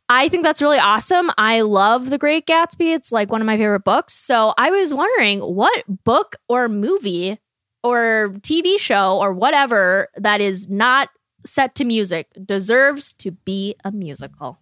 I 0.09 0.29
think 0.29 0.43
that's 0.43 0.63
really 0.63 0.79
awesome. 0.79 1.31
I 1.39 1.61
love 1.61 2.11
The 2.11 2.19
Great 2.19 2.47
Gatsby. 2.47 2.95
It's 2.95 3.13
like 3.13 3.31
one 3.31 3.41
of 3.41 3.47
my 3.47 3.57
favorite 3.57 3.85
books. 3.85 4.15
So 4.15 4.55
I 4.59 4.71
was 4.71 4.93
wondering 4.93 5.41
what 5.41 6.05
book 6.05 6.37
or 6.49 6.69
movie 6.69 7.39
or 7.87 8.31
TV 8.41 8.79
show 8.79 9.19
or 9.19 9.33
whatever 9.33 10.09
that 10.17 10.41
is 10.41 10.69
not 10.69 11.09
set 11.45 11.75
to 11.77 11.85
music 11.85 12.29
deserves 12.45 13.15
to 13.15 13.31
be 13.31 13.75
a 13.85 13.93
musical. 13.93 14.59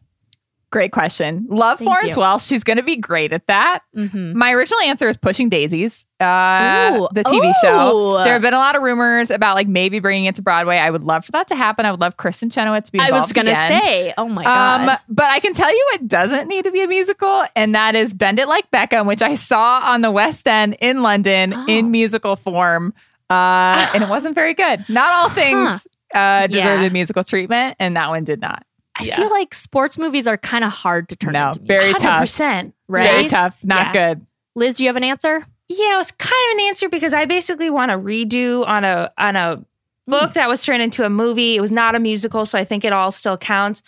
Great 0.71 0.91
question. 0.91 1.47
Love 1.49 1.79
Thank 1.79 1.89
Florence 1.89 2.15
you. 2.17 2.21
Welch. 2.21 2.43
She's 2.43 2.65
going 2.65 2.79
to 2.79 2.83
be 2.83 2.97
great 2.97 3.33
at 3.33 3.47
that. 3.47 3.83
Mm-hmm. 3.97 4.37
My 4.37 4.51
original 4.53 4.81
answer 4.81 5.09
is 5.09 5.17
Pushing 5.17 5.49
Daisies, 5.49 6.05
uh, 6.19 6.99
Ooh. 7.01 7.09
the 7.15 7.23
TV 7.23 7.49
Ooh. 7.49 7.53
show. 7.63 8.19
There 8.25 8.33
have 8.33 8.43
been 8.43 8.55
a 8.55 8.59
lot 8.59 8.75
of 8.75 8.83
rumors 8.83 9.31
about 9.31 9.55
like 9.55 9.69
maybe 9.69 10.01
bringing 10.01 10.25
it 10.25 10.35
to 10.35 10.43
Broadway. 10.43 10.79
I 10.79 10.91
would 10.91 11.05
love 11.05 11.25
for 11.25 11.31
that 11.31 11.47
to 11.49 11.55
happen. 11.55 11.87
I 11.87 11.93
would 11.93 12.01
love 12.01 12.17
Kristin 12.17 12.53
Chenoweth 12.53 12.87
to 12.87 12.93
be 12.93 12.99
I 12.99 13.13
was 13.13 13.31
gonna 13.31 13.55
say, 13.55 14.15
oh 14.19 14.27
my 14.29 14.43
god, 14.43 14.89
Um, 14.89 14.99
but 15.09 15.27
I 15.27 15.39
can 15.39 15.55
tell 15.55 15.71
you 15.71 15.91
it 15.95 16.09
doesn't 16.09 16.49
need 16.49 16.65
to 16.65 16.73
be 16.73 16.83
a 16.83 16.89
musical, 16.89 17.45
and 17.55 17.73
that 17.77 17.95
is 17.95 18.13
Bend 18.13 18.41
It 18.41 18.49
Like 18.49 18.69
Beckham, 18.73 19.07
which 19.07 19.23
I 19.23 19.37
saw 19.37 19.81
on 19.85 20.01
the 20.01 20.11
West 20.11 20.49
End 20.49 20.77
in 20.81 21.03
London 21.03 21.55
Oh. 21.55 21.67
in 21.69 21.93
musical 21.93 22.35
form. 22.35 22.95
Uh, 23.31 23.91
and 23.95 24.03
it 24.03 24.09
wasn't 24.09 24.35
very 24.35 24.55
good. 24.55 24.85
Not 24.89 25.13
all 25.13 25.29
things 25.31 25.87
uh, 26.15 26.47
deserve 26.47 26.81
Yeah. 26.81 26.83
the 26.85 26.91
musical 26.91 27.25
treatment, 27.25 27.77
and 27.81 27.97
that 27.97 28.09
one 28.11 28.25
did 28.25 28.41
not. 28.41 28.65
I 28.99 29.05
yeah. 29.05 29.17
feel 29.17 29.31
like 29.31 29.55
sports 29.55 29.99
movies 29.99 30.27
are 30.29 30.37
kind 30.37 30.63
of 30.65 30.71
hard 30.71 31.09
to 31.09 31.17
turn 31.17 31.33
No, 31.33 31.49
into 31.49 31.61
music. 31.61 31.77
very 31.79 31.95
tough. 31.95 32.21
100%. 32.25 32.73
Right? 32.87 33.03
Very 33.11 33.27
tough. 33.27 33.57
Not 33.65 33.95
Yeah. 33.95 34.15
good. 34.15 34.27
Liz, 34.55 34.77
do 34.77 34.85
you 34.85 34.89
have 34.89 34.97
an 34.97 35.03
answer? 35.05 35.45
Yeah, 35.69 35.95
it 35.95 35.97
was 35.97 36.13
kind 36.13 36.33
of 36.53 36.59
an 36.59 36.67
answer 36.67 36.89
because 36.89 37.13
I 37.13 37.25
basically 37.25 37.71
want 37.71 37.91
to 37.91 37.99
redo 37.99 38.65
on 38.67 38.85
a 38.85 39.11
on 39.19 39.35
a 39.35 39.65
book 40.07 40.35
that 40.35 40.49
was 40.49 40.65
turned 40.65 40.83
into 40.83 41.05
a 41.05 41.11
movie. 41.11 41.57
It 41.57 41.61
was 41.61 41.73
not 41.73 41.95
a 41.95 41.99
musical, 41.99 42.45
so 42.45 42.59
I 42.59 42.65
think 42.65 42.85
it 42.85 42.93
all 42.93 43.11
still 43.11 43.37
counts. 43.37 43.83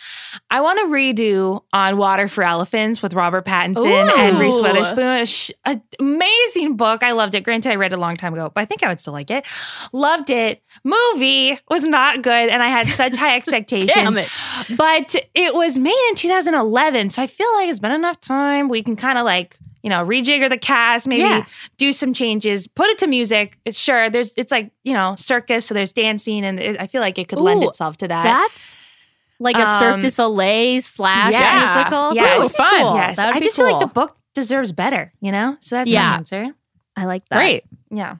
I 0.49 0.61
want 0.61 0.79
to 0.79 0.85
redo 0.85 1.63
on 1.73 1.97
Water 1.97 2.27
for 2.27 2.43
Elephants 2.43 3.01
with 3.01 3.13
Robert 3.13 3.45
Pattinson 3.45 4.11
and 4.17 4.39
Reese 4.39 4.61
Witherspoon. 4.61 5.25
Sh- 5.25 5.51
amazing 5.99 6.75
book. 6.75 7.03
I 7.03 7.11
loved 7.11 7.35
it. 7.35 7.43
Granted, 7.43 7.71
I 7.71 7.75
read 7.75 7.93
it 7.93 7.97
a 7.97 8.01
long 8.01 8.15
time 8.15 8.33
ago, 8.33 8.51
but 8.53 8.61
I 8.61 8.65
think 8.65 8.83
I 8.83 8.87
would 8.87 8.99
still 8.99 9.13
like 9.13 9.29
it. 9.31 9.45
Loved 9.93 10.29
it. 10.29 10.61
Movie 10.83 11.59
was 11.69 11.83
not 11.83 12.21
good, 12.21 12.49
and 12.49 12.61
I 12.63 12.69
had 12.69 12.87
such 12.87 13.15
high 13.15 13.35
expectations. 13.37 13.93
Damn 13.93 14.17
it. 14.17 14.29
But 14.75 15.15
it 15.35 15.53
was 15.53 15.77
made 15.77 16.07
in 16.09 16.15
2011, 16.15 17.11
so 17.11 17.21
I 17.21 17.27
feel 17.27 17.51
like 17.55 17.69
it's 17.69 17.79
been 17.79 17.91
enough 17.91 18.19
time. 18.19 18.69
We 18.69 18.83
can 18.83 18.95
kind 18.95 19.17
of 19.17 19.25
like 19.25 19.57
you 19.87 19.91
know 19.93 20.05
rejigger 20.05 20.49
the 20.49 20.57
cast, 20.57 21.07
maybe 21.07 21.21
Yeah. 21.21 21.45
do 21.77 21.93
some 21.93 22.13
changes, 22.13 22.67
put 22.67 22.87
it 22.89 22.97
to 22.97 23.07
music. 23.07 23.57
It's 23.63 23.79
sure 23.79 24.09
there's 24.09 24.33
it's 24.35 24.51
like 24.51 24.71
you 24.83 24.93
know 24.93 25.15
circus, 25.15 25.65
so 25.65 25.73
there's 25.73 25.93
dancing, 25.93 26.43
and 26.43 26.59
it, 26.59 26.75
I 26.81 26.87
feel 26.87 26.99
like 27.01 27.17
it 27.17 27.29
could 27.29 27.39
lend 27.39 27.63
Ooh, 27.63 27.69
itself 27.69 27.95
to 27.97 28.07
that. 28.09 28.23
That's 28.23 28.81
like 29.39 29.55
a 29.55 29.65
Cirque 29.79 29.93
Um, 29.95 30.01
du 30.01 30.09
Soleil 30.11 30.81
slash 30.81 31.31
yes. 31.31 31.75
musical. 31.75 32.13
Yes. 32.15 32.45
Ooh, 32.45 32.49
fun. 32.49 32.81
Cool. 32.81 32.95
yes, 32.95 33.17
I 33.19 33.31
be 33.31 33.39
just 33.39 33.55
feel 33.55 33.71
like 33.71 33.79
the 33.79 33.87
book 33.93 34.17
deserves 34.35 34.73
better. 34.73 35.13
You 35.21 35.31
know, 35.31 35.55
so 35.61 35.77
that's 35.77 35.89
Yeah. 35.89 36.09
my 36.09 36.15
answer. 36.17 36.49
I 36.97 37.05
like 37.05 37.23
that. 37.29 37.37
Great. 37.37 37.63
Yeah. 37.89 38.17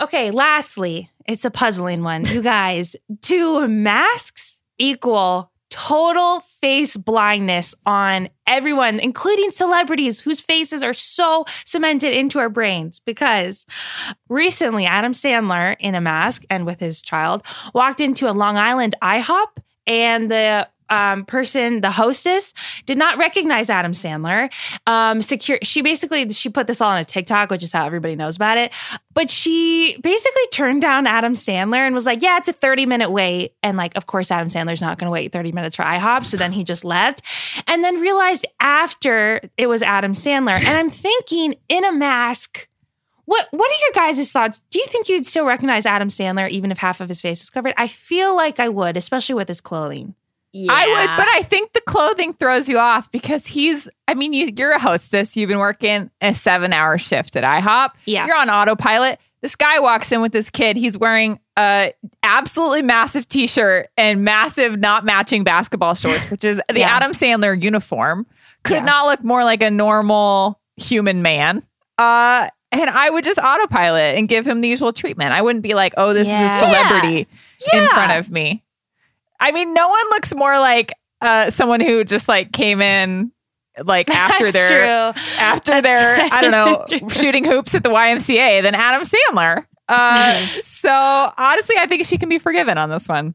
Okay, 0.00 0.30
lastly, 0.30 1.10
it's 1.26 1.44
a 1.44 1.50
puzzling 1.50 2.02
one. 2.02 2.24
You 2.24 2.40
guys, 2.42 2.96
do 3.20 3.68
masks 3.68 4.60
equal 4.78 5.50
total 5.74 6.38
face 6.60 6.96
blindness 6.96 7.74
on 7.84 8.28
everyone, 8.46 9.00
including 9.00 9.50
celebrities 9.50 10.20
whose 10.20 10.38
faces 10.38 10.84
are 10.84 10.92
so 10.92 11.44
cemented 11.64 12.12
into 12.12 12.38
our 12.38 12.48
brains? 12.48 13.00
Because 13.00 13.66
recently, 14.28 14.86
Adam 14.86 15.12
Sandler, 15.12 15.74
in 15.80 15.96
a 15.96 16.00
mask 16.00 16.44
and 16.48 16.64
with 16.64 16.78
his 16.78 17.02
child, 17.02 17.44
walked 17.74 18.00
into 18.00 18.30
a 18.30 18.32
Long 18.32 18.56
Island 18.56 18.94
IHOP, 19.02 19.48
and 19.86 20.30
the 20.30 20.68
um, 20.94 21.24
person, 21.24 21.80
the 21.80 21.90
hostess, 21.90 22.54
did 22.86 22.96
not 22.96 23.18
recognize 23.18 23.70
Adam 23.70 23.92
Sandler. 23.92 24.52
Um, 24.86 25.20
secure. 25.22 25.58
She 25.62 25.82
basically 25.82 26.30
she 26.30 26.48
put 26.48 26.66
this 26.66 26.80
all 26.80 26.90
on 26.90 26.98
a 26.98 27.04
TikTok, 27.04 27.50
which 27.50 27.62
is 27.62 27.72
how 27.72 27.84
everybody 27.84 28.16
knows 28.16 28.36
about 28.36 28.58
it. 28.58 28.72
But 29.12 29.30
she 29.30 29.96
basically 30.02 30.46
turned 30.52 30.82
down 30.82 31.06
Adam 31.06 31.34
Sandler 31.34 31.86
and 31.86 31.94
was 31.94 32.06
like, 32.06 32.22
"Yeah, 32.22 32.38
it's 32.38 32.48
a 32.48 32.52
thirty 32.52 32.86
minute 32.86 33.10
wait." 33.10 33.54
And 33.62 33.76
like, 33.76 33.96
of 33.96 34.06
course, 34.06 34.30
Adam 34.30 34.48
Sandler's 34.48 34.80
not 34.80 34.98
going 34.98 35.06
to 35.06 35.12
wait 35.12 35.32
thirty 35.32 35.52
minutes 35.52 35.76
for 35.76 35.82
IHOP. 35.82 36.24
So 36.24 36.36
then 36.36 36.52
he 36.52 36.64
just 36.64 36.84
left, 36.84 37.22
and 37.66 37.82
then 37.82 38.00
realized 38.00 38.46
after 38.60 39.40
it 39.56 39.66
was 39.66 39.82
Adam 39.82 40.12
Sandler. 40.12 40.56
And 40.56 40.78
I'm 40.78 40.90
thinking, 40.90 41.54
in 41.68 41.84
a 41.84 41.92
mask. 41.92 42.68
What 43.26 43.48
what 43.52 43.70
are 43.70 43.80
your 43.80 43.92
guys' 43.94 44.30
thoughts? 44.30 44.60
Do 44.70 44.78
you 44.78 44.86
think 44.86 45.08
you'd 45.08 45.24
still 45.24 45.46
recognize 45.46 45.86
Adam 45.86 46.08
Sandler 46.08 46.48
even 46.50 46.70
if 46.70 46.76
half 46.76 47.00
of 47.00 47.08
his 47.08 47.22
face 47.22 47.40
was 47.40 47.48
covered? 47.48 47.72
I 47.78 47.88
feel 47.88 48.36
like 48.36 48.60
I 48.60 48.68
would, 48.68 48.98
especially 48.98 49.34
with 49.34 49.48
his 49.48 49.62
clothing. 49.62 50.14
I 50.56 50.86
would, 50.86 51.16
but 51.16 51.28
I 51.28 51.42
think 51.42 51.72
the 51.72 51.80
clothing 51.80 52.32
throws 52.32 52.68
you 52.68 52.78
off 52.78 53.10
because 53.10 53.46
he's, 53.46 53.88
I 54.06 54.14
mean, 54.14 54.32
you, 54.32 54.50
you're 54.56 54.70
a 54.72 54.78
hostess. 54.78 55.36
You've 55.36 55.48
been 55.48 55.58
working 55.58 56.10
a 56.20 56.34
seven 56.34 56.72
hour 56.72 56.96
shift 56.98 57.34
at 57.36 57.42
IHOP. 57.44 57.90
Yeah. 58.06 58.26
You're 58.26 58.36
on 58.36 58.48
autopilot. 58.50 59.18
This 59.42 59.56
guy 59.56 59.78
walks 59.80 60.10
in 60.12 60.22
with 60.22 60.32
his 60.32 60.48
kid. 60.50 60.76
He's 60.76 60.96
wearing 60.96 61.38
a 61.58 61.92
absolutely 62.22 62.82
massive 62.82 63.28
t 63.28 63.46
shirt 63.46 63.88
and 63.96 64.24
massive, 64.24 64.78
not 64.78 65.04
matching 65.04 65.44
basketball 65.44 65.94
shorts, 65.94 66.30
which 66.30 66.44
is 66.44 66.62
the 66.68 66.78
Yeah. 66.78 66.88
Adam 66.96 67.12
Sandler 67.12 67.60
uniform. 67.60 68.26
Could 68.62 68.74
Yeah. 68.78 68.84
not 68.84 69.06
look 69.06 69.22
more 69.22 69.44
like 69.44 69.62
a 69.62 69.70
normal 69.70 70.60
human 70.76 71.20
man. 71.20 71.62
Uh, 71.98 72.48
and 72.72 72.90
I 72.90 73.10
would 73.10 73.22
just 73.24 73.38
autopilot 73.38 74.16
and 74.16 74.28
give 74.28 74.46
him 74.46 74.62
the 74.62 74.68
usual 74.68 74.92
treatment. 74.92 75.32
I 75.32 75.42
wouldn't 75.42 75.62
be 75.62 75.74
like, 75.74 75.94
oh, 75.96 76.12
this 76.14 76.26
is 76.26 76.32
a 76.32 76.36
Yeah. 76.36 76.58
celebrity 76.60 77.28
in 77.72 77.82
Yeah. 77.82 77.88
front 77.88 78.12
of 78.18 78.30
me. 78.30 78.63
I 79.40 79.52
mean, 79.52 79.74
no 79.74 79.88
one 79.88 80.02
looks 80.10 80.34
more 80.34 80.58
like 80.58 80.92
uh, 81.20 81.50
someone 81.50 81.80
who 81.80 82.04
just 82.04 82.28
like 82.28 82.52
came 82.52 82.80
in 82.80 83.32
like 83.84 84.08
after 84.14 84.44
That's 84.44 84.52
their 84.52 85.12
true. 85.12 85.22
after 85.38 85.80
That's 85.80 85.86
their 85.86 86.28
I 86.32 86.40
don't 86.42 86.50
know 86.50 86.84
true. 86.98 87.08
shooting 87.10 87.44
hoops 87.44 87.74
at 87.74 87.82
the 87.82 87.88
YMCA 87.90 88.62
than 88.62 88.74
Adam 88.74 89.02
Sandler. 89.02 89.66
Uh, 89.88 90.46
so 90.60 90.90
honestly, 90.90 91.76
I 91.78 91.86
think 91.86 92.04
she 92.06 92.16
can 92.18 92.28
be 92.28 92.38
forgiven 92.38 92.78
on 92.78 92.88
this 92.90 93.08
one. 93.08 93.34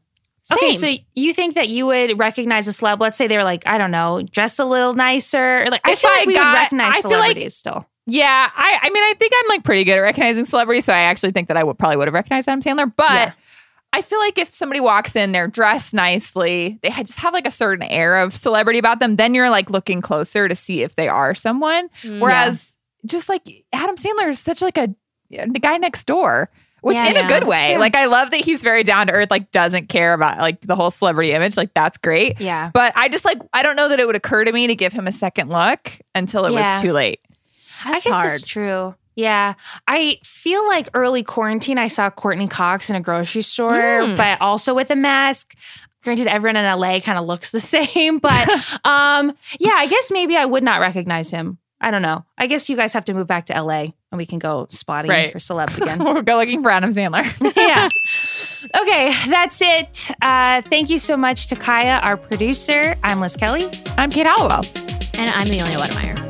Okay, 0.52 0.74
so 0.74 0.90
you 1.14 1.32
think 1.34 1.54
that 1.54 1.68
you 1.68 1.86
would 1.86 2.18
recognize 2.18 2.66
a 2.66 2.70
celeb? 2.70 2.98
Let's 2.98 3.16
say 3.18 3.28
they 3.28 3.36
were 3.36 3.44
like, 3.44 3.64
I 3.66 3.76
don't 3.78 3.90
know, 3.92 4.22
dressed 4.22 4.58
a 4.58 4.64
little 4.64 4.94
nicer. 4.94 5.62
Or 5.64 5.66
like, 5.70 5.86
I 5.86 5.92
If 5.92 5.98
feel 6.00 6.10
I 6.10 6.14
like 6.16 6.26
we 6.26 6.34
got- 6.34 6.52
would 6.54 6.58
recognize 6.58 6.92
I 6.94 7.00
feel 7.02 7.10
like- 7.10 7.20
celebrities 7.22 7.54
still. 7.54 7.86
Yeah, 8.06 8.50
I 8.56 8.78
I 8.82 8.90
mean, 8.90 9.02
I 9.04 9.14
think 9.18 9.32
I'm 9.38 9.48
like 9.48 9.62
pretty 9.62 9.84
good 9.84 9.98
at 9.98 10.00
recognizing 10.00 10.44
celebrities, 10.44 10.86
so 10.86 10.92
I 10.92 11.00
actually 11.02 11.30
think 11.32 11.46
that 11.48 11.56
I 11.56 11.62
would 11.62 11.78
probably 11.78 11.98
would 11.98 12.08
have 12.08 12.14
recognized 12.14 12.48
Adam 12.48 12.62
Sandler, 12.62 12.92
but. 12.96 13.10
Yeah. 13.12 13.32
I 13.92 14.02
feel 14.02 14.18
like 14.20 14.38
if 14.38 14.54
somebody 14.54 14.80
walks 14.80 15.16
in, 15.16 15.32
they're 15.32 15.48
dressed 15.48 15.94
nicely, 15.94 16.78
they 16.82 16.90
just 16.90 17.18
have 17.18 17.32
like 17.34 17.46
a 17.46 17.50
certain 17.50 17.82
air 17.88 18.18
of 18.18 18.36
celebrity 18.36 18.78
about 18.78 19.00
them, 19.00 19.16
then 19.16 19.34
you're 19.34 19.50
like 19.50 19.68
looking 19.70 20.00
closer 20.00 20.46
to 20.48 20.54
see 20.54 20.82
if 20.82 20.94
they 20.96 21.08
are 21.08 21.34
someone. 21.34 21.88
Mm. 22.02 22.20
Whereas 22.20 22.76
just 23.04 23.28
like 23.28 23.64
Adam 23.72 23.96
Sandler 23.96 24.28
is 24.30 24.38
such 24.40 24.62
like 24.62 24.78
a 24.78 24.94
the 25.30 25.58
guy 25.60 25.76
next 25.76 26.04
door. 26.06 26.50
which 26.82 26.96
Yeah, 26.96 27.06
in 27.08 27.16
a 27.16 27.28
good 27.28 27.46
way. 27.46 27.70
Sure. 27.70 27.78
Like 27.78 27.94
I 27.96 28.06
love 28.06 28.30
that 28.30 28.40
he's 28.40 28.62
very 28.62 28.82
down 28.84 29.08
to 29.08 29.12
earth, 29.12 29.30
like 29.30 29.50
doesn't 29.50 29.88
care 29.88 30.14
about 30.14 30.38
like 30.38 30.60
the 30.60 30.76
whole 30.76 30.90
celebrity 30.90 31.32
image. 31.32 31.56
Like 31.56 31.74
that's 31.74 31.98
great. 31.98 32.40
Yeah. 32.40 32.70
But 32.72 32.92
I 32.96 33.08
just 33.08 33.24
like 33.24 33.38
I 33.52 33.62
don't 33.62 33.76
know 33.76 33.88
that 33.88 33.98
it 34.00 34.06
would 34.06 34.16
occur 34.16 34.44
to 34.44 34.52
me 34.52 34.66
to 34.68 34.74
give 34.76 34.92
him 34.92 35.06
a 35.06 35.12
second 35.12 35.50
look 35.50 35.92
until 36.14 36.44
it 36.46 36.52
Yeah. 36.52 36.74
was 36.74 36.82
too 36.82 36.92
late. 36.92 37.20
That's 37.84 38.06
I 38.06 38.10
guess 38.10 38.18
hard. 38.20 38.32
it's 38.32 38.42
true. 38.42 38.94
Yeah. 39.16 39.54
I 39.86 40.18
feel 40.24 40.66
like 40.66 40.88
early 40.94 41.22
quarantine, 41.22 41.78
I 41.78 41.88
saw 41.88 42.10
Courteney 42.10 42.48
Cox 42.48 42.88
in 42.90 42.96
a 42.96 43.00
grocery 43.00 43.42
store, 43.42 43.72
Mm. 43.72 44.16
but 44.16 44.40
also 44.40 44.74
with 44.74 44.90
a 44.90 44.96
mask. 44.96 45.54
Granted, 46.02 46.26
everyone 46.28 46.56
in 46.56 46.64
LA 46.64 47.00
kind 47.00 47.18
of 47.18 47.26
looks 47.26 47.50
the 47.52 47.60
same, 47.60 48.18
but 48.18 48.48
um, 48.84 49.32
yeah, 49.58 49.72
I 49.74 49.86
guess 49.88 50.10
maybe 50.10 50.36
I 50.36 50.46
would 50.46 50.62
not 50.64 50.80
recognize 50.80 51.30
him. 51.30 51.58
I 51.82 51.90
don't 51.90 52.02
know. 52.02 52.24
I 52.36 52.46
guess 52.46 52.68
you 52.68 52.76
guys 52.76 52.92
have 52.92 53.06
to 53.06 53.14
move 53.14 53.26
back 53.26 53.46
to 53.46 53.54
LA 53.62 53.80
and 54.12 54.18
we 54.18 54.26
can 54.26 54.38
go 54.38 54.66
spotting 54.70 55.10
Right. 55.10 55.32
for 55.32 55.38
celebs 55.38 55.80
again. 55.80 55.98
we'll 56.04 56.20
go 56.22 56.36
looking 56.36 56.62
for 56.62 56.70
Adam 56.70 56.90
Sandler. 56.90 57.24
yeah. 57.56 57.88
Okay, 58.82 59.14
that's 59.28 59.60
it. 59.62 60.10
Uh, 60.20 60.60
thank 60.62 60.90
you 60.90 60.98
so 60.98 61.16
much 61.16 61.48
to 61.48 61.56
Kaya, 61.56 62.00
our 62.02 62.16
producer. 62.18 62.96
I'm 63.02 63.20
Liz 63.20 63.34
Kelly. 63.36 63.70
I'm 63.96 64.10
Kate 64.10 64.26
Halliwell. 64.26 64.64
And 65.14 65.30
I'm 65.30 65.46
Amelia 65.46 65.78
Wedemeyer. 65.78 66.29